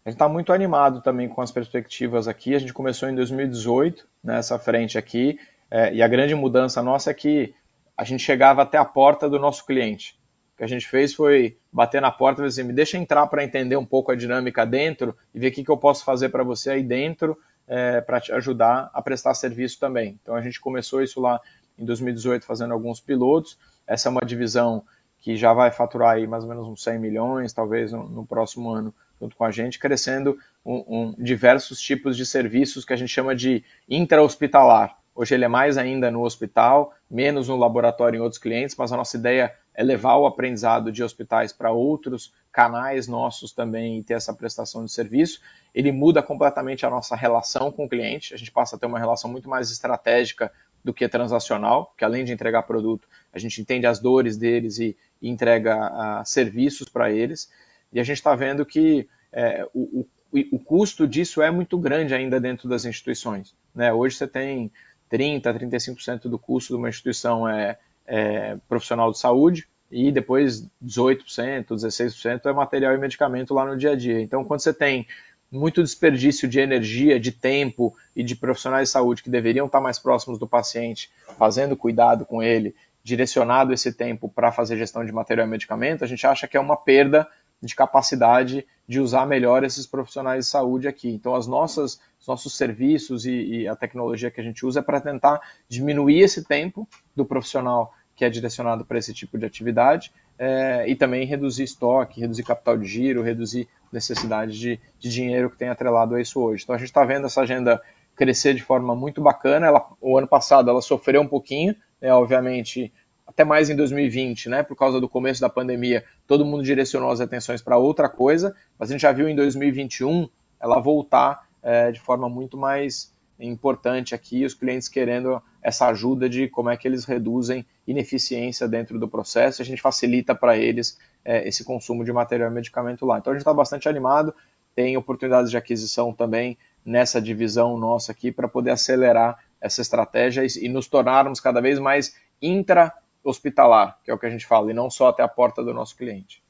A 0.03 0.09
gente 0.09 0.15
está 0.15 0.27
muito 0.27 0.51
animado 0.51 1.01
também 1.01 1.29
com 1.29 1.41
as 1.41 1.51
perspectivas 1.51 2.27
aqui. 2.27 2.55
A 2.55 2.59
gente 2.59 2.73
começou 2.73 3.07
em 3.07 3.15
2018 3.15 4.07
nessa 4.23 4.59
frente 4.59 4.97
aqui, 4.97 5.39
é, 5.69 5.93
e 5.93 6.01
a 6.01 6.07
grande 6.07 6.35
mudança 6.35 6.81
nossa 6.81 7.11
é 7.11 7.13
que 7.13 7.53
a 7.95 8.03
gente 8.03 8.23
chegava 8.23 8.63
até 8.63 8.77
a 8.77 8.85
porta 8.85 9.29
do 9.29 9.39
nosso 9.39 9.65
cliente 9.65 10.19
que 10.61 10.65
a 10.65 10.67
gente 10.67 10.87
fez 10.87 11.11
foi 11.11 11.57
bater 11.73 11.99
na 11.99 12.11
porta 12.11 12.43
e 12.43 12.45
dizer, 12.45 12.63
me 12.63 12.71
deixa 12.71 12.95
entrar 12.95 13.25
para 13.25 13.43
entender 13.43 13.75
um 13.77 13.85
pouco 13.85 14.11
a 14.11 14.15
dinâmica 14.15 14.63
dentro 14.63 15.17
e 15.33 15.39
ver 15.39 15.47
o 15.47 15.51
que, 15.51 15.63
que 15.63 15.71
eu 15.71 15.77
posso 15.77 16.05
fazer 16.05 16.29
para 16.29 16.43
você 16.43 16.69
aí 16.69 16.83
dentro 16.83 17.35
é, 17.71 18.01
para 18.01 18.19
te 18.19 18.33
ajudar 18.33 18.91
a 18.93 19.01
prestar 19.01 19.33
serviço 19.33 19.79
também. 19.79 20.19
Então 20.21 20.35
a 20.35 20.41
gente 20.41 20.59
começou 20.59 21.01
isso 21.01 21.21
lá 21.21 21.39
em 21.79 21.85
2018 21.85 22.45
fazendo 22.45 22.73
alguns 22.73 22.99
pilotos. 22.99 23.57
Essa 23.87 24.09
é 24.09 24.11
uma 24.11 24.19
divisão 24.25 24.83
que 25.21 25.37
já 25.37 25.53
vai 25.53 25.71
faturar 25.71 26.15
aí 26.15 26.27
mais 26.27 26.43
ou 26.43 26.49
menos 26.49 26.67
uns 26.67 26.83
100 26.83 26.99
milhões, 26.99 27.53
talvez 27.53 27.93
no, 27.93 28.09
no 28.09 28.25
próximo 28.25 28.71
ano, 28.71 28.93
junto 29.21 29.37
com 29.37 29.45
a 29.45 29.51
gente, 29.51 29.79
crescendo 29.79 30.37
um, 30.65 30.83
um, 30.87 31.15
diversos 31.17 31.79
tipos 31.79 32.17
de 32.17 32.25
serviços 32.25 32.83
que 32.83 32.91
a 32.91 32.97
gente 32.97 33.09
chama 33.09 33.33
de 33.33 33.63
intra-hospitalar. 33.87 34.97
Hoje 35.15 35.33
ele 35.33 35.45
é 35.45 35.47
mais 35.47 35.77
ainda 35.77 36.11
no 36.11 36.25
hospital, 36.25 36.93
menos 37.09 37.47
no 37.47 37.55
laboratório 37.55 38.17
em 38.17 38.21
outros 38.21 38.41
clientes, 38.41 38.75
mas 38.75 38.91
a 38.91 38.97
nossa 38.97 39.15
ideia 39.15 39.53
é 39.73 39.81
levar 39.81 40.17
o 40.17 40.25
aprendizado 40.25 40.91
de 40.91 41.03
hospitais 41.03 41.53
para 41.53 41.71
outros 41.71 42.33
canais 42.51 43.07
nossos 43.07 43.51
também 43.53 43.99
e 43.99 44.03
ter 44.03 44.15
essa 44.15 44.33
prestação 44.33 44.83
de 44.83 44.91
serviço. 44.91 45.41
Ele 45.73 45.91
muda 45.91 46.21
completamente 46.21 46.85
a 46.85 46.89
nossa 46.89 47.15
relação 47.15 47.71
com 47.71 47.85
o 47.85 47.89
cliente, 47.89 48.33
a 48.33 48.37
gente 48.37 48.51
passa 48.51 48.75
a 48.75 48.79
ter 48.79 48.85
uma 48.85 48.99
relação 48.99 49.31
muito 49.31 49.49
mais 49.49 49.71
estratégica 49.71 50.51
do 50.83 50.93
que 50.93 51.07
transacional, 51.07 51.93
que 51.97 52.03
além 52.03 52.25
de 52.25 52.33
entregar 52.33 52.63
produto, 52.63 53.07
a 53.31 53.37
gente 53.37 53.61
entende 53.61 53.85
as 53.85 53.99
dores 53.99 54.35
deles 54.35 54.79
e, 54.79 54.97
e 55.21 55.29
entrega 55.29 55.75
uh, 55.77 56.25
serviços 56.25 56.89
para 56.89 57.11
eles. 57.11 57.51
E 57.93 57.99
a 57.99 58.03
gente 58.03 58.17
está 58.17 58.35
vendo 58.35 58.65
que 58.65 59.07
é, 59.31 59.67
o, 59.73 60.05
o, 60.31 60.39
o, 60.53 60.59
custo 60.59 61.07
disso 61.07 61.41
é 61.41 61.51
muito 61.51 61.77
grande 61.77 62.15
ainda 62.15 62.39
dentro 62.39 62.67
das 62.67 62.83
instituições. 62.83 63.55
Né? 63.75 63.93
Hoje 63.93 64.15
você 64.15 64.27
tem 64.27 64.71
30%, 65.11 65.41
35% 65.43 66.21
do 66.23 66.39
custo 66.39 66.73
de 66.73 66.79
uma 66.79 66.89
instituição 66.89 67.47
é 67.47 67.77
é, 68.05 68.57
profissional 68.67 69.11
de 69.11 69.19
saúde 69.19 69.67
e 69.91 70.11
depois 70.11 70.65
18%, 70.83 71.67
16% 71.67 72.45
é 72.45 72.53
material 72.53 72.95
e 72.95 72.97
medicamento 72.97 73.53
lá 73.53 73.65
no 73.65 73.77
dia 73.77 73.91
a 73.91 73.95
dia. 73.95 74.21
Então, 74.21 74.43
quando 74.43 74.61
você 74.61 74.73
tem 74.73 75.05
muito 75.51 75.83
desperdício 75.83 76.47
de 76.47 76.59
energia, 76.59 77.19
de 77.19 77.31
tempo 77.31 77.93
e 78.15 78.23
de 78.23 78.35
profissionais 78.35 78.87
de 78.87 78.93
saúde 78.93 79.21
que 79.21 79.29
deveriam 79.29 79.65
estar 79.65 79.81
mais 79.81 79.99
próximos 79.99 80.39
do 80.39 80.47
paciente, 80.47 81.11
fazendo 81.37 81.75
cuidado 81.75 82.25
com 82.25 82.41
ele, 82.41 82.73
direcionado 83.03 83.73
esse 83.73 83.91
tempo 83.91 84.29
para 84.29 84.51
fazer 84.51 84.77
gestão 84.77 85.03
de 85.03 85.11
material 85.11 85.45
e 85.45 85.49
medicamento, 85.49 86.03
a 86.03 86.07
gente 86.07 86.25
acha 86.25 86.47
que 86.47 86.55
é 86.55 86.59
uma 86.59 86.77
perda 86.77 87.27
de 87.61 87.75
capacidade 87.75 88.65
de 88.87 88.99
usar 88.99 89.25
melhor 89.25 89.63
esses 89.63 89.85
profissionais 89.85 90.45
de 90.45 90.51
saúde 90.51 90.87
aqui. 90.87 91.09
Então, 91.09 91.35
as 91.35 91.45
nossas, 91.45 91.99
os 92.19 92.27
nossos 92.27 92.55
serviços 92.55 93.25
e, 93.25 93.31
e 93.31 93.67
a 93.67 93.75
tecnologia 93.75 94.31
que 94.31 94.41
a 94.41 94.43
gente 94.43 94.65
usa 94.65 94.79
é 94.79 94.83
para 94.83 94.99
tentar 94.99 95.39
diminuir 95.67 96.21
esse 96.21 96.43
tempo 96.43 96.87
do 97.15 97.25
profissional 97.25 97.93
que 98.21 98.25
é 98.25 98.29
direcionado 98.29 98.85
para 98.85 98.99
esse 98.99 99.15
tipo 99.15 99.35
de 99.35 99.47
atividade, 99.47 100.11
é, 100.37 100.87
e 100.87 100.95
também 100.95 101.25
reduzir 101.25 101.63
estoque, 101.63 102.21
reduzir 102.21 102.43
capital 102.43 102.77
de 102.77 102.85
giro, 102.85 103.23
reduzir 103.23 103.67
necessidade 103.91 104.59
de, 104.59 104.79
de 104.99 105.09
dinheiro 105.09 105.49
que 105.49 105.57
tem 105.57 105.69
atrelado 105.69 106.13
a 106.13 106.21
isso 106.21 106.39
hoje. 106.39 106.61
Então 106.61 106.75
a 106.75 106.77
gente 106.77 106.89
está 106.89 107.03
vendo 107.03 107.25
essa 107.25 107.41
agenda 107.41 107.81
crescer 108.15 108.53
de 108.53 108.61
forma 108.61 108.95
muito 108.95 109.19
bacana. 109.19 109.65
Ela, 109.65 109.89
o 109.99 110.19
ano 110.19 110.27
passado 110.27 110.69
ela 110.69 110.83
sofreu 110.83 111.19
um 111.19 111.27
pouquinho, 111.27 111.75
né, 111.99 112.13
obviamente, 112.13 112.93
até 113.25 113.43
mais 113.43 113.71
em 113.71 113.75
2020, 113.75 114.49
né, 114.49 114.61
por 114.61 114.75
causa 114.75 115.01
do 115.01 115.09
começo 115.09 115.41
da 115.41 115.49
pandemia, 115.49 116.05
todo 116.27 116.45
mundo 116.45 116.61
direcionou 116.61 117.09
as 117.09 117.21
atenções 117.21 117.59
para 117.59 117.79
outra 117.79 118.07
coisa, 118.07 118.55
mas 118.77 118.91
a 118.91 118.93
gente 118.93 119.01
já 119.01 119.11
viu 119.11 119.27
em 119.27 119.35
2021 119.35 120.29
ela 120.61 120.79
voltar 120.79 121.47
é, 121.63 121.91
de 121.91 121.99
forma 121.99 122.29
muito 122.29 122.55
mais 122.55 123.11
importante 123.39 124.13
aqui, 124.13 124.45
os 124.45 124.53
clientes 124.53 124.87
querendo 124.87 125.41
essa 125.61 125.87
ajuda 125.87 126.27
de 126.27 126.47
como 126.47 126.69
é 126.69 126.77
que 126.77 126.87
eles 126.87 127.05
reduzem 127.05 127.65
ineficiência 127.87 128.67
dentro 128.67 128.99
do 128.99 129.07
processo, 129.07 129.61
a 129.61 129.65
gente 129.65 129.81
facilita 129.81 130.33
para 130.33 130.57
eles 130.57 130.97
é, 131.23 131.47
esse 131.47 131.63
consumo 131.63 132.03
de 132.03 132.11
material 132.11 132.49
e 132.49 132.53
medicamento 132.53 133.05
lá. 133.05 133.19
Então 133.19 133.31
a 133.31 133.35
gente 133.35 133.41
está 133.41 133.53
bastante 133.53 133.87
animado, 133.87 134.33
tem 134.75 134.97
oportunidades 134.97 135.51
de 135.51 135.57
aquisição 135.57 136.13
também 136.13 136.57
nessa 136.83 137.21
divisão 137.21 137.77
nossa 137.77 138.11
aqui 138.11 138.31
para 138.31 138.47
poder 138.47 138.71
acelerar 138.71 139.37
essa 139.59 139.81
estratégia 139.81 140.43
e, 140.43 140.65
e 140.65 140.69
nos 140.69 140.87
tornarmos 140.87 141.39
cada 141.39 141.61
vez 141.61 141.77
mais 141.77 142.15
intra-hospitalar, 142.41 143.99
que 144.03 144.09
é 144.09 144.13
o 144.13 144.17
que 144.17 144.25
a 144.25 144.29
gente 144.29 144.45
fala, 144.45 144.71
e 144.71 144.73
não 144.73 144.89
só 144.89 145.09
até 145.09 145.21
a 145.21 145.27
porta 145.27 145.63
do 145.63 145.73
nosso 145.73 145.95
cliente. 145.95 146.41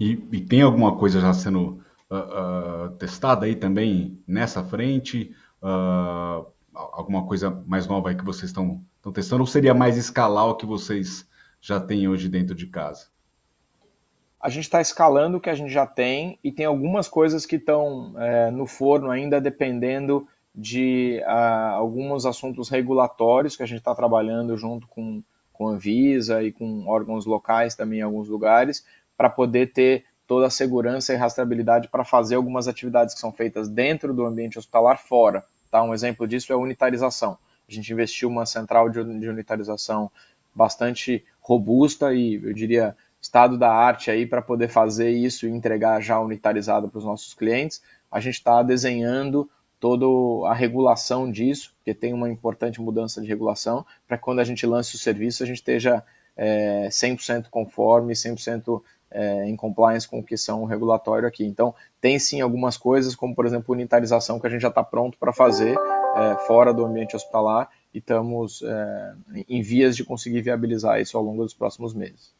E, 0.00 0.12
e 0.32 0.40
tem 0.40 0.62
alguma 0.62 0.96
coisa 0.96 1.20
já 1.20 1.32
sendo 1.32 1.80
uh, 2.10 2.86
uh, 2.86 2.90
testada 2.98 3.46
aí 3.46 3.54
também 3.54 4.20
nessa 4.26 4.64
frente? 4.64 5.34
Uh, 5.62 6.46
alguma 6.76 7.26
coisa 7.26 7.50
mais 7.66 7.86
nova 7.86 8.10
aí 8.10 8.14
que 8.14 8.24
vocês 8.24 8.50
estão 8.50 8.80
testando, 9.12 9.42
ou 9.42 9.46
seria 9.46 9.72
mais 9.72 9.96
escalar 9.96 10.46
o 10.48 10.56
que 10.56 10.66
vocês 10.66 11.26
já 11.60 11.80
têm 11.80 12.06
hoje 12.06 12.28
dentro 12.28 12.54
de 12.54 12.66
casa? 12.66 13.06
A 14.40 14.48
gente 14.48 14.64
está 14.64 14.80
escalando 14.80 15.38
o 15.38 15.40
que 15.40 15.50
a 15.50 15.54
gente 15.54 15.72
já 15.72 15.86
tem 15.86 16.38
e 16.44 16.52
tem 16.52 16.66
algumas 16.66 17.08
coisas 17.08 17.46
que 17.46 17.56
estão 17.56 18.14
é, 18.18 18.50
no 18.50 18.66
forno 18.66 19.10
ainda 19.10 19.40
dependendo 19.40 20.28
de 20.54 21.20
uh, 21.26 21.74
alguns 21.74 22.24
assuntos 22.24 22.68
regulatórios 22.68 23.56
que 23.56 23.62
a 23.62 23.66
gente 23.66 23.78
está 23.78 23.94
trabalhando 23.94 24.56
junto 24.56 24.86
com, 24.86 25.22
com 25.52 25.68
a 25.68 25.72
Anvisa 25.72 26.42
e 26.42 26.52
com 26.52 26.86
órgãos 26.86 27.26
locais 27.26 27.74
também 27.74 27.98
em 27.98 28.02
alguns 28.02 28.28
lugares, 28.28 28.86
para 29.16 29.28
poder 29.28 29.72
ter 29.72 30.04
toda 30.26 30.46
a 30.46 30.50
segurança 30.50 31.12
e 31.12 31.16
rastreabilidade 31.16 31.88
para 31.88 32.04
fazer 32.04 32.36
algumas 32.36 32.68
atividades 32.68 33.14
que 33.14 33.20
são 33.20 33.32
feitas 33.32 33.68
dentro 33.68 34.14
do 34.14 34.24
ambiente 34.24 34.58
hospitalar 34.58 34.98
fora. 34.98 35.44
Tá? 35.76 35.82
Um 35.82 35.92
exemplo 35.92 36.26
disso 36.26 36.50
é 36.50 36.54
a 36.54 36.58
unitarização. 36.58 37.36
A 37.68 37.72
gente 37.72 37.92
investiu 37.92 38.30
uma 38.30 38.46
central 38.46 38.88
de 38.88 38.98
unitarização 38.98 40.10
bastante 40.54 41.22
robusta 41.38 42.14
e, 42.14 42.40
eu 42.42 42.54
diria, 42.54 42.96
estado 43.20 43.58
da 43.58 43.70
arte 43.70 44.10
aí 44.10 44.24
para 44.24 44.40
poder 44.40 44.68
fazer 44.68 45.10
isso 45.10 45.46
e 45.46 45.50
entregar 45.50 46.00
já 46.00 46.18
unitarizado 46.18 46.88
para 46.88 46.96
os 46.96 47.04
nossos 47.04 47.34
clientes. 47.34 47.82
A 48.10 48.20
gente 48.20 48.36
está 48.36 48.62
desenhando 48.62 49.50
toda 49.78 50.06
a 50.48 50.54
regulação 50.54 51.30
disso, 51.30 51.74
porque 51.76 51.92
tem 51.92 52.14
uma 52.14 52.30
importante 52.30 52.80
mudança 52.80 53.20
de 53.20 53.28
regulação, 53.28 53.84
para 54.08 54.16
quando 54.16 54.38
a 54.38 54.44
gente 54.44 54.64
lance 54.64 54.94
o 54.94 54.98
serviço 54.98 55.42
a 55.42 55.46
gente 55.46 55.56
esteja 55.56 56.02
é, 56.34 56.88
100% 56.88 57.48
conforme, 57.50 58.14
100% 58.14 58.80
é, 59.16 59.48
em 59.48 59.56
compliance 59.56 60.06
com 60.06 60.18
o 60.18 60.22
que 60.22 60.36
são 60.36 60.62
o 60.62 60.66
regulatório 60.66 61.26
aqui. 61.26 61.44
Então, 61.44 61.74
tem 62.00 62.18
sim 62.18 62.42
algumas 62.42 62.76
coisas, 62.76 63.16
como 63.16 63.34
por 63.34 63.46
exemplo 63.46 63.74
unitarização, 63.74 64.38
que 64.38 64.46
a 64.46 64.50
gente 64.50 64.60
já 64.60 64.68
está 64.68 64.84
pronto 64.84 65.16
para 65.18 65.32
fazer 65.32 65.74
é, 65.74 66.34
fora 66.46 66.72
do 66.72 66.84
ambiente 66.84 67.16
hospitalar 67.16 67.70
e 67.94 67.98
estamos 67.98 68.62
é, 68.62 69.14
em 69.48 69.62
vias 69.62 69.96
de 69.96 70.04
conseguir 70.04 70.42
viabilizar 70.42 71.00
isso 71.00 71.16
ao 71.16 71.24
longo 71.24 71.42
dos 71.42 71.54
próximos 71.54 71.94
meses. 71.94 72.30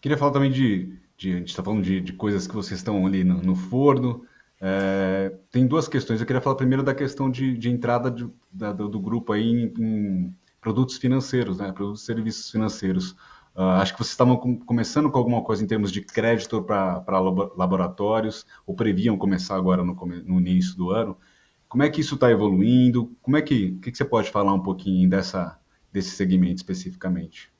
Queria 0.00 0.16
falar 0.16 0.32
também 0.32 0.50
de, 0.50 0.94
de 1.16 1.34
a 1.34 1.36
gente 1.38 1.48
está 1.48 1.62
falando 1.62 1.82
de, 1.82 2.00
de, 2.00 2.12
coisas 2.12 2.46
que 2.46 2.54
vocês 2.54 2.78
estão 2.78 3.04
ali 3.04 3.24
no, 3.24 3.42
no 3.42 3.56
forno. 3.56 4.24
É, 4.60 5.32
tem 5.50 5.66
duas 5.66 5.88
questões. 5.88 6.20
Eu 6.20 6.26
queria 6.26 6.40
falar 6.40 6.54
primeiro 6.54 6.82
da 6.82 6.94
questão 6.94 7.28
de, 7.28 7.56
de 7.58 7.68
entrada 7.68 8.14
da, 8.52 8.72
do, 8.72 8.88
do, 8.88 9.00
grupo 9.00 9.32
aí 9.32 9.42
em, 9.42 9.74
em, 9.78 10.34
produtos 10.60 10.96
financeiros, 10.96 11.58
né? 11.58 11.72
Produtos 11.72 12.02
e 12.02 12.06
serviços 12.06 12.50
financeiros. 12.50 13.16
Uh, 13.54 13.80
acho 13.80 13.92
que 13.92 13.98
vocês 13.98 14.12
estavam 14.12 14.36
com, 14.36 14.58
começando 14.58 15.10
com 15.10 15.18
alguma 15.18 15.42
coisa 15.42 15.62
em 15.62 15.66
termos 15.66 15.90
de 15.90 16.00
crédito 16.00 16.62
para 16.62 17.04
laboratórios, 17.56 18.46
ou 18.66 18.74
previam 18.74 19.18
começar 19.18 19.56
agora 19.56 19.82
no, 19.82 19.94
no 19.94 20.40
início 20.40 20.76
do 20.76 20.90
ano. 20.90 21.16
Como 21.68 21.82
é 21.82 21.90
que 21.90 22.00
isso 22.00 22.14
está 22.14 22.30
evoluindo? 22.30 23.16
Como 23.22 23.36
é 23.36 23.42
que, 23.42 23.72
que, 23.82 23.90
que, 23.90 23.96
você 23.96 24.04
pode 24.04 24.30
falar 24.30 24.52
um 24.54 24.62
pouquinho 24.62 25.08
dessa, 25.08 25.58
desse 25.92 26.10
segmento 26.10 26.56
especificamente? 26.56 27.50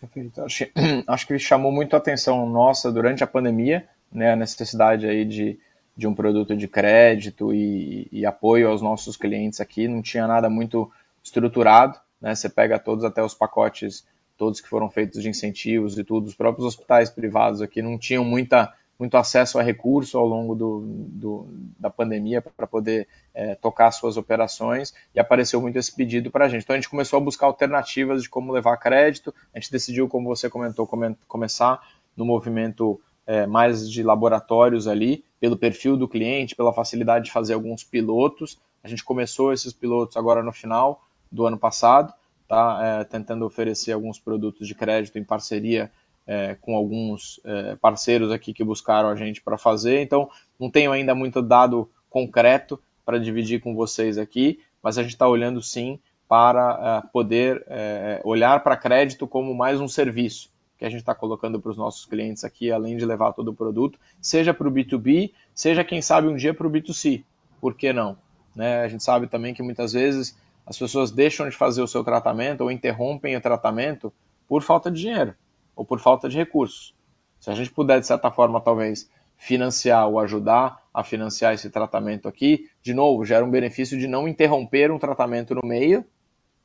Perfeito. 0.00 0.42
Acho, 0.42 0.66
acho 1.06 1.26
que 1.26 1.38
chamou 1.38 1.70
muito 1.70 1.94
a 1.94 1.98
atenção 1.98 2.48
nossa 2.48 2.90
durante 2.90 3.22
a 3.22 3.26
pandemia, 3.26 3.88
né, 4.10 4.32
a 4.32 4.36
necessidade 4.36 5.06
aí 5.06 5.24
de, 5.24 5.58
de 5.96 6.06
um 6.06 6.14
produto 6.14 6.56
de 6.56 6.66
crédito 6.66 7.52
e, 7.54 8.08
e 8.10 8.26
apoio 8.26 8.68
aos 8.68 8.82
nossos 8.82 9.16
clientes 9.16 9.60
aqui. 9.60 9.86
Não 9.86 10.02
tinha 10.02 10.26
nada 10.26 10.48
muito 10.48 10.90
estruturado, 11.22 11.98
né? 12.20 12.34
Você 12.34 12.48
pega 12.48 12.78
todos 12.78 13.04
até 13.04 13.22
os 13.22 13.34
pacotes 13.34 14.04
todos 14.42 14.60
que 14.60 14.68
foram 14.68 14.90
feitos 14.90 15.22
de 15.22 15.28
incentivos 15.28 15.96
e 15.96 16.02
tudo, 16.02 16.26
os 16.26 16.34
próprios 16.34 16.66
hospitais 16.66 17.08
privados 17.08 17.62
aqui 17.62 17.80
não 17.80 17.96
tinham 17.96 18.24
muita, 18.24 18.74
muito 18.98 19.16
acesso 19.16 19.56
a 19.56 19.62
recurso 19.62 20.18
ao 20.18 20.26
longo 20.26 20.56
do, 20.56 20.82
do 20.84 21.46
da 21.78 21.88
pandemia 21.88 22.42
para 22.42 22.66
poder 22.66 23.06
é, 23.32 23.54
tocar 23.54 23.92
suas 23.92 24.16
operações 24.16 24.92
e 25.14 25.20
apareceu 25.20 25.60
muito 25.60 25.78
esse 25.78 25.94
pedido 25.94 26.28
para 26.28 26.46
a 26.46 26.48
gente. 26.48 26.64
Então 26.64 26.74
a 26.74 26.76
gente 26.76 26.88
começou 26.88 27.18
a 27.18 27.20
buscar 27.20 27.46
alternativas 27.46 28.24
de 28.24 28.28
como 28.28 28.50
levar 28.50 28.76
crédito, 28.78 29.32
a 29.54 29.60
gente 29.60 29.70
decidiu, 29.70 30.08
como 30.08 30.26
você 30.26 30.50
comentou, 30.50 30.88
come, 30.88 31.16
começar 31.28 31.80
no 32.16 32.24
movimento 32.24 33.00
é, 33.24 33.46
mais 33.46 33.88
de 33.88 34.02
laboratórios 34.02 34.88
ali, 34.88 35.24
pelo 35.38 35.56
perfil 35.56 35.96
do 35.96 36.08
cliente, 36.08 36.56
pela 36.56 36.72
facilidade 36.72 37.26
de 37.26 37.30
fazer 37.30 37.54
alguns 37.54 37.84
pilotos. 37.84 38.58
A 38.82 38.88
gente 38.88 39.04
começou 39.04 39.52
esses 39.52 39.72
pilotos 39.72 40.16
agora 40.16 40.42
no 40.42 40.52
final 40.52 41.00
do 41.30 41.46
ano 41.46 41.56
passado 41.56 42.12
tá 42.52 42.78
é, 42.82 43.04
tentando 43.04 43.46
oferecer 43.46 43.92
alguns 43.92 44.18
produtos 44.18 44.68
de 44.68 44.74
crédito 44.74 45.18
em 45.18 45.24
parceria 45.24 45.90
é, 46.26 46.54
com 46.60 46.76
alguns 46.76 47.40
é, 47.46 47.76
parceiros 47.76 48.30
aqui 48.30 48.52
que 48.52 48.62
buscaram 48.62 49.08
a 49.08 49.16
gente 49.16 49.40
para 49.40 49.56
fazer. 49.56 50.02
Então, 50.02 50.28
não 50.60 50.70
tenho 50.70 50.92
ainda 50.92 51.14
muito 51.14 51.40
dado 51.40 51.90
concreto 52.10 52.78
para 53.06 53.18
dividir 53.18 53.62
com 53.62 53.74
vocês 53.74 54.18
aqui, 54.18 54.60
mas 54.82 54.98
a 54.98 55.02
gente 55.02 55.12
está 55.12 55.26
olhando 55.26 55.62
sim 55.62 55.98
para 56.28 57.02
é, 57.02 57.08
poder 57.10 57.64
é, 57.68 58.20
olhar 58.22 58.62
para 58.62 58.76
crédito 58.76 59.26
como 59.26 59.54
mais 59.54 59.80
um 59.80 59.88
serviço 59.88 60.50
que 60.76 60.84
a 60.84 60.90
gente 60.90 61.00
está 61.00 61.14
colocando 61.14 61.58
para 61.58 61.70
os 61.70 61.78
nossos 61.78 62.04
clientes 62.04 62.44
aqui, 62.44 62.70
além 62.70 62.98
de 62.98 63.06
levar 63.06 63.32
todo 63.32 63.48
o 63.48 63.54
produto, 63.54 63.98
seja 64.20 64.52
para 64.52 64.68
o 64.68 64.70
B2B, 64.70 65.32
seja 65.54 65.82
quem 65.82 66.02
sabe 66.02 66.28
um 66.28 66.36
dia 66.36 66.52
para 66.52 66.66
o 66.66 66.70
B2C. 66.70 67.24
Por 67.62 67.74
que 67.74 67.94
não? 67.94 68.18
Né? 68.54 68.82
A 68.82 68.88
gente 68.88 69.02
sabe 69.02 69.26
também 69.26 69.54
que 69.54 69.62
muitas 69.62 69.94
vezes 69.94 70.36
as 70.66 70.78
pessoas 70.78 71.10
deixam 71.10 71.48
de 71.48 71.56
fazer 71.56 71.82
o 71.82 71.88
seu 71.88 72.04
tratamento 72.04 72.62
ou 72.62 72.70
interrompem 72.70 73.36
o 73.36 73.40
tratamento 73.40 74.12
por 74.48 74.62
falta 74.62 74.90
de 74.90 75.00
dinheiro 75.00 75.34
ou 75.74 75.84
por 75.84 75.98
falta 75.98 76.28
de 76.28 76.36
recursos. 76.36 76.94
Se 77.40 77.50
a 77.50 77.54
gente 77.54 77.70
puder, 77.70 77.98
de 78.00 78.06
certa 78.06 78.30
forma, 78.30 78.60
talvez 78.60 79.10
financiar 79.36 80.08
ou 80.08 80.20
ajudar 80.20 80.80
a 80.94 81.02
financiar 81.02 81.54
esse 81.54 81.68
tratamento 81.68 82.28
aqui, 82.28 82.70
de 82.80 82.94
novo, 82.94 83.24
gera 83.24 83.44
um 83.44 83.50
benefício 83.50 83.98
de 83.98 84.06
não 84.06 84.28
interromper 84.28 84.92
um 84.92 84.98
tratamento 84.98 85.54
no 85.54 85.62
meio 85.64 86.04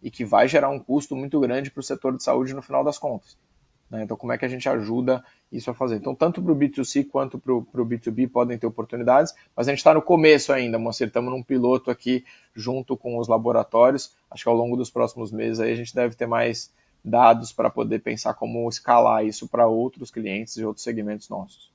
e 0.01 0.11
que 0.11 0.23
vai 0.23 0.47
gerar 0.47 0.69
um 0.69 0.79
custo 0.79 1.15
muito 1.15 1.39
grande 1.39 1.71
para 1.71 1.79
o 1.79 1.83
setor 1.83 2.15
de 2.15 2.23
saúde 2.23 2.53
no 2.53 2.61
final 2.61 2.83
das 2.83 2.99
contas. 2.99 3.37
Né? 3.89 4.03
Então, 4.03 4.17
como 4.17 4.33
é 4.33 4.37
que 4.37 4.45
a 4.45 4.49
gente 4.49 4.67
ajuda 4.67 5.23
isso 5.51 5.71
a 5.71 5.73
fazer? 5.73 5.95
Então, 5.95 6.13
tanto 6.13 6.41
para 6.41 6.51
o 6.51 6.55
B2C 6.55 7.07
quanto 7.07 7.39
para 7.39 7.53
o 7.53 7.65
B2B 7.85 8.29
podem 8.29 8.57
ter 8.57 8.67
oportunidades, 8.67 9.33
mas 9.55 9.67
a 9.67 9.71
gente 9.71 9.79
está 9.79 9.93
no 9.93 10.01
começo 10.01 10.51
ainda, 10.51 10.77
Moacir, 10.77 11.07
estamos 11.07 11.31
num 11.31 11.43
piloto 11.43 11.89
aqui 11.89 12.25
junto 12.53 12.97
com 12.97 13.17
os 13.17 13.27
laboratórios. 13.27 14.13
Acho 14.29 14.43
que 14.43 14.49
ao 14.49 14.55
longo 14.55 14.75
dos 14.75 14.89
próximos 14.89 15.31
meses 15.31 15.59
aí 15.59 15.71
a 15.71 15.75
gente 15.75 15.95
deve 15.95 16.15
ter 16.15 16.27
mais 16.27 16.71
dados 17.03 17.53
para 17.53 17.69
poder 17.69 17.99
pensar 17.99 18.33
como 18.33 18.67
escalar 18.67 19.25
isso 19.25 19.47
para 19.47 19.67
outros 19.67 20.11
clientes 20.11 20.57
e 20.57 20.65
outros 20.65 20.83
segmentos 20.83 21.29
nossos. 21.29 21.71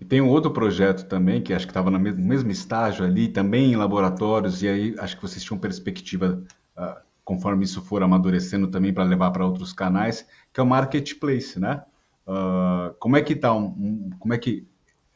E 0.00 0.04
tem 0.04 0.20
um 0.20 0.28
outro 0.28 0.50
projeto 0.50 1.06
também, 1.06 1.42
que 1.42 1.52
acho 1.52 1.66
que 1.66 1.70
estava 1.70 1.90
no 1.90 1.98
mesmo 1.98 2.50
estágio 2.50 3.04
ali, 3.04 3.28
também 3.28 3.72
em 3.72 3.76
laboratórios, 3.76 4.62
e 4.62 4.68
aí 4.68 4.94
acho 4.98 5.16
que 5.16 5.22
vocês 5.22 5.42
tinham 5.42 5.58
perspectiva 5.58 6.42
uh, 6.76 7.07
conforme 7.28 7.62
isso 7.62 7.82
for 7.82 8.02
amadurecendo 8.02 8.68
também 8.68 8.90
para 8.90 9.04
levar 9.04 9.30
para 9.32 9.44
outros 9.44 9.70
canais, 9.70 10.26
que 10.50 10.58
é 10.58 10.62
o 10.62 10.66
marketplace, 10.66 11.60
né? 11.60 11.84
Uh, 12.26 12.94
como 12.98 13.18
é 13.18 13.22
que 13.22 13.36
tá 13.36 13.52
um, 13.52 13.66
um, 13.66 14.10
como 14.18 14.32
é 14.32 14.38
que 14.38 14.66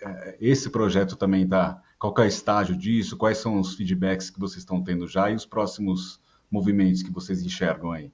uh, 0.03 0.35
esse 0.39 0.69
projeto 0.69 1.17
também 1.17 1.45
está? 1.45 1.81
Qual 1.99 2.13
é 2.19 2.21
o 2.21 2.25
estágio 2.27 2.77
disso? 2.77 3.17
Quais 3.17 3.39
são 3.39 3.59
os 3.59 3.75
feedbacks 3.77 4.29
que 4.29 4.39
vocês 4.39 4.59
estão 4.59 4.85
tendo 4.85 5.09
já 5.09 5.31
e 5.31 5.35
os 5.35 5.47
próximos 5.47 6.21
movimentos 6.51 7.03
que 7.03 7.11
vocês 7.11 7.43
enxergam 7.43 7.91
aí? 7.91 8.13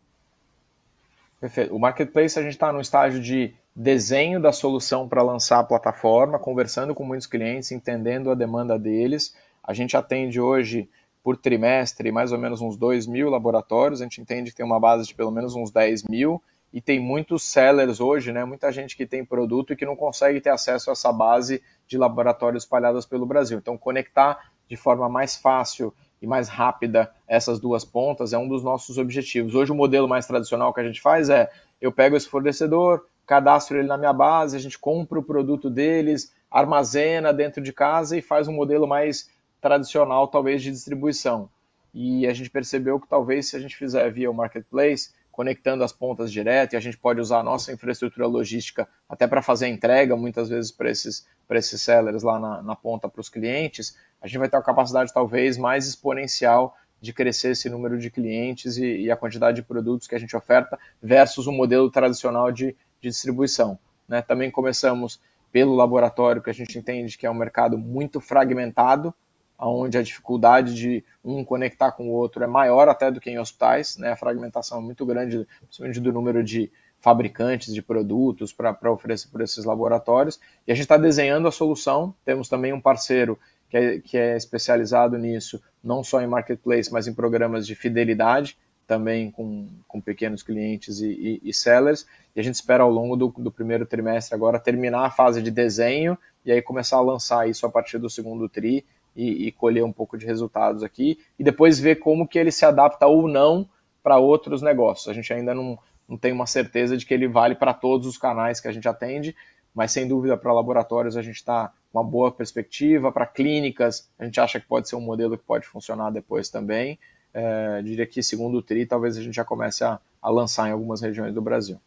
Perfeito. 1.40 1.74
O 1.74 1.78
marketplace 1.80 2.38
a 2.38 2.42
gente 2.42 2.52
está 2.52 2.72
no 2.72 2.80
estágio 2.80 3.20
de 3.20 3.52
desenho 3.74 4.40
da 4.40 4.52
solução 4.52 5.08
para 5.08 5.24
lançar 5.24 5.58
a 5.58 5.64
plataforma, 5.64 6.38
conversando 6.38 6.94
com 6.94 7.02
muitos 7.04 7.26
clientes, 7.26 7.72
entendendo 7.72 8.30
a 8.30 8.36
demanda 8.36 8.78
deles. 8.78 9.34
A 9.60 9.74
gente 9.74 9.96
atende 9.96 10.40
hoje 10.40 10.88
por 11.22 11.36
trimestre, 11.36 12.10
mais 12.12 12.32
ou 12.32 12.38
menos 12.38 12.60
uns 12.60 12.76
2 12.76 13.06
mil 13.06 13.28
laboratórios. 13.30 14.00
A 14.00 14.04
gente 14.04 14.20
entende 14.20 14.50
que 14.50 14.56
tem 14.56 14.66
uma 14.66 14.80
base 14.80 15.06
de 15.06 15.14
pelo 15.14 15.30
menos 15.30 15.54
uns 15.54 15.70
10 15.70 16.04
mil 16.04 16.42
e 16.72 16.80
tem 16.80 17.00
muitos 17.00 17.44
sellers 17.44 18.00
hoje, 18.00 18.32
né? 18.32 18.44
Muita 18.44 18.70
gente 18.70 18.96
que 18.96 19.06
tem 19.06 19.24
produto 19.24 19.72
e 19.72 19.76
que 19.76 19.86
não 19.86 19.96
consegue 19.96 20.40
ter 20.40 20.50
acesso 20.50 20.90
a 20.90 20.92
essa 20.92 21.12
base 21.12 21.62
de 21.86 21.96
laboratórios 21.96 22.64
espalhadas 22.64 23.06
pelo 23.06 23.26
Brasil. 23.26 23.58
Então, 23.58 23.78
conectar 23.78 24.50
de 24.68 24.76
forma 24.76 25.08
mais 25.08 25.36
fácil 25.36 25.94
e 26.20 26.26
mais 26.26 26.48
rápida 26.48 27.10
essas 27.26 27.58
duas 27.58 27.84
pontas 27.84 28.32
é 28.32 28.38
um 28.38 28.48
dos 28.48 28.62
nossos 28.62 28.98
objetivos. 28.98 29.54
Hoje, 29.54 29.72
o 29.72 29.74
modelo 29.74 30.08
mais 30.08 30.26
tradicional 30.26 30.74
que 30.74 30.80
a 30.80 30.84
gente 30.84 31.00
faz 31.00 31.30
é: 31.30 31.50
eu 31.80 31.90
pego 31.90 32.16
esse 32.16 32.28
fornecedor, 32.28 33.06
cadastro 33.26 33.78
ele 33.78 33.88
na 33.88 33.96
minha 33.96 34.12
base, 34.12 34.56
a 34.56 34.60
gente 34.60 34.78
compra 34.78 35.18
o 35.18 35.22
produto 35.22 35.70
deles, 35.70 36.32
armazena 36.50 37.32
dentro 37.32 37.62
de 37.62 37.72
casa 37.72 38.16
e 38.16 38.22
faz 38.22 38.48
um 38.48 38.52
modelo 38.52 38.86
mais 38.86 39.30
tradicional, 39.60 40.28
talvez, 40.28 40.62
de 40.62 40.70
distribuição. 40.70 41.48
E 41.92 42.26
a 42.26 42.34
gente 42.34 42.50
percebeu 42.50 43.00
que 43.00 43.08
talvez 43.08 43.48
se 43.48 43.56
a 43.56 43.60
gente 43.60 43.76
fizer 43.76 44.10
via 44.10 44.30
o 44.30 44.34
marketplace, 44.34 45.10
conectando 45.32 45.84
as 45.84 45.92
pontas 45.92 46.32
direto, 46.32 46.72
e 46.72 46.76
a 46.76 46.80
gente 46.80 46.98
pode 46.98 47.20
usar 47.20 47.38
a 47.38 47.42
nossa 47.42 47.72
infraestrutura 47.72 48.26
logística 48.26 48.88
até 49.08 49.26
para 49.26 49.40
fazer 49.40 49.66
a 49.66 49.68
entrega, 49.68 50.16
muitas 50.16 50.48
vezes 50.48 50.72
para 50.72 50.90
esses, 50.90 51.26
esses 51.50 51.80
sellers 51.80 52.22
lá 52.22 52.38
na, 52.38 52.62
na 52.62 52.74
ponta 52.74 53.08
para 53.08 53.20
os 53.20 53.28
clientes, 53.28 53.96
a 54.20 54.26
gente 54.26 54.38
vai 54.38 54.48
ter 54.48 54.56
uma 54.56 54.62
capacidade 54.62 55.12
talvez 55.14 55.56
mais 55.56 55.86
exponencial 55.86 56.76
de 57.00 57.12
crescer 57.12 57.52
esse 57.52 57.70
número 57.70 57.98
de 57.98 58.10
clientes 58.10 58.76
e, 58.76 59.02
e, 59.02 59.10
a 59.10 59.16
quantidade 59.16 59.56
de 59.56 59.62
produtos 59.62 60.08
que 60.08 60.14
a 60.14 60.18
gente 60.18 60.36
oferta 60.36 60.78
versus 61.00 61.46
o 61.46 61.52
modelo 61.52 61.90
tradicional 61.90 62.50
de, 62.50 62.76
de 63.00 63.08
distribuição. 63.08 63.78
Né? 64.08 64.20
Também 64.22 64.50
começamos 64.50 65.20
pelo 65.52 65.74
laboratório, 65.74 66.42
que 66.42 66.50
a 66.50 66.54
gente 66.54 66.76
entende 66.78 67.16
que 67.16 67.26
é 67.26 67.30
um 67.30 67.34
mercado 67.34 67.78
muito 67.78 68.20
fragmentado, 68.20 69.14
onde 69.58 69.98
a 69.98 70.02
dificuldade 70.02 70.74
de 70.74 71.04
um 71.24 71.44
conectar 71.44 71.92
com 71.92 72.08
o 72.08 72.12
outro 72.12 72.44
é 72.44 72.46
maior 72.46 72.88
até 72.88 73.10
do 73.10 73.20
que 73.20 73.30
em 73.30 73.38
hospitais, 73.38 73.96
né? 73.96 74.12
A 74.12 74.16
fragmentação 74.16 74.78
é 74.78 74.82
muito 74.82 75.04
grande, 75.04 75.46
principalmente 75.62 76.00
do 76.00 76.12
número 76.12 76.44
de 76.44 76.70
fabricantes 77.00 77.72
de 77.72 77.82
produtos 77.82 78.52
para 78.52 78.92
oferecer 78.92 79.28
por 79.28 79.40
esses 79.40 79.64
laboratórios. 79.64 80.38
E 80.66 80.72
a 80.72 80.74
gente 80.74 80.84
está 80.84 80.96
desenhando 80.96 81.48
a 81.48 81.52
solução. 81.52 82.14
Temos 82.24 82.48
também 82.48 82.72
um 82.72 82.80
parceiro 82.80 83.38
que 83.68 83.76
é, 83.76 83.98
que 83.98 84.16
é 84.16 84.36
especializado 84.36 85.18
nisso, 85.18 85.60
não 85.82 86.02
só 86.02 86.20
em 86.20 86.26
marketplace, 86.26 86.92
mas 86.92 87.06
em 87.06 87.14
programas 87.14 87.66
de 87.66 87.74
fidelidade, 87.74 88.56
também 88.86 89.30
com, 89.30 89.68
com 89.86 90.00
pequenos 90.00 90.42
clientes 90.42 91.00
e, 91.00 91.40
e, 91.42 91.50
e 91.50 91.52
sellers. 91.52 92.06
E 92.34 92.40
a 92.40 92.42
gente 92.42 92.54
espera 92.54 92.82
ao 92.82 92.90
longo 92.90 93.16
do, 93.16 93.28
do 93.28 93.52
primeiro 93.52 93.84
trimestre 93.84 94.34
agora 94.34 94.58
terminar 94.58 95.04
a 95.04 95.10
fase 95.10 95.42
de 95.42 95.50
desenho 95.50 96.16
e 96.44 96.50
aí 96.50 96.62
começar 96.62 96.96
a 96.96 97.02
lançar 97.02 97.48
isso 97.48 97.66
a 97.66 97.70
partir 97.70 97.98
do 97.98 98.08
segundo 98.08 98.48
TRI 98.48 98.84
e, 99.14 99.48
e, 99.48 99.52
colher 99.52 99.84
um 99.84 99.92
pouco 99.92 100.16
de 100.16 100.26
resultados 100.26 100.82
aqui 100.82 101.18
e 101.38 101.44
depois 101.44 101.78
ver 101.78 101.96
como 101.96 102.26
que 102.26 102.38
ele 102.38 102.52
se 102.52 102.64
adapta 102.64 103.06
ou 103.06 103.28
não 103.28 103.68
para 104.02 104.18
outros 104.18 104.62
negócios. 104.62 105.08
A 105.08 105.12
gente 105.12 105.32
ainda 105.32 105.54
não, 105.54 105.78
não 106.08 106.16
tem 106.16 106.32
uma 106.32 106.46
certeza 106.46 106.96
de 106.96 107.04
que 107.04 107.12
ele 107.12 107.26
vale 107.26 107.54
para 107.54 107.74
todos 107.74 108.06
os 108.06 108.16
canais 108.16 108.60
que 108.60 108.68
a 108.68 108.72
gente 108.72 108.88
atende, 108.88 109.34
mas 109.74 109.92
sem 109.92 110.06
dúvida 110.06 110.36
para 110.36 110.52
laboratórios 110.52 111.16
a 111.16 111.22
gente 111.22 111.36
está 111.36 111.72
uma 111.92 112.04
boa 112.04 112.30
perspectiva, 112.30 113.10
para 113.10 113.26
clínicas 113.26 114.08
a 114.18 114.24
gente 114.24 114.40
acha 114.40 114.60
que 114.60 114.66
pode 114.66 114.88
ser 114.88 114.96
um 114.96 115.00
modelo 115.00 115.36
que 115.36 115.44
pode 115.44 115.66
funcionar 115.66 116.10
depois 116.10 116.48
também. 116.48 116.98
É, 117.34 117.82
diria 117.82 118.06
que 118.06 118.22
segundo 118.22 118.58
o 118.58 118.62
TRI 118.62 118.86
talvez 118.86 119.16
a 119.16 119.22
gente 119.22 119.34
já 119.34 119.44
comece 119.44 119.84
a, 119.84 120.00
a 120.22 120.30
lançar 120.30 120.68
em 120.68 120.72
algumas 120.72 121.00
regiões 121.00 121.34
do 121.34 121.42
Brasil. 121.42 121.80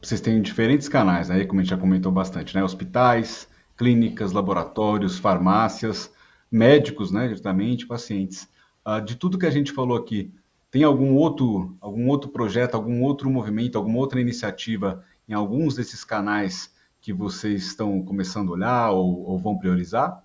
Vocês 0.00 0.20
têm 0.20 0.40
diferentes 0.40 0.88
canais, 0.88 1.30
aí, 1.30 1.46
como 1.46 1.60
a 1.60 1.62
gente 1.62 1.70
já 1.70 1.76
comentou 1.76 2.10
bastante, 2.10 2.54
né? 2.54 2.64
Hospitais, 2.64 3.48
clínicas, 3.80 4.32
laboratórios, 4.32 5.18
farmácias, 5.18 6.12
médicos, 6.50 7.10
né, 7.10 7.30
justamente, 7.30 7.86
pacientes. 7.86 8.46
Uh, 8.86 9.00
de 9.00 9.16
tudo 9.16 9.38
que 9.38 9.46
a 9.46 9.50
gente 9.50 9.72
falou 9.72 9.96
aqui, 9.96 10.30
tem 10.70 10.84
algum 10.84 11.14
outro, 11.14 11.74
algum 11.80 12.06
outro 12.08 12.30
projeto, 12.30 12.74
algum 12.74 13.02
outro 13.02 13.30
movimento, 13.30 13.78
alguma 13.78 13.96
outra 13.96 14.20
iniciativa 14.20 15.02
em 15.26 15.32
alguns 15.32 15.76
desses 15.76 16.04
canais 16.04 16.70
que 17.00 17.10
vocês 17.10 17.68
estão 17.68 18.02
começando 18.02 18.50
a 18.50 18.52
olhar 18.52 18.90
ou, 18.90 19.26
ou 19.26 19.38
vão 19.38 19.56
priorizar? 19.56 20.22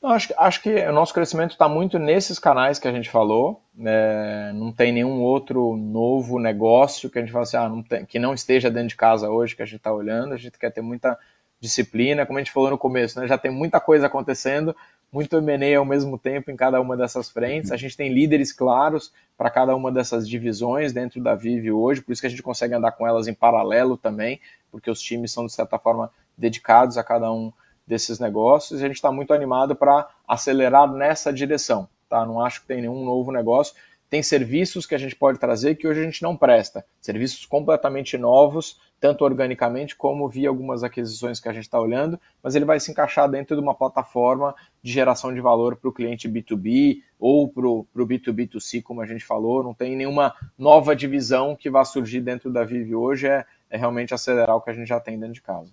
Acho, 0.00 0.32
acho, 0.38 0.62
que 0.62 0.72
o 0.72 0.92
nosso 0.92 1.12
crescimento 1.12 1.52
está 1.52 1.68
muito 1.68 1.98
nesses 1.98 2.38
canais 2.38 2.78
que 2.78 2.86
a 2.86 2.92
gente 2.92 3.10
falou. 3.10 3.60
Né? 3.74 4.52
Não 4.52 4.72
tem 4.72 4.92
nenhum 4.92 5.20
outro 5.20 5.76
novo 5.76 6.38
negócio 6.38 7.10
que 7.10 7.18
a 7.18 7.20
gente 7.20 7.32
fala 7.32 7.42
assim, 7.42 7.56
ah, 7.56 7.68
não 7.68 7.82
tem, 7.82 8.06
que 8.06 8.18
não 8.18 8.32
esteja 8.32 8.70
dentro 8.70 8.90
de 8.90 8.96
casa 8.96 9.28
hoje 9.28 9.56
que 9.56 9.62
a 9.62 9.66
gente 9.66 9.78
está 9.78 9.92
olhando. 9.92 10.34
A 10.34 10.36
gente 10.36 10.56
quer 10.56 10.70
ter 10.70 10.82
muita 10.82 11.18
disciplina, 11.60 12.24
como 12.24 12.38
a 12.38 12.42
gente 12.42 12.52
falou 12.52 12.70
no 12.70 12.78
começo, 12.78 13.18
né? 13.18 13.26
já 13.26 13.36
tem 13.36 13.50
muita 13.50 13.80
coisa 13.80 14.06
acontecendo, 14.06 14.76
muito 15.12 15.36
M&A 15.38 15.76
ao 15.76 15.84
mesmo 15.84 16.16
tempo 16.16 16.52
em 16.52 16.56
cada 16.56 16.80
uma 16.80 16.96
dessas 16.96 17.28
frentes. 17.28 17.72
A 17.72 17.76
gente 17.76 17.96
tem 17.96 18.12
líderes 18.12 18.52
claros 18.52 19.12
para 19.36 19.50
cada 19.50 19.74
uma 19.74 19.90
dessas 19.90 20.28
divisões 20.28 20.92
dentro 20.92 21.20
da 21.20 21.34
Vive 21.34 21.72
hoje, 21.72 22.00
por 22.00 22.12
isso 22.12 22.20
que 22.20 22.26
a 22.26 22.30
gente 22.30 22.42
consegue 22.42 22.74
andar 22.74 22.92
com 22.92 23.06
elas 23.06 23.26
em 23.26 23.34
paralelo 23.34 23.96
também, 23.96 24.40
porque 24.70 24.90
os 24.90 25.00
times 25.00 25.32
são, 25.32 25.46
de 25.46 25.52
certa 25.52 25.78
forma, 25.78 26.10
dedicados 26.36 26.96
a 26.96 27.02
cada 27.02 27.32
um 27.32 27.52
desses 27.88 28.18
negócios 28.18 28.80
e 28.80 28.84
a 28.84 28.86
gente 28.86 28.96
está 28.96 29.10
muito 29.10 29.32
animado 29.32 29.74
para 29.74 30.06
acelerar 30.26 30.92
nessa 30.92 31.32
direção. 31.32 31.88
Tá? 32.08 32.24
Não 32.24 32.40
acho 32.40 32.60
que 32.60 32.66
tem 32.66 32.82
nenhum 32.82 33.04
novo 33.04 33.32
negócio. 33.32 33.74
Tem 34.10 34.22
serviços 34.22 34.86
que 34.86 34.94
a 34.94 34.98
gente 34.98 35.14
pode 35.14 35.38
trazer 35.38 35.74
que 35.74 35.86
hoje 35.86 36.00
a 36.00 36.04
gente 36.04 36.22
não 36.22 36.34
presta, 36.34 36.84
serviços 36.98 37.44
completamente 37.44 38.16
novos, 38.16 38.80
tanto 38.98 39.22
organicamente 39.22 39.94
como 39.94 40.26
via 40.28 40.48
algumas 40.48 40.82
aquisições 40.82 41.38
que 41.38 41.48
a 41.48 41.52
gente 41.52 41.64
está 41.64 41.78
olhando, 41.78 42.18
mas 42.42 42.54
ele 42.54 42.64
vai 42.64 42.80
se 42.80 42.90
encaixar 42.90 43.30
dentro 43.30 43.54
de 43.54 43.62
uma 43.62 43.74
plataforma 43.74 44.54
de 44.82 44.90
geração 44.90 45.32
de 45.34 45.40
valor 45.42 45.76
para 45.76 45.90
o 45.90 45.92
cliente 45.92 46.26
B2B 46.26 47.02
ou 47.18 47.48
para 47.48 47.66
o 47.66 47.86
B2B2C, 47.94 48.82
como 48.82 49.02
a 49.02 49.06
gente 49.06 49.24
falou. 49.26 49.62
Não 49.62 49.74
tem 49.74 49.94
nenhuma 49.94 50.34
nova 50.56 50.96
divisão 50.96 51.54
que 51.54 51.68
vá 51.68 51.84
surgir 51.84 52.22
dentro 52.22 52.50
da 52.50 52.64
Vive 52.64 52.94
hoje, 52.94 53.26
é, 53.26 53.44
é 53.68 53.76
realmente 53.76 54.14
acelerar 54.14 54.56
o 54.56 54.62
que 54.62 54.70
a 54.70 54.74
gente 54.74 54.88
já 54.88 54.98
tem 54.98 55.18
dentro 55.18 55.34
de 55.34 55.42
casa. 55.42 55.70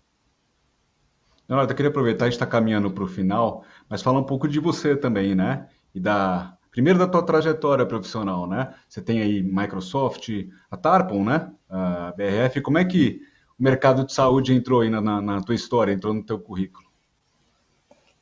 Leonardo, 1.48 1.72
eu 1.72 1.76
queria 1.76 1.90
aproveitar, 1.90 2.26
a 2.26 2.28
gente 2.28 2.36
está 2.36 2.46
caminhando 2.46 2.90
para 2.90 3.04
o 3.04 3.08
final, 3.08 3.64
mas 3.88 4.02
falar 4.02 4.20
um 4.20 4.24
pouco 4.24 4.48
de 4.48 4.60
você 4.60 4.96
também, 4.96 5.36
né? 5.36 5.68
E 5.94 6.00
da 6.00 6.58
primeiro 6.72 7.00
da 7.00 7.08
tua 7.08 7.24
trajetória 7.24 7.86
profissional, 7.86 8.48
né? 8.48 8.74
Você 8.90 9.02
tem 9.02 9.22
aí 9.22 9.42
Microsoft, 9.42 10.30
a 10.70 10.76
Tarpon, 10.76 11.24
né? 11.24 11.52
A 11.70 12.14
BRF. 12.18 12.62
Como 12.62 12.78
é 12.78 12.84
que 12.84 13.22
o 13.58 13.64
mercado 13.64 14.06
de 14.06 14.12
saúde 14.12 14.54
entrou 14.54 14.82
aí 14.82 14.90
na, 14.90 15.00
na, 15.00 15.22
na 15.22 15.42
tua 15.42 15.56
história, 15.56 15.94
entrou 15.94 16.14
no 16.14 16.24
teu 16.24 16.38
currículo? 16.38 16.86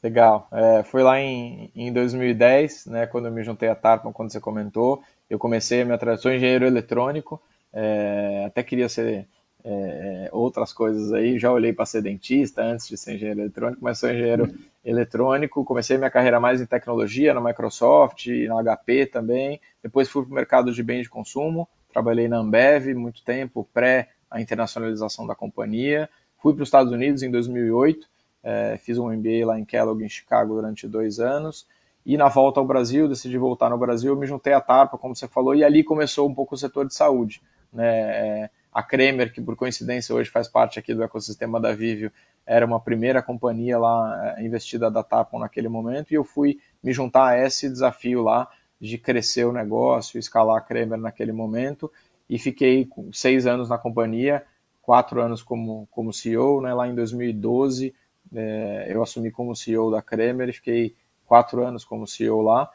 Legal. 0.04 0.48
É, 0.52 0.84
foi 0.84 1.02
lá 1.02 1.20
em, 1.20 1.72
em 1.74 1.92
2010, 1.92 2.88
né? 2.88 3.08
Quando 3.08 3.28
eu 3.28 3.32
me 3.32 3.44
juntei 3.44 3.70
à 3.70 3.76
Tarpon, 3.76 4.12
quando 4.12 4.32
você 4.32 4.40
comentou, 4.40 5.02
eu 5.30 5.40
comecei 5.40 5.82
a 5.82 5.86
minha 5.86 5.98
trajetória, 5.98 6.36
engenheiro 6.36 6.66
eletrônico. 6.66 7.42
É, 7.72 8.44
até 8.46 8.62
queria 8.62 8.88
ser 8.88 9.28
é, 9.64 10.30
outras 10.32 10.74
coisas 10.74 11.14
aí. 11.14 11.40
Já 11.40 11.52
olhei 11.52 11.72
para 11.72 11.86
ser 11.86 12.02
dentista 12.02 12.62
antes 12.62 12.88
de 12.88 12.98
ser 12.98 13.16
engenheiro 13.16 13.42
eletrônico, 13.42 13.84
mas 13.84 14.00
sou 14.00 14.10
engenheiro 14.10 14.46
uhum. 14.46 14.58
eletrônico. 14.84 15.64
Comecei 15.64 15.98
minha 15.98 16.10
carreira 16.10 16.40
mais 16.40 16.62
em 16.62 16.66
tecnologia, 16.66 17.34
na 17.34 17.42
Microsoft, 17.42 18.28
na 18.28 18.78
HP 18.78 19.06
também. 19.06 19.60
Depois 19.82 20.10
fui 20.10 20.24
para 20.24 20.32
o 20.32 20.36
mercado 20.36 20.72
de 20.72 20.84
bens 20.84 21.04
de 21.04 21.10
consumo. 21.10 21.68
Trabalhei 21.92 22.28
na 22.28 22.38
Ambev 22.38 22.94
muito 22.96 23.24
tempo, 23.24 23.68
pré 23.74 24.10
a 24.30 24.42
internacionalização 24.42 25.28
da 25.28 25.36
companhia. 25.36 26.10
Fui 26.42 26.54
para 26.54 26.64
os 26.64 26.68
Estados 26.68 26.92
Unidos 26.92 27.24
em 27.24 27.32
2008. 27.32 28.08
É, 28.44 28.78
fiz 28.78 28.98
um 28.98 29.10
MBA 29.10 29.46
lá 29.46 29.58
em 29.58 29.64
Kellogg, 29.64 30.04
em 30.04 30.10
Chicago, 30.10 30.56
durante 30.56 30.88
dois 30.88 31.20
anos. 31.20 31.66
E 32.06 32.18
na 32.18 32.28
volta 32.28 32.60
ao 32.60 32.66
Brasil, 32.66 33.08
decidi 33.08 33.38
voltar 33.38 33.70
no 33.70 33.78
Brasil, 33.78 34.14
me 34.18 34.28
juntei 34.28 34.52
à 34.52 34.60
Tarpa, 34.60 34.98
como 34.98 35.16
você 35.16 35.26
falou, 35.26 35.56
e 35.56 35.64
ali 35.64 35.84
começou 35.86 36.28
um 36.28 36.34
pouco 36.34 36.54
o 36.54 36.58
setor 36.58 36.86
de 36.86 36.94
saúde. 36.94 37.42
Né? 37.72 37.88
É, 37.88 38.50
a 38.74 38.82
Kremer, 38.82 39.32
que 39.32 39.42
por 39.42 39.56
coincidência 39.56 40.16
hoje 40.16 40.30
faz 40.30 40.48
parte 40.48 40.80
aqui 40.80 40.94
do 40.94 41.04
ecossistema 41.04 41.60
da 41.60 41.74
Vivio, 41.74 42.12
era 42.46 42.66
uma 42.66 42.80
primeira 42.80 43.22
companhia 43.22 43.78
lá 43.78 44.36
eh, 44.38 44.46
investida 44.46 44.90
da 44.90 45.04
Tapon 45.04 45.40
naquele 45.40 45.70
momento, 45.70 46.12
e 46.12 46.16
eu 46.16 46.24
fui 46.24 46.60
me 46.82 46.92
juntar 46.92 47.28
a 47.30 47.46
esse 47.46 47.70
desafio 47.70 48.24
lá 48.24 48.50
de 48.80 48.98
crescer 48.98 49.46
o 49.46 49.54
negócio, 49.54 50.20
escalar 50.20 50.58
a 50.58 50.62
Kremer 50.62 51.00
naquele 51.00 51.32
momento, 51.32 51.92
e 52.30 52.40
fiquei 52.40 52.90
seis 53.12 53.46
anos 53.46 53.70
na 53.70 53.78
companhia, 53.78 54.44
quatro 54.82 55.22
anos 55.22 55.44
como, 55.44 55.88
como 55.92 56.12
CEO, 56.12 56.62
né? 56.62 56.74
lá 56.74 56.88
em 56.88 56.96
2012 56.96 57.94
é, 58.34 58.88
eu 58.90 59.02
assumi 59.04 59.32
como 59.32 59.56
CEO 59.56 59.92
da 59.92 60.02
Kremer 60.02 60.50
e 60.50 60.54
fiquei 60.54 60.96
quatro 61.26 61.66
anos 61.66 61.86
como 61.86 62.08
CEO 62.08 62.42
lá, 62.42 62.70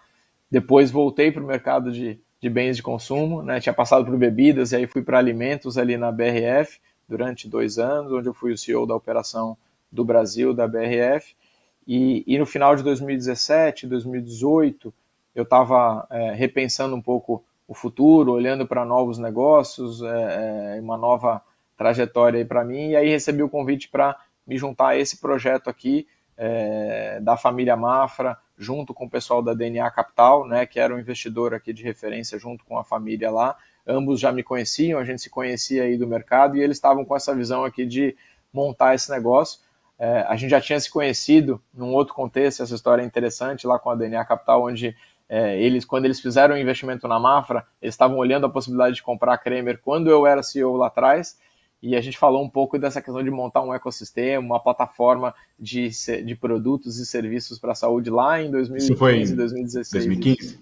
depois 0.50 0.90
voltei 0.90 1.30
para 1.30 1.42
o 1.42 1.46
mercado 1.46 1.92
de 1.92 2.20
de 2.40 2.48
bens 2.48 2.76
de 2.76 2.82
consumo, 2.82 3.42
né? 3.42 3.60
Tinha 3.60 3.72
passado 3.72 4.04
por 4.04 4.16
bebidas 4.16 4.72
e 4.72 4.76
aí 4.76 4.86
fui 4.86 5.02
para 5.02 5.18
alimentos 5.18 5.76
ali 5.76 5.96
na 5.96 6.12
BRF 6.12 6.80
durante 7.08 7.48
dois 7.48 7.78
anos, 7.78 8.12
onde 8.12 8.28
eu 8.28 8.34
fui 8.34 8.52
o 8.52 8.58
CEO 8.58 8.86
da 8.86 8.94
operação 8.94 9.56
do 9.90 10.04
Brasil 10.04 10.54
da 10.54 10.68
BRF. 10.68 11.34
E, 11.86 12.22
e 12.26 12.38
no 12.38 12.44
final 12.44 12.76
de 12.76 12.82
2017, 12.82 13.86
2018, 13.86 14.92
eu 15.34 15.42
estava 15.42 16.06
é, 16.10 16.32
repensando 16.32 16.94
um 16.94 17.00
pouco 17.00 17.42
o 17.66 17.74
futuro, 17.74 18.32
olhando 18.32 18.66
para 18.66 18.84
novos 18.84 19.18
negócios, 19.18 20.02
é, 20.02 20.76
é, 20.76 20.80
uma 20.80 20.96
nova 20.96 21.42
trajetória 21.76 22.44
para 22.44 22.64
mim. 22.64 22.90
E 22.90 22.96
aí 22.96 23.08
recebi 23.08 23.42
o 23.42 23.48
convite 23.48 23.88
para 23.88 24.16
me 24.46 24.56
juntar 24.56 24.88
a 24.88 24.96
esse 24.96 25.18
projeto 25.18 25.68
aqui 25.68 26.06
é, 26.36 27.20
da 27.20 27.36
família 27.36 27.76
Mafra, 27.76 28.38
junto 28.58 28.92
com 28.92 29.06
o 29.06 29.10
pessoal 29.10 29.40
da 29.40 29.54
DNA 29.54 29.88
Capital, 29.90 30.46
né, 30.46 30.66
que 30.66 30.80
era 30.80 30.94
um 30.94 30.98
investidor 30.98 31.54
aqui 31.54 31.72
de 31.72 31.82
referência 31.84 32.38
junto 32.38 32.64
com 32.64 32.76
a 32.76 32.84
família 32.84 33.30
lá. 33.30 33.56
Ambos 33.86 34.20
já 34.20 34.32
me 34.32 34.42
conheciam, 34.42 34.98
a 34.98 35.04
gente 35.04 35.22
se 35.22 35.30
conhecia 35.30 35.84
aí 35.84 35.96
do 35.96 36.06
mercado 36.06 36.56
e 36.56 36.60
eles 36.60 36.76
estavam 36.76 37.04
com 37.04 37.16
essa 37.16 37.34
visão 37.34 37.64
aqui 37.64 37.86
de 37.86 38.16
montar 38.52 38.94
esse 38.94 39.10
negócio. 39.10 39.60
É, 39.98 40.24
a 40.28 40.36
gente 40.36 40.50
já 40.50 40.60
tinha 40.60 40.78
se 40.78 40.90
conhecido 40.90 41.62
num 41.72 41.92
outro 41.92 42.14
contexto, 42.14 42.62
essa 42.62 42.74
história 42.74 43.02
é 43.02 43.06
interessante 43.06 43.66
lá 43.66 43.78
com 43.78 43.90
a 43.90 43.94
DNA 43.94 44.24
Capital, 44.24 44.64
onde 44.64 44.94
é, 45.28 45.60
eles, 45.60 45.84
quando 45.84 46.06
eles 46.06 46.20
fizeram 46.20 46.54
o 46.54 46.58
investimento 46.58 47.06
na 47.06 47.18
Mafra, 47.18 47.66
eles 47.80 47.94
estavam 47.94 48.16
olhando 48.16 48.46
a 48.46 48.50
possibilidade 48.50 48.96
de 48.96 49.02
comprar 49.02 49.34
a 49.34 49.38
Kremer 49.38 49.78
quando 49.82 50.10
eu 50.10 50.26
era 50.26 50.42
CEO 50.42 50.76
lá 50.76 50.86
atrás, 50.86 51.38
e 51.82 51.94
a 51.94 52.00
gente 52.00 52.18
falou 52.18 52.42
um 52.42 52.48
pouco 52.48 52.78
dessa 52.78 53.00
questão 53.00 53.22
de 53.22 53.30
montar 53.30 53.62
um 53.62 53.72
ecossistema, 53.72 54.44
uma 54.44 54.60
plataforma 54.60 55.34
de, 55.58 55.90
de 56.24 56.34
produtos 56.34 56.98
e 56.98 57.06
serviços 57.06 57.58
para 57.58 57.72
a 57.72 57.74
saúde 57.74 58.10
lá 58.10 58.42
em 58.42 58.50
2015, 58.50 58.92
Isso 58.92 58.98
foi 58.98 59.20
em 59.20 59.36
2016. 59.36 60.06
2015? 60.06 60.60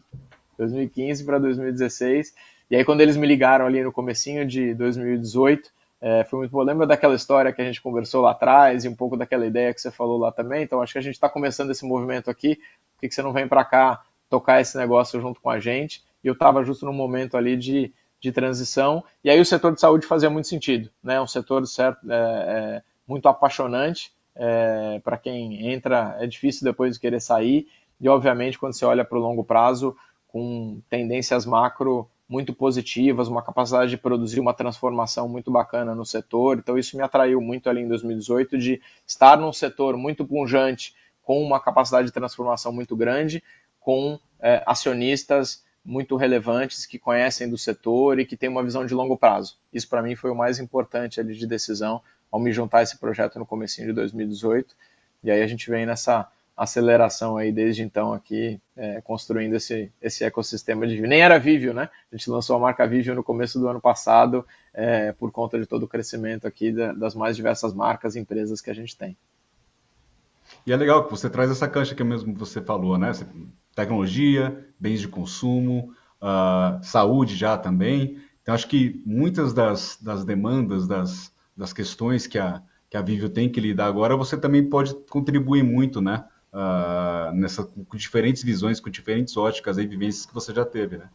2015 0.58 1.24
para 1.24 1.38
2016. 1.38 2.34
E 2.70 2.76
aí 2.76 2.84
quando 2.84 3.00
eles 3.00 3.16
me 3.16 3.26
ligaram 3.26 3.66
ali 3.66 3.82
no 3.82 3.92
comecinho 3.92 4.46
de 4.46 4.74
2018, 4.74 5.70
é, 6.00 6.24
foi 6.24 6.40
muito 6.40 6.52
bom. 6.52 6.62
Lembra 6.62 6.86
daquela 6.86 7.14
história 7.14 7.52
que 7.52 7.62
a 7.62 7.64
gente 7.64 7.80
conversou 7.80 8.22
lá 8.22 8.32
atrás 8.32 8.84
e 8.84 8.88
um 8.88 8.94
pouco 8.94 9.16
daquela 9.16 9.46
ideia 9.46 9.72
que 9.72 9.80
você 9.80 9.90
falou 9.90 10.18
lá 10.18 10.30
também? 10.30 10.62
Então 10.62 10.82
acho 10.82 10.92
que 10.92 10.98
a 10.98 11.02
gente 11.02 11.14
está 11.14 11.28
começando 11.28 11.70
esse 11.70 11.86
movimento 11.86 12.30
aqui. 12.30 12.56
Por 12.56 13.00
que, 13.00 13.08
que 13.08 13.14
você 13.14 13.22
não 13.22 13.32
vem 13.32 13.48
para 13.48 13.64
cá 13.64 14.02
tocar 14.28 14.60
esse 14.60 14.76
negócio 14.76 15.20
junto 15.20 15.40
com 15.40 15.48
a 15.48 15.58
gente? 15.58 16.04
E 16.22 16.28
eu 16.28 16.34
estava 16.34 16.62
justo 16.62 16.84
no 16.84 16.92
momento 16.92 17.36
ali 17.36 17.56
de 17.56 17.92
de 18.26 18.32
transição. 18.32 19.04
E 19.22 19.30
aí 19.30 19.40
o 19.40 19.44
setor 19.44 19.72
de 19.72 19.80
saúde 19.80 20.06
fazia 20.06 20.28
muito 20.28 20.48
sentido, 20.48 20.90
né? 21.02 21.20
Um 21.20 21.26
setor 21.26 21.64
certo, 21.66 22.10
é, 22.10 22.16
é, 22.16 22.82
muito 23.06 23.28
apaixonante. 23.28 24.12
É, 24.34 25.00
para 25.02 25.16
quem 25.16 25.72
entra, 25.72 26.16
é 26.18 26.26
difícil 26.26 26.64
depois 26.64 26.94
de 26.94 27.00
querer 27.00 27.20
sair. 27.20 27.68
E 28.00 28.08
obviamente, 28.08 28.58
quando 28.58 28.74
você 28.74 28.84
olha 28.84 29.04
para 29.04 29.16
o 29.16 29.20
longo 29.20 29.44
prazo, 29.44 29.96
com 30.26 30.80
tendências 30.90 31.46
macro 31.46 32.08
muito 32.28 32.52
positivas, 32.52 33.28
uma 33.28 33.40
capacidade 33.40 33.90
de 33.90 33.96
produzir 33.96 34.40
uma 34.40 34.52
transformação 34.52 35.28
muito 35.28 35.50
bacana 35.50 35.94
no 35.94 36.04
setor. 36.04 36.58
Então, 36.58 36.76
isso 36.76 36.96
me 36.96 37.02
atraiu 37.02 37.40
muito 37.40 37.70
ali 37.70 37.82
em 37.82 37.88
2018 37.88 38.58
de 38.58 38.82
estar 39.06 39.38
num 39.38 39.52
setor 39.52 39.96
muito 39.96 40.26
punjante, 40.26 40.92
com 41.22 41.40
uma 41.40 41.60
capacidade 41.60 42.08
de 42.08 42.12
transformação 42.12 42.72
muito 42.72 42.96
grande, 42.96 43.42
com 43.80 44.18
é, 44.40 44.62
acionistas 44.66 45.64
muito 45.86 46.16
relevantes, 46.16 46.84
que 46.84 46.98
conhecem 46.98 47.48
do 47.48 47.56
setor 47.56 48.18
e 48.18 48.26
que 48.26 48.36
têm 48.36 48.48
uma 48.48 48.62
visão 48.62 48.84
de 48.84 48.92
longo 48.92 49.16
prazo. 49.16 49.56
Isso 49.72 49.88
para 49.88 50.02
mim 50.02 50.16
foi 50.16 50.30
o 50.30 50.34
mais 50.34 50.58
importante 50.58 51.20
ali 51.20 51.34
de 51.34 51.46
decisão 51.46 52.02
ao 52.30 52.40
me 52.40 52.52
juntar 52.52 52.78
a 52.78 52.82
esse 52.82 52.98
projeto 52.98 53.38
no 53.38 53.46
comecinho 53.46 53.86
de 53.86 53.92
2018. 53.94 54.74
E 55.22 55.30
aí 55.30 55.40
a 55.40 55.46
gente 55.46 55.70
vem 55.70 55.86
nessa 55.86 56.28
aceleração 56.56 57.36
aí 57.36 57.52
desde 57.52 57.82
então 57.82 58.12
aqui, 58.12 58.58
é, 58.76 59.00
construindo 59.02 59.54
esse, 59.54 59.92
esse 60.00 60.24
ecossistema 60.24 60.86
de 60.86 61.00
Nem 61.02 61.20
era 61.20 61.38
Vivio, 61.38 61.74
né? 61.74 61.88
A 62.10 62.16
gente 62.16 62.30
lançou 62.30 62.56
a 62.56 62.58
marca 62.58 62.86
Vivio 62.86 63.14
no 63.14 63.22
começo 63.22 63.58
do 63.60 63.68
ano 63.68 63.80
passado 63.80 64.44
é, 64.72 65.12
por 65.12 65.30
conta 65.30 65.58
de 65.58 65.66
todo 65.66 65.84
o 65.84 65.88
crescimento 65.88 66.46
aqui 66.46 66.72
da, 66.72 66.92
das 66.92 67.14
mais 67.14 67.36
diversas 67.36 67.74
marcas 67.74 68.16
e 68.16 68.20
empresas 68.20 68.60
que 68.60 68.70
a 68.70 68.74
gente 68.74 68.96
tem. 68.96 69.16
E 70.66 70.72
é 70.72 70.76
legal 70.76 71.04
que 71.04 71.10
você 71.10 71.28
traz 71.28 71.50
essa 71.50 71.68
cancha 71.68 71.94
que 71.94 72.02
mesmo 72.02 72.34
você 72.34 72.60
falou, 72.60 72.98
né? 72.98 73.12
Você 73.12 73.26
tecnologia, 73.76 74.66
bens 74.80 75.00
de 75.00 75.06
consumo, 75.06 75.92
uh, 76.20 76.82
saúde 76.82 77.36
já 77.36 77.56
também. 77.58 78.18
Então, 78.42 78.54
acho 78.54 78.66
que 78.66 79.02
muitas 79.04 79.52
das, 79.52 79.98
das 80.02 80.24
demandas, 80.24 80.88
das, 80.88 81.32
das 81.54 81.72
questões 81.72 82.26
que 82.26 82.38
a, 82.38 82.62
que 82.88 82.96
a 82.96 83.02
Vivio 83.02 83.28
tem 83.28 83.50
que 83.50 83.60
lidar 83.60 83.86
agora, 83.86 84.16
você 84.16 84.36
também 84.36 84.64
pode 84.64 84.94
contribuir 85.10 85.62
muito, 85.62 86.00
né? 86.00 86.24
Uh, 86.52 87.34
nessa, 87.34 87.64
com 87.64 87.96
diferentes 87.98 88.42
visões, 88.42 88.80
com 88.80 88.88
diferentes 88.88 89.36
óticas 89.36 89.76
e 89.76 89.86
vivências 89.86 90.24
que 90.24 90.32
você 90.32 90.54
já 90.54 90.64
teve, 90.64 90.96
né? 90.96 91.08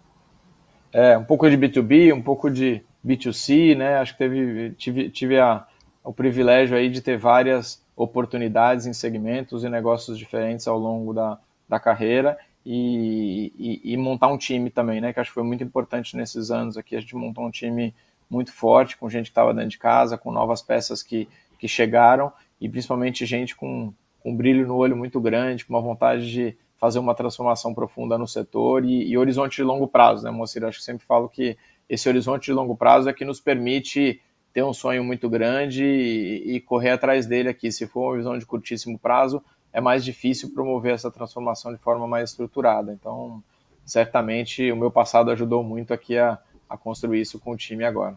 É, 0.93 1.17
um 1.17 1.23
pouco 1.23 1.49
de 1.49 1.57
B2B, 1.57 2.13
um 2.13 2.21
pouco 2.21 2.49
de 2.49 2.83
B2C, 3.03 3.75
né? 3.75 3.97
Acho 3.97 4.11
que 4.11 4.19
teve, 4.19 4.71
tive, 4.73 5.09
tive 5.09 5.39
a, 5.39 5.65
o 6.03 6.13
privilégio 6.13 6.77
aí 6.77 6.89
de 6.89 7.01
ter 7.01 7.17
várias 7.17 7.83
oportunidades 7.95 8.85
em 8.85 8.93
segmentos 8.93 9.63
e 9.63 9.69
negócios 9.69 10.15
diferentes 10.17 10.67
ao 10.67 10.77
longo 10.77 11.11
da, 11.11 11.39
da 11.67 11.79
carreira 11.79 12.37
e, 12.65 13.51
e, 13.57 13.93
e, 13.93 13.97
montar 13.97 14.27
um 14.27 14.37
time 14.37 14.69
também, 14.69 15.01
né? 15.01 15.11
Que 15.11 15.19
acho 15.19 15.31
que 15.31 15.35
foi 15.35 15.43
muito 15.43 15.63
importante 15.63 16.15
nesses 16.15 16.51
anos 16.51 16.77
aqui. 16.77 16.95
A 16.95 16.99
gente 16.99 17.15
montou 17.15 17.45
um 17.45 17.51
time 17.51 17.93
muito 18.29 18.53
forte, 18.53 18.97
com 18.97 19.09
gente 19.09 19.25
que 19.25 19.31
estava 19.31 19.53
dentro 19.53 19.69
de 19.69 19.77
casa, 19.77 20.17
com 20.17 20.31
novas 20.31 20.61
peças 20.61 21.01
que, 21.03 21.27
que 21.57 21.67
chegaram 21.67 22.31
e 22.59 22.69
principalmente 22.69 23.25
gente 23.25 23.55
com, 23.55 23.91
com 24.19 24.31
um 24.31 24.35
brilho 24.35 24.67
no 24.67 24.75
olho 24.75 24.95
muito 24.95 25.19
grande, 25.19 25.65
com 25.65 25.73
uma 25.73 25.81
vontade 25.81 26.31
de 26.31 26.55
fazer 26.77 26.99
uma 26.99 27.13
transformação 27.13 27.73
profunda 27.73 28.17
no 28.17 28.27
setor 28.27 28.85
e, 28.85 29.07
e 29.07 29.17
horizonte 29.17 29.57
de 29.57 29.63
longo 29.63 29.87
prazo, 29.87 30.23
né, 30.23 30.31
Moacir? 30.31 30.63
Acho 30.63 30.79
que 30.79 30.83
sempre 30.83 31.05
falo 31.05 31.27
que 31.27 31.57
esse 31.89 32.07
horizonte 32.07 32.45
de 32.45 32.53
longo 32.53 32.75
prazo 32.75 33.09
é 33.09 33.13
que 33.13 33.25
nos 33.25 33.39
permite 33.39 34.21
ter 34.53 34.63
um 34.63 34.73
sonho 34.73 35.03
muito 35.03 35.29
grande 35.29 35.83
e, 35.83 36.55
e, 36.55 36.59
correr 36.61 36.91
atrás 36.91 37.25
dele 37.25 37.49
aqui. 37.49 37.71
Se 37.71 37.87
for 37.87 38.09
uma 38.09 38.17
visão 38.17 38.37
de 38.37 38.45
curtíssimo 38.45 38.97
prazo, 38.97 39.43
é 39.73 39.79
mais 39.79 40.03
difícil 40.03 40.53
promover 40.53 40.93
essa 40.93 41.11
transformação 41.11 41.73
de 41.73 41.79
forma 41.79 42.07
mais 42.07 42.31
estruturada. 42.31 42.91
Então, 42.93 43.43
certamente, 43.85 44.71
o 44.71 44.75
meu 44.75 44.91
passado 44.91 45.31
ajudou 45.31 45.63
muito 45.63 45.93
aqui 45.93 46.17
a, 46.17 46.37
a 46.69 46.77
construir 46.77 47.21
isso 47.21 47.39
com 47.39 47.51
o 47.51 47.57
time 47.57 47.83
agora. 47.83 48.15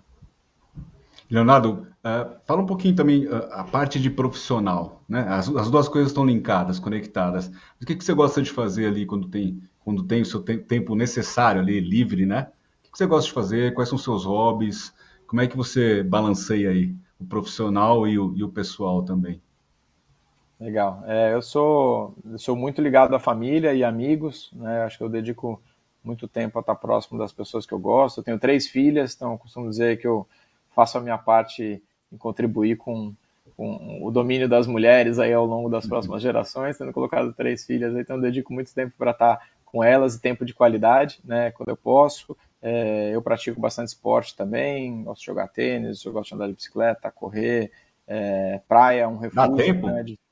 Leonardo, 1.31 1.87
uh, 2.05 2.37
fala 2.45 2.63
um 2.63 2.67
pouquinho 2.67 2.95
também 2.95 3.27
uh, 3.27 3.49
a 3.53 3.65
parte 3.65 3.99
de 3.99 4.11
profissional, 4.11 5.03
né? 5.09 5.27
As, 5.29 5.49
as, 5.49 5.71
duas 5.71 5.89
coisas 5.89 6.11
estão 6.11 6.25
linkadas, 6.25 6.79
conectadas. 6.79 7.51
O 7.81 7.87
que, 7.87 7.97
que 7.97 8.05
você 8.05 8.13
gosta 8.13 8.43
de 8.43 8.51
fazer 8.51 8.87
ali 8.87 9.07
quando 9.07 9.29
tem, 9.29 9.63
quando 9.81 10.03
tem 10.03 10.23
o 10.23 10.27
seu 10.27 10.43
te 10.43 10.59
tempo 10.59 10.95
necessário 10.95 11.63
ali, 11.63 11.81
livre, 11.81 12.27
né? 12.27 12.49
O 12.81 12.85
que, 12.85 12.93
que 12.93 12.99
você 12.99 13.07
gosta 13.07 13.29
de 13.29 13.35
fazer? 13.35 13.75
Quais 13.75 13.89
são 13.89 13.97
os 13.97 14.05
seus 14.05 14.25
hobbies? 14.25 14.93
Como 15.27 15.41
é 15.41 15.47
que 15.47 15.57
você 15.57 16.03
balanceia 16.03 16.71
aí 16.71 16.95
o 17.19 17.25
profissional 17.25 18.07
e 18.07 18.19
o, 18.19 18.35
e 18.37 18.45
o 18.45 18.49
pessoal 18.51 19.03
também? 19.03 19.41
Legal. 20.65 21.05
É, 21.07 21.35
eu 21.35 21.43
sou, 21.43 22.15
eu 22.25 22.39
sou 22.39 22.57
muito 22.57 22.81
ligado 22.81 23.15
à 23.15 23.21
família 23.21 23.75
e 23.75 23.85
amigos, 23.85 24.51
né? 24.55 24.83
Acho 24.83 24.97
que 24.97 25.05
eu 25.05 25.11
dedico 25.11 25.61
muito 26.03 26.27
tempo 26.27 26.59
a 26.59 26.61
estar 26.61 26.75
próximo 26.75 27.19
das 27.19 27.35
pessoas 27.35 27.67
que 27.67 27.75
eu 27.75 27.79
gosto. 27.79 28.19
Eu 28.21 28.25
tenho 28.25 28.39
três 28.39 28.67
filhas, 28.67 29.15
então 29.15 29.33
eu 29.33 29.39
costumo 29.39 29.69
dizer 29.69 30.01
que 30.01 30.07
eu 30.07 30.27
faço 30.75 30.97
a 30.97 31.03
minha 31.03 31.19
parte 31.19 31.83
em 32.11 32.17
contribuir 32.17 32.79
com, 32.79 33.13
com 33.55 34.03
o 34.03 34.11
domínio 34.11 34.49
das 34.49 34.67
mulheres 34.67 35.19
aí 35.19 35.35
ao 35.35 35.45
longo 35.45 35.69
das 35.69 35.87
próximas 35.87 36.23
gerações, 36.23 36.79
tendo 36.79 36.95
colocado 36.95 37.35
três 37.35 37.67
filhas, 37.67 37.95
então 37.95 38.17
eu 38.17 38.23
dedico 38.23 38.51
muito 38.51 38.73
tempo 38.75 38.95
para 38.97 39.11
estar 39.11 39.47
com 39.67 39.85
elas 39.85 40.15
e 40.15 40.21
tempo 40.21 40.47
de 40.47 40.55
qualidade, 40.55 41.21
né, 41.23 41.51
quando 41.51 41.69
eu 41.69 41.77
posso. 41.77 42.35
É, 42.63 43.11
eu 43.15 43.21
pratico 43.21 43.61
bastante 43.61 43.89
esporte 43.89 44.35
também, 44.35 45.05
gosto 45.05 45.21
de 45.21 45.27
jogar 45.27 45.49
tênis, 45.49 46.03
eu 46.03 46.13
gosto 46.13 46.31
de 46.31 46.35
andar 46.37 46.47
de 46.47 46.55
bicicleta, 46.55 47.11
correr, 47.11 47.71
é, 48.07 48.63
praia, 48.67 49.03
é 49.03 49.07
um 49.07 49.19
refúgio. 49.19 49.51
Dá 49.51 49.63
tempo? 49.63 49.87
Né, 49.89 50.03
de... 50.03 50.24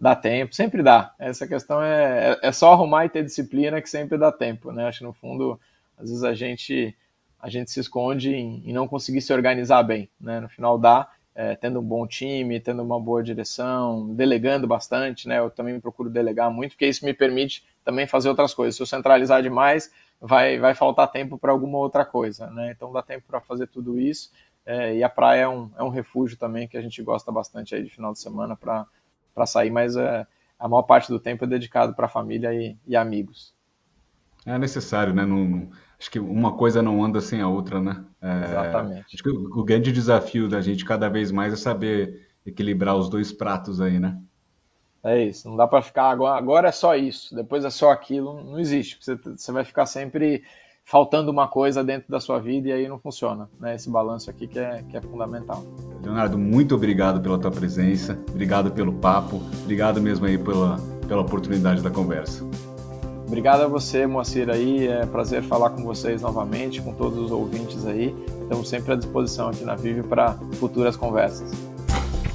Dá 0.00 0.14
tempo, 0.14 0.54
sempre 0.54 0.82
dá. 0.82 1.12
Essa 1.18 1.46
questão 1.46 1.82
é, 1.82 2.32
é, 2.42 2.48
é 2.48 2.52
só 2.52 2.72
arrumar 2.72 3.04
e 3.04 3.08
ter 3.08 3.24
disciplina 3.24 3.82
que 3.82 3.90
sempre 3.90 4.16
dá 4.16 4.30
tempo, 4.30 4.70
né? 4.70 4.86
Acho 4.86 4.98
que 4.98 5.04
no 5.04 5.12
fundo, 5.12 5.58
às 5.96 6.08
vezes 6.08 6.22
a 6.22 6.34
gente 6.34 6.96
a 7.40 7.48
gente 7.48 7.70
se 7.70 7.80
esconde 7.80 8.34
em, 8.34 8.68
em 8.68 8.72
não 8.72 8.88
conseguir 8.88 9.20
se 9.20 9.32
organizar 9.32 9.82
bem. 9.82 10.10
Né? 10.20 10.40
No 10.40 10.48
final 10.48 10.76
dá, 10.76 11.08
é, 11.34 11.54
tendo 11.54 11.78
um 11.78 11.84
bom 11.84 12.04
time, 12.06 12.58
tendo 12.58 12.82
uma 12.82 12.98
boa 12.98 13.22
direção, 13.22 14.12
delegando 14.14 14.66
bastante, 14.66 15.28
né? 15.28 15.38
Eu 15.38 15.50
também 15.50 15.78
procuro 15.78 16.10
delegar 16.10 16.50
muito, 16.50 16.72
porque 16.72 16.86
isso 16.86 17.04
me 17.04 17.14
permite 17.14 17.64
também 17.84 18.08
fazer 18.08 18.28
outras 18.28 18.52
coisas. 18.52 18.74
Se 18.74 18.82
eu 18.82 18.86
centralizar 18.86 19.40
demais, 19.40 19.92
vai, 20.20 20.58
vai 20.58 20.74
faltar 20.74 21.10
tempo 21.12 21.38
para 21.38 21.52
alguma 21.52 21.78
outra 21.78 22.04
coisa, 22.04 22.48
né? 22.50 22.72
Então 22.72 22.92
dá 22.92 23.02
tempo 23.02 23.24
para 23.28 23.40
fazer 23.40 23.68
tudo 23.68 24.00
isso. 24.00 24.32
É, 24.66 24.96
e 24.96 25.04
a 25.04 25.08
praia 25.08 25.42
é 25.42 25.48
um, 25.48 25.70
é 25.78 25.82
um 25.82 25.88
refúgio 25.88 26.36
também 26.36 26.66
que 26.66 26.76
a 26.76 26.82
gente 26.82 27.00
gosta 27.02 27.30
bastante 27.30 27.74
aí 27.74 27.84
de 27.84 27.90
final 27.90 28.12
de 28.12 28.18
semana 28.18 28.56
para 28.56 28.84
sair, 29.46 29.70
mas 29.70 29.96
é, 29.96 30.26
a 30.58 30.68
maior 30.68 30.82
parte 30.82 31.08
do 31.08 31.20
tempo 31.20 31.44
é 31.44 31.46
dedicado 31.46 31.94
para 31.94 32.06
a 32.06 32.10
família 32.10 32.52
e, 32.52 32.76
e, 32.86 32.96
amigos. 32.96 33.54
É 34.44 34.58
necessário, 34.58 35.14
né? 35.14 35.24
Não, 35.24 35.68
acho 35.98 36.10
que 36.10 36.18
uma 36.18 36.56
coisa 36.56 36.82
não 36.82 37.04
anda 37.04 37.20
sem 37.20 37.40
a 37.40 37.48
outra, 37.48 37.80
né? 37.80 38.04
É, 38.20 38.44
Exatamente. 38.44 39.06
Acho 39.14 39.22
que 39.22 39.30
o, 39.30 39.60
o, 39.60 39.64
grande 39.64 39.92
desafio 39.92 40.48
da 40.48 40.60
gente 40.60 40.84
cada 40.84 41.08
vez 41.08 41.30
mais 41.30 41.52
é 41.52 41.56
saber 41.56 42.28
equilibrar 42.44 42.96
os 42.96 43.08
dois 43.08 43.32
pratos 43.32 43.80
aí, 43.80 43.98
né? 43.98 44.18
É 45.04 45.22
isso, 45.24 45.48
não 45.48 45.56
dá 45.56 45.66
para 45.66 45.80
ficar 45.80 46.10
agora, 46.10 46.36
agora 46.36 46.68
é 46.68 46.72
só 46.72 46.96
isso, 46.96 47.34
depois 47.34 47.64
é 47.64 47.70
só 47.70 47.90
aquilo, 47.90 48.42
não 48.42 48.58
existe. 48.58 48.98
Você, 49.00 49.14
você 49.14 49.52
vai 49.52 49.64
ficar 49.64 49.86
sempre 49.86 50.42
faltando 50.88 51.30
uma 51.30 51.46
coisa 51.46 51.84
dentro 51.84 52.10
da 52.10 52.18
sua 52.18 52.38
vida 52.38 52.68
e 52.68 52.72
aí 52.72 52.88
não 52.88 52.98
funciona, 52.98 53.48
né? 53.60 53.74
Esse 53.74 53.90
balanço 53.90 54.30
aqui 54.30 54.46
que 54.46 54.58
é, 54.58 54.82
que 54.88 54.96
é 54.96 55.00
fundamental. 55.02 55.62
Leonardo, 56.02 56.38
muito 56.38 56.74
obrigado 56.74 57.20
pela 57.20 57.38
tua 57.38 57.50
presença, 57.50 58.18
obrigado 58.30 58.70
pelo 58.70 58.94
papo, 58.94 59.42
obrigado 59.62 60.00
mesmo 60.00 60.24
aí 60.24 60.38
pela, 60.38 60.78
pela 61.06 61.20
oportunidade 61.20 61.82
da 61.82 61.90
conversa. 61.90 62.42
Obrigado 63.26 63.60
a 63.60 63.66
você, 63.68 64.06
Moacir, 64.06 64.48
aí. 64.48 64.88
É 64.88 65.04
prazer 65.04 65.42
falar 65.42 65.70
com 65.70 65.84
vocês 65.84 66.22
novamente, 66.22 66.80
com 66.80 66.94
todos 66.94 67.18
os 67.18 67.30
ouvintes 67.30 67.84
aí. 67.84 68.16
Estamos 68.40 68.66
sempre 68.70 68.94
à 68.94 68.96
disposição 68.96 69.48
aqui 69.48 69.64
na 69.64 69.74
Vive 69.74 70.02
para 70.02 70.32
futuras 70.54 70.96
conversas. 70.96 71.52